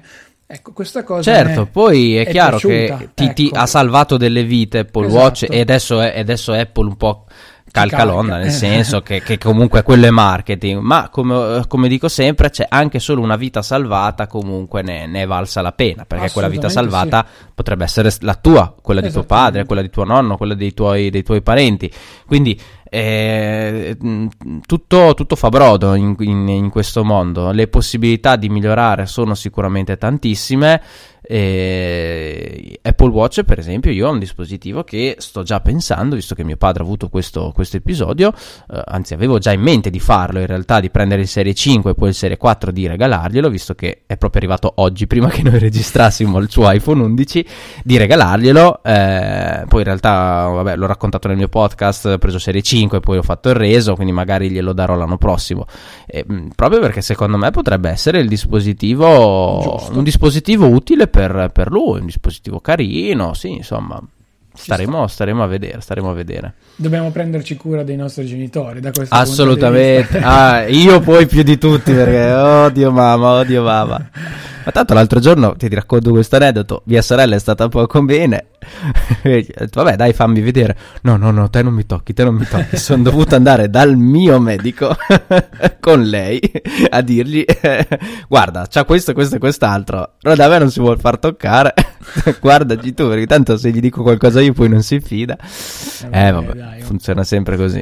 Ecco, 0.49 0.71
questa 0.71 1.03
cosa. 1.03 1.21
Certo, 1.21 1.65
poi 1.65 2.15
è, 2.15 2.25
è 2.25 2.31
chiaro 2.31 2.57
piaciuta. 2.57 2.97
che 2.97 3.09
ti, 3.13 3.23
ecco. 3.25 3.33
ti, 3.33 3.51
ha 3.53 3.65
salvato 3.65 4.15
delle 4.15 4.43
vite 4.43 4.79
Apple 4.79 5.07
esatto. 5.07 5.21
Watch 5.21 5.45
e 5.49 5.59
adesso, 5.59 5.99
è, 5.99 6.19
adesso 6.19 6.53
Apple 6.53 6.87
un 6.87 6.95
po' 6.95 7.25
calcalonda, 7.69 8.37
nel 8.37 8.51
senso 8.51 9.01
che, 9.01 9.21
che, 9.21 9.37
comunque 9.37 9.83
quello 9.83 10.05
è 10.05 10.09
marketing, 10.09 10.79
ma 10.79 11.09
come, 11.09 11.65
come, 11.67 11.87
dico 11.87 12.07
sempre 12.07 12.49
c'è 12.49 12.65
anche 12.67 12.99
solo 12.99 13.21
una 13.21 13.35
vita 13.35 13.61
salvata, 13.61 14.25
comunque 14.25 14.81
ne, 14.81 15.05
ne 15.05 15.23
è 15.23 15.27
valsa 15.27 15.61
la 15.61 15.73
pena, 15.73 16.05
perché 16.05 16.31
quella 16.31 16.47
vita 16.47 16.69
salvata 16.69 17.25
sì. 17.27 17.45
potrebbe 17.53 17.83
essere 17.83 18.09
la 18.21 18.35
tua, 18.35 18.73
quella 18.81 19.01
di 19.01 19.11
tuo 19.11 19.23
padre, 19.23 19.65
quella 19.65 19.81
di 19.81 19.89
tuo 19.89 20.05
nonno, 20.05 20.37
quella 20.37 20.55
dei 20.55 20.73
tuoi, 20.73 21.09
dei 21.09 21.23
tuoi 21.23 21.41
parenti. 21.41 21.91
Quindi 22.25 22.59
eh, 22.89 23.97
tutto, 24.65 25.13
tutto, 25.13 25.35
fa 25.35 25.49
brodo 25.49 25.95
in, 25.95 26.15
in, 26.19 26.47
in 26.47 26.69
questo 26.69 27.03
mondo, 27.03 27.51
le 27.51 27.67
possibilità 27.67 28.35
di 28.35 28.49
migliorare 28.49 29.05
sono 29.05 29.35
sicuramente 29.35 29.97
tantissime. 29.97 30.81
E 31.29 32.79
Apple 32.81 33.09
Watch, 33.09 33.43
per 33.43 33.59
esempio, 33.59 33.91
io 33.91 34.07
ho 34.07 34.11
un 34.11 34.19
dispositivo 34.19 34.83
che 34.83 35.15
sto 35.19 35.43
già 35.43 35.59
pensando, 35.59 36.15
visto 36.15 36.35
che 36.35 36.45
mio 36.45 36.55
padre 36.55 36.83
ha 36.83 36.85
avuto 36.85 37.09
questo, 37.09 37.51
questo 37.53 37.75
episodio, 37.75 38.31
eh, 38.71 38.81
anzi 38.85 39.13
avevo 39.13 39.37
già 39.37 39.51
in 39.51 39.59
mente 39.59 39.89
di 39.89 39.99
farlo, 39.99 40.39
in 40.39 40.45
realtà 40.45 40.79
di 40.79 40.89
prendere 40.89 41.21
il 41.21 41.27
Serie 41.27 41.53
5 41.53 41.91
e 41.91 41.93
poi 41.95 42.09
il 42.09 42.15
Serie 42.15 42.37
4 42.37 42.71
di 42.71 42.87
regalarglielo, 42.87 43.49
visto 43.49 43.75
che 43.75 44.03
è 44.05 44.15
proprio 44.15 44.41
arrivato 44.41 44.71
oggi, 44.77 45.05
prima 45.07 45.27
che 45.27 45.43
noi 45.43 45.59
registrassimo 45.59 46.39
il 46.39 46.49
suo 46.49 46.71
iPhone 46.71 47.03
11, 47.03 47.45
di 47.83 47.97
regalarglielo. 47.97 48.83
Eh, 48.83 49.65
poi 49.67 49.79
in 49.79 49.85
realtà, 49.85 50.47
vabbè, 50.47 50.77
l'ho 50.77 50.87
raccontato 50.87 51.27
nel 51.27 51.35
mio 51.35 51.49
podcast, 51.49 52.05
ho 52.05 52.17
preso 52.17 52.39
Serie 52.39 52.61
5 52.61 52.99
e 52.99 53.01
poi 53.01 53.17
ho 53.17 53.23
fatto 53.23 53.49
il 53.49 53.55
reso, 53.55 53.95
quindi 53.95 54.13
magari 54.13 54.49
glielo 54.49 54.71
darò 54.71 54.95
l'anno 54.95 55.17
prossimo. 55.17 55.65
Eh, 56.05 56.25
proprio 56.55 56.79
perché 56.79 57.01
secondo 57.01 57.35
me 57.35 57.51
potrebbe 57.51 57.89
essere 57.89 58.19
il 58.19 58.29
dispositivo, 58.29 59.59
Giusto. 59.61 59.97
un 59.97 60.03
dispositivo 60.03 60.67
utile 60.67 61.07
per, 61.07 61.16
per 61.51 61.71
lui, 61.71 61.99
un 61.99 62.05
dispositivo 62.05 62.59
carino, 62.59 63.33
sì, 63.33 63.53
insomma. 63.53 64.01
Staremo, 64.53 65.05
staremo, 65.05 65.43
a 65.43 65.45
vedere, 65.45 65.81
staremo 65.81 66.09
a 66.09 66.13
vedere. 66.13 66.53
Dobbiamo 66.75 67.11
prenderci 67.11 67.55
cura 67.55 67.83
dei 67.83 67.95
nostri 67.95 68.25
genitori 68.25 68.79
da 68.79 68.91
questo 68.91 69.13
Assolutamente. 69.13 70.17
ah, 70.17 70.65
io 70.65 70.99
poi 70.99 71.27
più 71.27 71.43
di 71.43 71.59
tutti 71.59 71.93
perché 71.93 72.31
odio 72.31 72.91
mamma, 72.91 73.33
odio 73.33 73.63
mamma. 73.63 74.09
Ma 74.67 74.73
tanto 74.73 74.93
l'altro 74.93 75.21
giorno 75.21 75.55
ti 75.55 75.69
racconto 75.69 76.11
questo 76.11 76.35
aneddoto. 76.35 76.81
Mia 76.87 77.01
sorella 77.01 77.37
è 77.37 77.39
stata 77.39 77.69
poco 77.69 78.03
bene. 78.03 78.47
Vabbè, 79.73 79.95
dai, 79.95 80.11
fammi 80.11 80.41
vedere. 80.41 80.75
No, 81.03 81.15
no, 81.15 81.31
no, 81.31 81.49
te 81.49 81.61
non 81.61 81.73
mi 81.73 81.85
tocchi, 81.85 82.11
te 82.11 82.25
non 82.25 82.35
mi 82.35 82.45
tocchi. 82.45 82.75
Sono 82.75 83.01
dovuto 83.03 83.35
andare 83.35 83.69
dal 83.69 83.95
mio 83.95 84.41
medico 84.41 84.93
con 85.79 86.03
lei 86.03 86.41
a 86.89 86.99
dirgli: 86.99 87.45
Guarda, 88.27 88.67
c'ha 88.69 88.83
questo, 88.83 89.13
questo 89.13 89.37
e 89.37 89.39
quest'altro. 89.39 90.15
Però 90.21 90.35
da 90.35 90.49
me 90.49 90.57
non 90.57 90.69
si 90.69 90.81
vuole 90.81 90.97
far 90.97 91.17
toccare. 91.17 91.73
Guardaci 92.37 92.93
tu, 92.93 93.07
perché 93.07 93.25
tanto 93.25 93.55
se 93.55 93.71
gli 93.71 93.79
dico 93.79 94.01
qualcosa 94.01 94.41
io 94.41 94.51
poi 94.51 94.67
non 94.67 94.83
si 94.83 94.99
fida. 94.99 95.37
Eh, 96.11 96.29
vabbè, 96.29 96.51
dai, 96.51 96.81
funziona 96.81 97.23
sempre 97.23 97.55
così. 97.55 97.81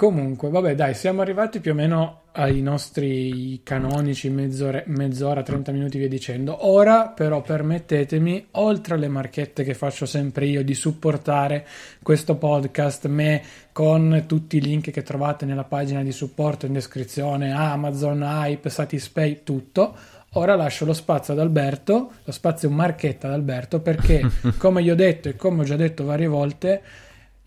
Comunque, 0.00 0.48
vabbè, 0.48 0.74
dai, 0.74 0.94
siamo 0.94 1.20
arrivati 1.20 1.60
più 1.60 1.72
o 1.72 1.74
meno 1.74 2.22
ai 2.32 2.62
nostri 2.62 3.60
canonici 3.62 4.30
mezz'ora, 4.30 4.82
mezz'ora 4.86 5.42
30 5.42 5.72
minuti 5.72 5.98
via 5.98 6.08
dicendo. 6.08 6.66
Ora, 6.70 7.08
però, 7.08 7.42
permettetemi, 7.42 8.46
oltre 8.52 8.94
alle 8.94 9.08
marchette 9.08 9.62
che 9.62 9.74
faccio 9.74 10.06
sempre 10.06 10.46
io, 10.46 10.64
di 10.64 10.72
supportare 10.72 11.66
questo 12.02 12.36
podcast, 12.36 13.08
me 13.08 13.42
con 13.72 14.24
tutti 14.26 14.56
i 14.56 14.62
link 14.62 14.90
che 14.90 15.02
trovate 15.02 15.44
nella 15.44 15.64
pagina 15.64 16.02
di 16.02 16.12
supporto 16.12 16.64
in 16.64 16.72
descrizione, 16.72 17.52
Amazon, 17.52 18.22
Hype, 18.22 18.70
Satispay, 18.70 19.42
tutto. 19.44 19.94
Ora 20.30 20.54
lascio 20.54 20.86
lo 20.86 20.94
spazio 20.94 21.34
ad 21.34 21.40
Alberto, 21.40 22.12
lo 22.24 22.32
spazio 22.32 22.70
marchetta 22.70 23.26
ad 23.26 23.34
Alberto, 23.34 23.80
perché, 23.80 24.26
come 24.56 24.82
gli 24.82 24.88
ho 24.88 24.94
detto 24.94 25.28
e 25.28 25.36
come 25.36 25.60
ho 25.60 25.64
già 25.64 25.76
detto 25.76 26.04
varie 26.04 26.26
volte, 26.26 26.82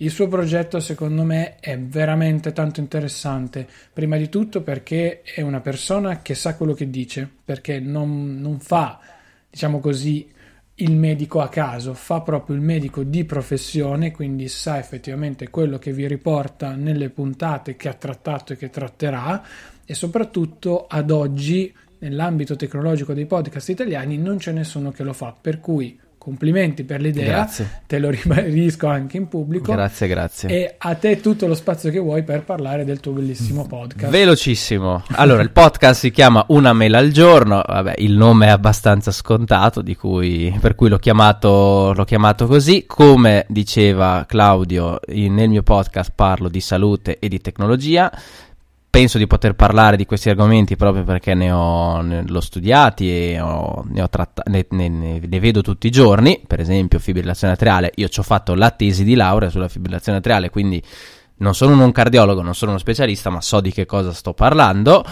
il 0.03 0.11
suo 0.11 0.27
progetto 0.27 0.81
secondo 0.81 1.23
me 1.23 1.55
è 1.59 1.79
veramente 1.79 2.51
tanto 2.51 2.81
interessante, 2.81 3.65
prima 3.93 4.17
di 4.17 4.27
tutto 4.27 4.61
perché 4.61 5.21
è 5.21 5.39
una 5.39 5.61
persona 5.61 6.21
che 6.21 6.35
sa 6.35 6.55
quello 6.55 6.73
che 6.73 6.89
dice, 6.89 7.29
perché 7.43 7.79
non, 7.79 8.37
non 8.39 8.59
fa, 8.59 8.99
diciamo 9.49 9.79
così, 9.79 10.29
il 10.75 10.91
medico 10.91 11.39
a 11.39 11.47
caso, 11.47 11.93
fa 11.93 12.19
proprio 12.19 12.57
il 12.57 12.61
medico 12.61 13.03
di 13.03 13.23
professione, 13.23 14.11
quindi 14.11 14.49
sa 14.49 14.77
effettivamente 14.77 15.49
quello 15.49 15.77
che 15.77 15.93
vi 15.93 16.05
riporta 16.05 16.75
nelle 16.75 17.09
puntate 17.09 17.77
che 17.77 17.87
ha 17.87 17.93
trattato 17.93 18.51
e 18.51 18.57
che 18.57 18.69
tratterà 18.69 19.41
e 19.85 19.93
soprattutto 19.93 20.85
ad 20.85 21.11
oggi 21.11 21.73
nell'ambito 21.99 22.57
tecnologico 22.57 23.13
dei 23.13 23.25
podcast 23.25 23.69
italiani 23.69 24.17
non 24.17 24.35
c'è 24.35 24.51
nessuno 24.51 24.91
che 24.91 25.03
lo 25.03 25.13
fa, 25.13 25.33
per 25.39 25.61
cui 25.61 25.97
complimenti 26.23 26.85
per 26.85 27.01
l'idea, 27.01 27.25
grazie. 27.25 27.81
te 27.85 27.99
lo 27.99 28.09
ribadisco 28.09 28.87
anche 28.87 29.17
in 29.17 29.27
pubblico. 29.27 29.73
Grazie, 29.73 30.07
grazie. 30.07 30.49
E 30.49 30.75
a 30.77 30.95
te 30.95 31.19
tutto 31.19 31.47
lo 31.47 31.53
spazio 31.53 31.91
che 31.91 31.99
vuoi 31.99 32.23
per 32.23 32.43
parlare 32.43 32.85
del 32.85 33.01
tuo 33.01 33.11
bellissimo 33.11 33.67
podcast. 33.67 34.09
Velocissimo. 34.09 35.03
Allora, 35.15 35.41
il 35.41 35.51
podcast 35.51 35.99
si 35.99 36.11
chiama 36.11 36.45
Una 36.47 36.71
mela 36.71 36.99
al 36.99 37.11
giorno, 37.11 37.61
vabbè, 37.67 37.95
il 37.97 38.13
nome 38.13 38.45
è 38.45 38.49
abbastanza 38.49 39.11
scontato, 39.11 39.83
cui, 39.99 40.57
per 40.61 40.75
cui 40.75 40.87
l'ho 40.87 40.97
chiamato, 40.97 41.91
l'ho 41.93 42.05
chiamato 42.05 42.47
così. 42.47 42.85
Come 42.87 43.45
diceva 43.49 44.23
Claudio, 44.25 44.99
nel 45.07 45.49
mio 45.49 45.63
podcast 45.63 46.13
parlo 46.15 46.47
di 46.47 46.61
salute 46.61 47.19
e 47.19 47.27
di 47.27 47.41
tecnologia 47.41 48.09
penso 48.93 49.17
di 49.17 49.25
poter 49.25 49.55
parlare 49.55 49.97
di 49.97 50.05
questi 50.05 50.29
argomenti 50.29 50.75
proprio 50.75 51.03
perché 51.03 51.33
ne 51.33 51.51
ho, 51.51 52.01
ne, 52.01 52.23
l'ho 52.27 52.39
studiati 52.39 53.09
e 53.09 53.39
ho, 53.39 53.83
ne, 53.87 54.03
ho 54.03 54.07
tratta- 54.07 54.43
ne, 54.45 54.67
ne, 54.69 55.19
vedo 55.39 55.63
tutti 55.63 55.87
i 55.87 55.89
giorni, 55.89 56.43
per 56.45 56.59
esempio 56.59 56.99
fibrillazione 56.99 57.53
atriale, 57.53 57.91
io 57.95 58.07
ci 58.07 58.19
ho 58.19 58.23
fatto 58.23 58.53
la 58.53 58.69
tesi 58.69 59.03
di 59.03 59.15
laurea 59.15 59.49
sulla 59.49 59.67
fibrillazione 59.67 60.19
atriale, 60.19 60.51
quindi 60.51 60.79
non 61.37 61.55
sono 61.55 61.83
un 61.83 61.91
cardiologo, 61.91 62.43
non 62.43 62.53
sono 62.53 62.69
uno 62.69 62.79
specialista, 62.79 63.31
ma 63.31 63.41
so 63.41 63.61
di 63.61 63.71
che 63.71 63.87
cosa 63.87 64.13
sto 64.13 64.35
parlando. 64.35 65.03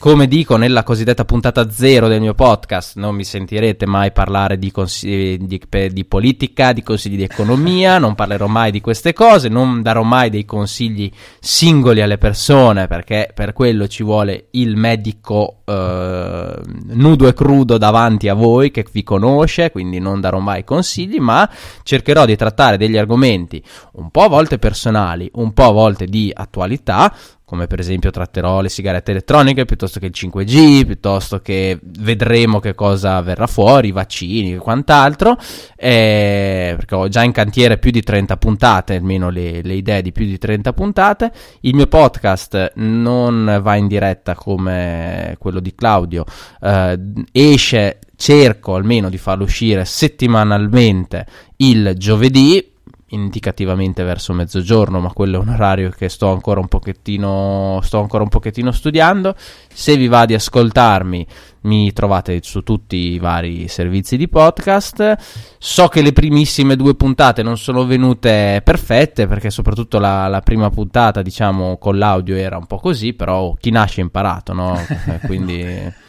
Come 0.00 0.28
dico 0.28 0.56
nella 0.56 0.82
cosiddetta 0.82 1.26
puntata 1.26 1.70
zero 1.70 2.08
del 2.08 2.22
mio 2.22 2.32
podcast, 2.32 2.96
non 2.96 3.14
mi 3.14 3.22
sentirete 3.22 3.84
mai 3.84 4.12
parlare 4.12 4.58
di, 4.58 4.70
consigli, 4.70 5.36
di, 5.46 5.60
di, 5.92 6.04
politica, 6.06 6.72
di 6.72 6.82
consigli 6.82 7.16
di 7.16 7.24
economia, 7.24 7.98
non 7.98 8.14
parlerò 8.14 8.46
mai 8.46 8.70
di 8.70 8.80
queste 8.80 9.12
cose, 9.12 9.50
non 9.50 9.82
darò 9.82 10.02
mai 10.02 10.30
dei 10.30 10.46
consigli 10.46 11.12
singoli 11.38 12.00
alle 12.00 12.16
persone 12.16 12.86
perché 12.86 13.30
per 13.34 13.52
quello 13.52 13.88
ci 13.88 14.02
vuole 14.02 14.46
il 14.52 14.74
medico 14.74 15.60
eh, 15.66 16.58
nudo 16.92 17.28
e 17.28 17.34
crudo 17.34 17.76
davanti 17.76 18.30
a 18.30 18.34
voi 18.34 18.70
che 18.70 18.86
vi 18.90 19.02
conosce, 19.02 19.70
quindi 19.70 19.98
non 19.98 20.18
darò 20.18 20.38
mai 20.38 20.64
consigli, 20.64 21.18
ma 21.18 21.46
cercherò 21.82 22.24
di 22.24 22.36
trattare 22.36 22.78
degli 22.78 22.96
argomenti 22.96 23.62
un 23.96 24.10
po' 24.10 24.22
a 24.22 24.28
volte 24.28 24.58
personali, 24.58 25.30
un 25.34 25.52
po' 25.52 25.64
a 25.64 25.72
volte 25.72 26.06
di 26.06 26.32
attualità, 26.34 27.14
come 27.50 27.66
per 27.66 27.80
esempio 27.80 28.12
tratterò 28.12 28.60
le 28.60 28.68
sigarette 28.68 29.10
elettroniche 29.10 29.64
piuttosto 29.64 29.98
che 29.98 30.06
il 30.06 30.12
5G, 30.14 30.86
piuttosto 30.86 31.40
che 31.40 31.80
vedremo 31.82 32.60
che 32.60 32.76
cosa 32.76 33.20
verrà 33.22 33.48
fuori, 33.48 33.88
i 33.88 33.90
vaccini 33.90 34.52
e 34.52 34.58
quant'altro, 34.58 35.36
eh, 35.74 36.74
perché 36.76 36.94
ho 36.94 37.08
già 37.08 37.24
in 37.24 37.32
cantiere 37.32 37.78
più 37.78 37.90
di 37.90 38.02
30 38.02 38.36
puntate, 38.36 38.94
almeno 38.94 39.30
le, 39.30 39.62
le, 39.62 39.74
idee 39.74 40.00
di 40.00 40.12
più 40.12 40.26
di 40.26 40.38
30 40.38 40.72
puntate. 40.72 41.32
Il 41.62 41.74
mio 41.74 41.88
podcast 41.88 42.74
non 42.76 43.58
va 43.60 43.74
in 43.74 43.88
diretta 43.88 44.36
come 44.36 45.34
quello 45.40 45.58
di 45.58 45.74
Claudio, 45.74 46.24
eh, 46.60 47.00
esce 47.32 47.98
cerco 48.14 48.76
almeno 48.76 49.08
di 49.08 49.18
farlo 49.18 49.42
uscire 49.42 49.84
settimanalmente 49.84 51.26
il 51.56 51.94
giovedì 51.96 52.69
indicativamente 53.10 54.02
verso 54.02 54.32
mezzogiorno, 54.32 55.00
ma 55.00 55.12
quello 55.12 55.36
è 55.38 55.40
un 55.40 55.48
orario 55.48 55.90
che 55.90 56.08
sto 56.08 56.30
ancora 56.30 56.60
un 56.60 56.68
pochettino, 56.68 57.80
sto 57.82 58.00
ancora 58.00 58.22
un 58.22 58.28
pochettino 58.28 58.70
studiando. 58.70 59.34
Se 59.72 59.96
vi 59.96 60.08
va 60.08 60.26
di 60.26 60.34
ascoltarmi, 60.34 61.26
mi 61.62 61.92
trovate 61.92 62.40
su 62.42 62.62
tutti 62.62 62.96
i 62.96 63.18
vari 63.18 63.68
servizi 63.68 64.16
di 64.16 64.28
podcast. 64.28 65.16
So 65.58 65.88
che 65.88 66.02
le 66.02 66.12
primissime 66.12 66.76
due 66.76 66.94
puntate 66.94 67.42
non 67.42 67.56
sono 67.56 67.84
venute 67.84 68.60
perfette, 68.64 69.26
perché 69.26 69.50
soprattutto 69.50 69.98
la, 69.98 70.28
la 70.28 70.40
prima 70.40 70.70
puntata, 70.70 71.22
diciamo, 71.22 71.78
con 71.78 71.98
l'audio 71.98 72.36
era 72.36 72.56
un 72.56 72.66
po' 72.66 72.78
così, 72.78 73.12
però 73.12 73.54
chi 73.58 73.70
nasce 73.70 74.00
imparato, 74.00 74.52
no? 74.52 74.78
Quindi 75.26 76.08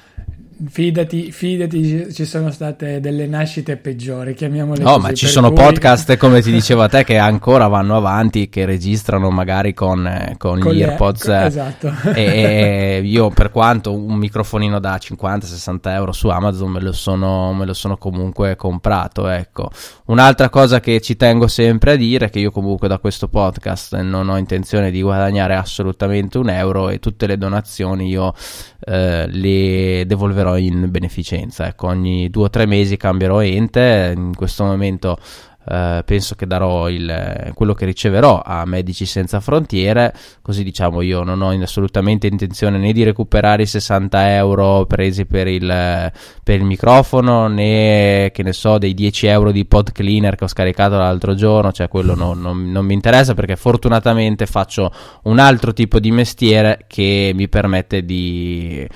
Fidati, 0.70 1.32
fidati, 1.32 2.14
ci 2.14 2.26
sono 2.26 2.52
state 2.52 3.00
delle 3.00 3.26
nascite 3.26 3.78
peggiori, 3.78 4.36
chiamiamole 4.36 4.84
no, 4.84 4.92
così. 4.92 4.98
No, 5.00 5.08
ma 5.08 5.14
ci 5.14 5.26
sono 5.26 5.52
cui... 5.52 5.64
podcast, 5.64 6.18
come 6.18 6.42
ti 6.42 6.52
dicevo 6.52 6.84
a 6.84 6.88
te, 6.88 7.04
che 7.04 7.18
ancora 7.18 7.68
vanno 7.68 7.96
avanti, 7.96 8.48
che 8.48 8.66
registrano 8.66 9.32
magari 9.32 9.74
con, 9.74 10.06
eh, 10.06 10.36
con, 10.38 10.60
con 10.60 10.74
gli 10.74 10.84
AirPods. 10.84 11.28
Le... 11.28 11.46
Esatto. 11.46 11.92
E 12.14 13.02
io, 13.06 13.30
per 13.30 13.50
quanto 13.50 13.94
un 13.94 14.16
microfonino 14.16 14.80
da 14.80 14.96
50-60 14.98 15.80
euro 15.90 16.12
su 16.12 16.28
Amazon 16.28 16.70
me 16.70 16.82
lo, 16.82 16.92
sono, 16.92 17.54
me 17.54 17.66
lo 17.66 17.74
sono 17.74 17.98
comunque 17.98 18.56
comprato, 18.56 19.28
ecco. 19.30 19.72
Un'altra 20.06 20.50
cosa 20.50 20.80
che 20.80 21.02
ci 21.02 21.16
tengo 21.16 21.48
sempre 21.48 21.94
a 21.94 21.96
dire 21.96 22.28
è 22.28 22.30
che 22.30 22.40
io 22.40 22.52
comunque 22.52 22.88
da 22.88 23.00
questo 23.00 23.30
podcast 23.30 24.00
non 24.02 24.30
ho 24.30 24.38
intenzione 24.38 24.92
di 24.92 25.02
guadagnare 25.02 25.56
assolutamente 25.56 26.38
un 26.38 26.50
euro 26.50 26.90
e 26.90 27.00
tutte 27.00 27.26
le 27.26 27.38
donazioni 27.38 28.10
io 28.10 28.34
eh, 28.84 29.28
le 29.28 30.04
devolverò 30.06 30.51
in 30.58 30.88
beneficenza. 30.90 31.68
Ecco, 31.68 31.88
ogni 31.88 32.30
due 32.30 32.46
o 32.46 32.50
tre 32.50 32.66
mesi 32.66 32.98
cambierò 32.98 33.42
ente. 33.42 34.14
In 34.16 34.36
questo 34.36 34.64
momento 34.64 35.18
eh, 35.64 36.02
penso 36.06 36.34
che 36.34 36.48
darò 36.48 36.90
il, 36.90 37.52
quello 37.54 37.74
che 37.74 37.86
riceverò 37.86 38.42
a 38.44 38.66
Medici 38.66 39.06
Senza 39.06 39.40
Frontiere, 39.40 40.14
così 40.42 40.64
diciamo 40.64 41.02
io 41.02 41.22
non 41.22 41.42
ho 41.42 41.52
assolutamente 41.62 42.26
intenzione 42.26 42.80
né 42.80 42.92
di 42.94 43.04
recuperare 43.04 43.64
i 43.64 43.68
60 43.68 44.36
euro 44.36 44.86
presi 44.88 45.26
per 45.26 45.48
il, 45.48 46.12
per 46.44 46.56
il 46.56 46.64
microfono 46.64 47.48
né 47.48 48.32
che 48.34 48.42
ne 48.42 48.54
so 48.54 48.80
dei 48.80 48.96
10 48.96 49.28
euro 49.28 49.52
di 49.52 49.66
pod 49.66 49.92
cleaner 49.92 50.36
che 50.36 50.46
ho 50.46 50.48
scaricato 50.48 50.98
l'altro 50.98 51.36
giorno, 51.36 51.72
cioè 51.72 51.88
quello 51.88 52.16
non, 52.16 52.42
non, 52.42 52.72
non 52.72 52.86
mi 52.86 52.96
interessa 52.96 53.36
perché 53.36 53.56
fortunatamente 53.56 54.48
faccio 54.48 54.92
un 55.24 55.38
altro 55.38 55.74
tipo 55.74 56.00
di 56.00 56.10
mestiere 56.10 56.86
che 56.88 57.34
mi 57.36 57.48
permette 57.48 58.04
di 58.04 58.88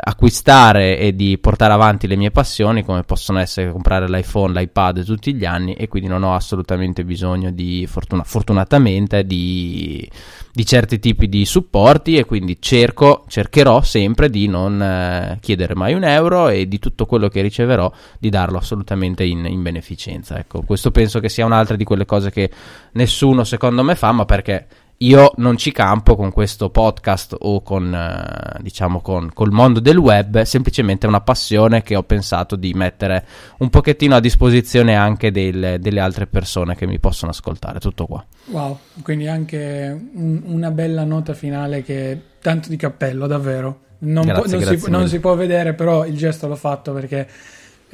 acquistare 0.00 0.98
e 0.98 1.14
di 1.14 1.36
portare 1.38 1.72
avanti 1.72 2.06
le 2.06 2.16
mie 2.16 2.30
passioni 2.30 2.82
come 2.82 3.02
possono 3.02 3.38
essere 3.38 3.70
comprare 3.70 4.08
l'iPhone, 4.08 4.58
l'iPad 4.58 5.04
tutti 5.04 5.34
gli 5.34 5.44
anni 5.44 5.74
e 5.74 5.88
quindi 5.88 6.08
non 6.08 6.22
ho 6.22 6.34
assolutamente 6.34 7.04
bisogno 7.04 7.50
di 7.50 7.86
fortuna- 7.86 8.24
fortunatamente 8.24 9.24
di, 9.24 10.08
di, 10.50 10.64
certi 10.64 10.98
tipi 10.98 11.28
di 11.28 11.44
supporti 11.44 12.16
e 12.16 12.24
quindi 12.24 12.56
cerco, 12.60 13.24
cercherò 13.28 13.82
sempre 13.82 14.30
di 14.30 14.46
non 14.48 14.80
eh, 14.80 15.38
chiedere 15.40 15.74
mai 15.74 15.92
un 15.92 16.04
euro 16.04 16.48
e 16.48 16.66
di 16.66 16.78
tutto 16.78 17.04
quello 17.04 17.28
che 17.28 17.42
riceverò 17.42 17.92
di 18.18 18.30
darlo 18.30 18.58
assolutamente 18.58 19.24
in, 19.24 19.44
in 19.44 19.62
beneficenza. 19.62 20.38
Ecco 20.38 20.62
questo 20.62 20.90
penso 20.90 21.20
che 21.20 21.28
sia 21.28 21.44
un'altra 21.44 21.76
di 21.76 21.84
quelle 21.84 22.06
cose 22.06 22.30
che 22.30 22.50
nessuno 22.92 23.44
secondo 23.44 23.82
me 23.82 23.94
fa 23.94 24.12
ma 24.12 24.24
perché 24.24 24.66
io 25.04 25.32
non 25.36 25.56
ci 25.56 25.72
campo 25.72 26.16
con 26.16 26.32
questo 26.32 26.70
podcast 26.70 27.36
o 27.38 27.62
con, 27.62 27.92
eh, 27.92 28.60
diciamo, 28.60 29.00
con 29.00 29.30
col 29.32 29.50
mondo 29.50 29.80
del 29.80 29.96
web, 29.96 30.38
è 30.38 30.44
semplicemente 30.44 31.06
una 31.06 31.20
passione 31.20 31.82
che 31.82 31.96
ho 31.96 32.02
pensato 32.02 32.56
di 32.56 32.72
mettere 32.74 33.24
un 33.58 33.68
pochettino 33.68 34.14
a 34.14 34.20
disposizione 34.20 34.94
anche 34.94 35.30
del, 35.30 35.76
delle 35.80 36.00
altre 36.00 36.26
persone 36.26 36.76
che 36.76 36.86
mi 36.86 36.98
possono 36.98 37.30
ascoltare. 37.30 37.80
Tutto 37.80 38.06
qua. 38.06 38.24
Wow, 38.46 38.78
quindi 39.02 39.26
anche 39.26 40.10
un, 40.14 40.42
una 40.44 40.70
bella 40.70 41.04
nota 41.04 41.34
finale 41.34 41.82
che 41.82 42.20
tanto 42.40 42.68
di 42.68 42.76
cappello, 42.76 43.26
davvero. 43.26 43.80
Non, 43.98 44.24
grazie, 44.24 44.58
po- 44.58 44.64
non, 44.64 44.78
si, 44.78 44.90
non 44.90 45.08
si 45.08 45.20
può 45.20 45.34
vedere, 45.34 45.74
però 45.74 46.04
il 46.04 46.16
gesto 46.16 46.48
l'ho 46.48 46.56
fatto 46.56 46.92
perché 46.92 47.28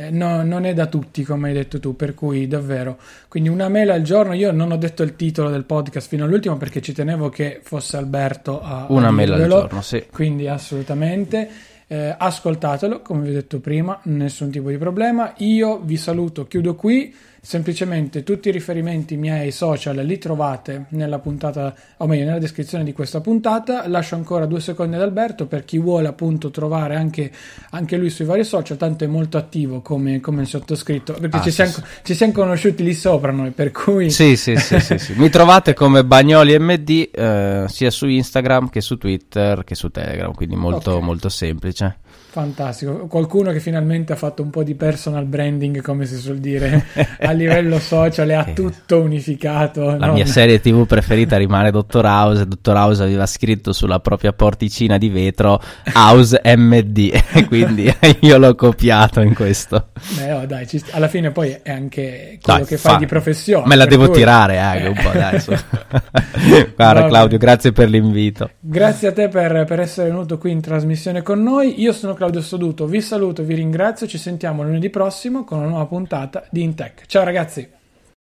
eh, 0.00 0.10
no, 0.10 0.44
non 0.44 0.64
è 0.64 0.74
da 0.74 0.86
tutti, 0.86 1.24
come 1.24 1.48
hai 1.48 1.54
detto 1.54 1.80
tu, 1.80 1.96
per 1.96 2.14
cui 2.14 2.46
davvero. 2.46 2.98
Quindi 3.26 3.48
una 3.48 3.68
mela 3.68 3.94
al 3.94 4.02
giorno, 4.02 4.32
io 4.32 4.52
non 4.52 4.70
ho 4.70 4.76
detto 4.76 5.02
il 5.02 5.16
titolo 5.16 5.50
del 5.50 5.64
podcast 5.64 6.06
fino 6.06 6.24
all'ultimo 6.24 6.56
perché 6.56 6.80
ci 6.80 6.92
tenevo 6.92 7.28
che 7.30 7.58
fosse 7.64 7.96
Alberto 7.96 8.62
a... 8.62 8.86
Una 8.90 9.08
a 9.08 9.10
mela 9.10 9.34
al 9.34 9.48
giorno, 9.48 9.82
sì. 9.82 10.06
Quindi 10.12 10.46
assolutamente. 10.46 11.50
Eh, 11.88 12.14
ascoltatelo, 12.16 13.00
come 13.00 13.22
vi 13.22 13.30
ho 13.30 13.32
detto 13.32 13.58
prima, 13.58 13.98
nessun 14.04 14.50
tipo 14.50 14.68
di 14.68 14.78
problema. 14.78 15.32
Io 15.38 15.80
vi 15.80 15.96
saluto, 15.96 16.46
chiudo 16.46 16.76
qui. 16.76 17.12
Semplicemente 17.48 18.24
tutti 18.24 18.50
i 18.50 18.52
riferimenti 18.52 19.16
miei 19.16 19.46
ai 19.46 19.52
social 19.52 19.96
li 19.96 20.18
trovate 20.18 20.84
nella 20.90 21.18
puntata, 21.18 21.74
o 21.96 22.06
meglio, 22.06 22.26
nella 22.26 22.38
descrizione 22.38 22.84
di 22.84 22.92
questa 22.92 23.22
puntata. 23.22 23.88
Lascio 23.88 24.16
ancora 24.16 24.44
due 24.44 24.60
secondi 24.60 24.96
ad 24.96 25.00
Alberto 25.00 25.46
per 25.46 25.64
chi 25.64 25.78
vuole 25.78 26.08
appunto 26.08 26.50
trovare 26.50 26.96
anche, 26.96 27.32
anche 27.70 27.96
lui 27.96 28.10
sui 28.10 28.26
vari 28.26 28.44
social, 28.44 28.76
tanto 28.76 29.04
è 29.04 29.06
molto 29.06 29.38
attivo 29.38 29.80
come, 29.80 30.20
come 30.20 30.42
il 30.42 30.46
sottoscritto, 30.46 31.14
perché 31.14 31.38
ah, 31.38 31.40
ci, 31.40 31.48
sì, 31.48 31.54
siamo, 31.54 31.70
sì. 31.70 31.82
ci, 32.02 32.14
siamo, 32.14 32.32
conosciuti 32.34 32.84
lì 32.84 32.92
sopra 32.92 33.32
noi, 33.32 33.52
per 33.52 33.70
cui... 33.70 34.10
Sì, 34.10 34.36
sì, 34.36 34.54
sì, 34.56 34.78
sì, 34.78 34.98
sì. 34.98 35.14
Mi 35.16 35.30
trovate 35.30 35.72
come 35.72 36.04
Bagnoli 36.04 36.58
MD 36.58 37.08
eh, 37.10 37.64
sia 37.66 37.90
su 37.90 38.06
Instagram 38.06 38.68
che 38.68 38.82
su 38.82 38.98
Twitter 38.98 39.64
che 39.64 39.74
su 39.74 39.88
Telegram, 39.88 40.34
quindi 40.34 40.54
molto, 40.54 40.96
Ok. 40.96 41.02
molto 41.02 41.30
semplice. 41.30 41.96
Fantastico, 42.30 43.06
qualcuno 43.06 43.52
che 43.52 43.58
finalmente 43.58 44.12
ha 44.12 44.16
fatto 44.16 44.42
un 44.42 44.50
po' 44.50 44.62
di 44.62 44.74
personal 44.74 45.24
branding, 45.24 45.80
come 45.80 46.04
si 46.04 46.16
suol 46.18 46.36
dire, 46.38 46.84
a 47.20 47.32
livello 47.32 47.78
social 47.78 48.28
e 48.28 48.34
ha 48.34 48.44
tutto 48.52 49.00
unificato. 49.00 49.96
La 49.96 50.08
no? 50.08 50.12
mia 50.12 50.26
serie 50.26 50.60
TV 50.60 50.86
preferita 50.86 51.38
rimane 51.38 51.70
Dottor 51.70 52.04
House. 52.04 52.46
Dottor 52.46 52.76
House 52.76 53.02
aveva 53.02 53.24
scritto 53.24 53.72
sulla 53.72 54.00
propria 54.00 54.34
porticina 54.34 54.98
di 54.98 55.08
vetro 55.08 55.58
House 55.94 56.38
MD, 56.44 57.18
quindi 57.48 57.90
io 58.20 58.36
l'ho 58.36 58.54
copiato 58.54 59.22
in 59.22 59.34
questo. 59.34 59.88
Beh, 60.16 60.32
oh, 60.32 60.44
dai, 60.46 60.66
sta- 60.66 60.96
alla 60.96 61.08
fine 61.08 61.30
poi 61.30 61.58
è 61.62 61.70
anche 61.70 62.38
quello 62.42 62.58
Dai, 62.58 62.66
che 62.68 62.76
fai 62.76 62.92
fa- 62.92 62.98
di 62.98 63.06
professione. 63.06 63.66
Me 63.66 63.74
la 63.74 63.86
devo 63.86 64.04
cui- 64.04 64.16
tirare 64.16 64.58
anche 64.58 64.86
un 64.88 64.94
po', 65.02 65.18
dai. 65.18 65.40
su. 65.40 65.50
Guarda 65.50 67.00
Vabbè. 67.00 67.08
Claudio, 67.08 67.38
grazie 67.38 67.72
per 67.72 67.88
l'invito. 67.88 68.50
Grazie 68.60 69.08
a 69.08 69.12
te 69.12 69.28
per, 69.28 69.64
per 69.64 69.80
essere 69.80 70.08
venuto 70.08 70.36
qui 70.36 70.50
in 70.50 70.60
trasmissione 70.60 71.22
con 71.22 71.42
noi. 71.42 71.80
Io 71.80 71.92
sono 71.92 72.16
Claudio 72.18 72.42
Soduto, 72.42 72.86
vi 72.86 73.00
saluto, 73.00 73.44
vi 73.44 73.54
ringrazio. 73.54 74.08
Ci 74.08 74.18
sentiamo 74.18 74.64
lunedì 74.64 74.90
prossimo 74.90 75.44
con 75.44 75.58
una 75.58 75.68
nuova 75.68 75.86
puntata 75.86 76.44
di 76.50 76.62
Intech. 76.62 77.06
Ciao 77.06 77.22
ragazzi! 77.22 77.68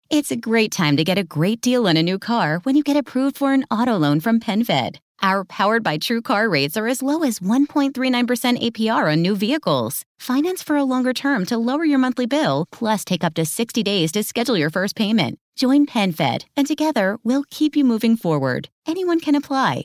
It's 0.09 0.30
a 0.30 0.36
great 0.36 0.72
time 0.74 0.97
to 0.97 1.05
get 1.05 1.18
a 1.18 1.22
great 1.22 1.61
deal 1.61 1.86
on 1.86 1.99
a 1.99 2.03
new 2.03 2.18
car 2.18 2.61
when 2.64 2.74
you 2.74 2.82
get 2.82 2.97
approved 2.97 3.36
for 3.36 3.53
an 3.53 3.64
auto 3.70 3.99
loan 3.99 4.18
from 4.20 4.40
PenFed. 4.40 4.97
Our 5.22 5.45
powered 5.45 5.82
by 5.82 5.99
True 5.99 6.22
car 6.22 6.49
rates 6.49 6.74
are 6.74 6.88
as 6.88 7.03
low 7.03 7.22
as 7.22 7.38
1.39% 7.40 7.93
APR 7.93 9.12
on 9.12 9.20
new 9.20 9.36
vehicles. 9.36 10.05
Finance 10.18 10.62
for 10.62 10.76
a 10.76 10.84
longer 10.84 11.12
term 11.12 11.45
to 11.47 11.59
lower 11.59 11.84
your 11.84 11.99
monthly 11.99 12.26
bill, 12.26 12.64
plus 12.72 13.05
take 13.05 13.22
up 13.22 13.34
to 13.34 13.45
60 13.45 13.82
days 13.82 14.11
to 14.12 14.22
schedule 14.22 14.57
your 14.57 14.70
first 14.70 14.97
payment. 14.97 15.38
Join 15.55 15.84
PenFed, 15.84 16.47
and 16.57 16.66
together 16.66 17.18
we'll 17.24 17.45
keep 17.51 17.76
you 17.76 17.84
moving 17.84 18.16
forward. 18.16 18.70
Anyone 18.86 19.20
can 19.20 19.34
apply. 19.34 19.84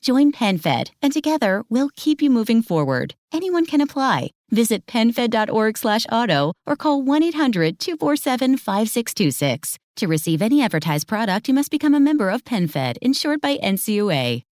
Join 0.00 0.30
PenFed, 0.32 0.90
and 1.02 1.12
together 1.12 1.64
we'll 1.68 1.90
keep 1.96 2.22
you 2.22 2.30
moving 2.30 2.62
forward. 2.62 3.16
Anyone 3.32 3.66
can 3.66 3.80
apply. 3.80 4.30
Visit 4.50 4.86
penfed.org/auto 4.86 6.52
or 6.66 6.76
call 6.76 7.02
1-800-247-5626. 7.02 9.76
To 9.96 10.06
receive 10.06 10.40
any 10.40 10.62
advertised 10.62 11.08
product, 11.08 11.48
you 11.48 11.54
must 11.54 11.72
become 11.72 11.94
a 11.94 12.00
member 12.00 12.30
of 12.30 12.44
PenFed, 12.44 12.98
insured 13.02 13.40
by 13.40 13.58
NCUA. 13.58 14.44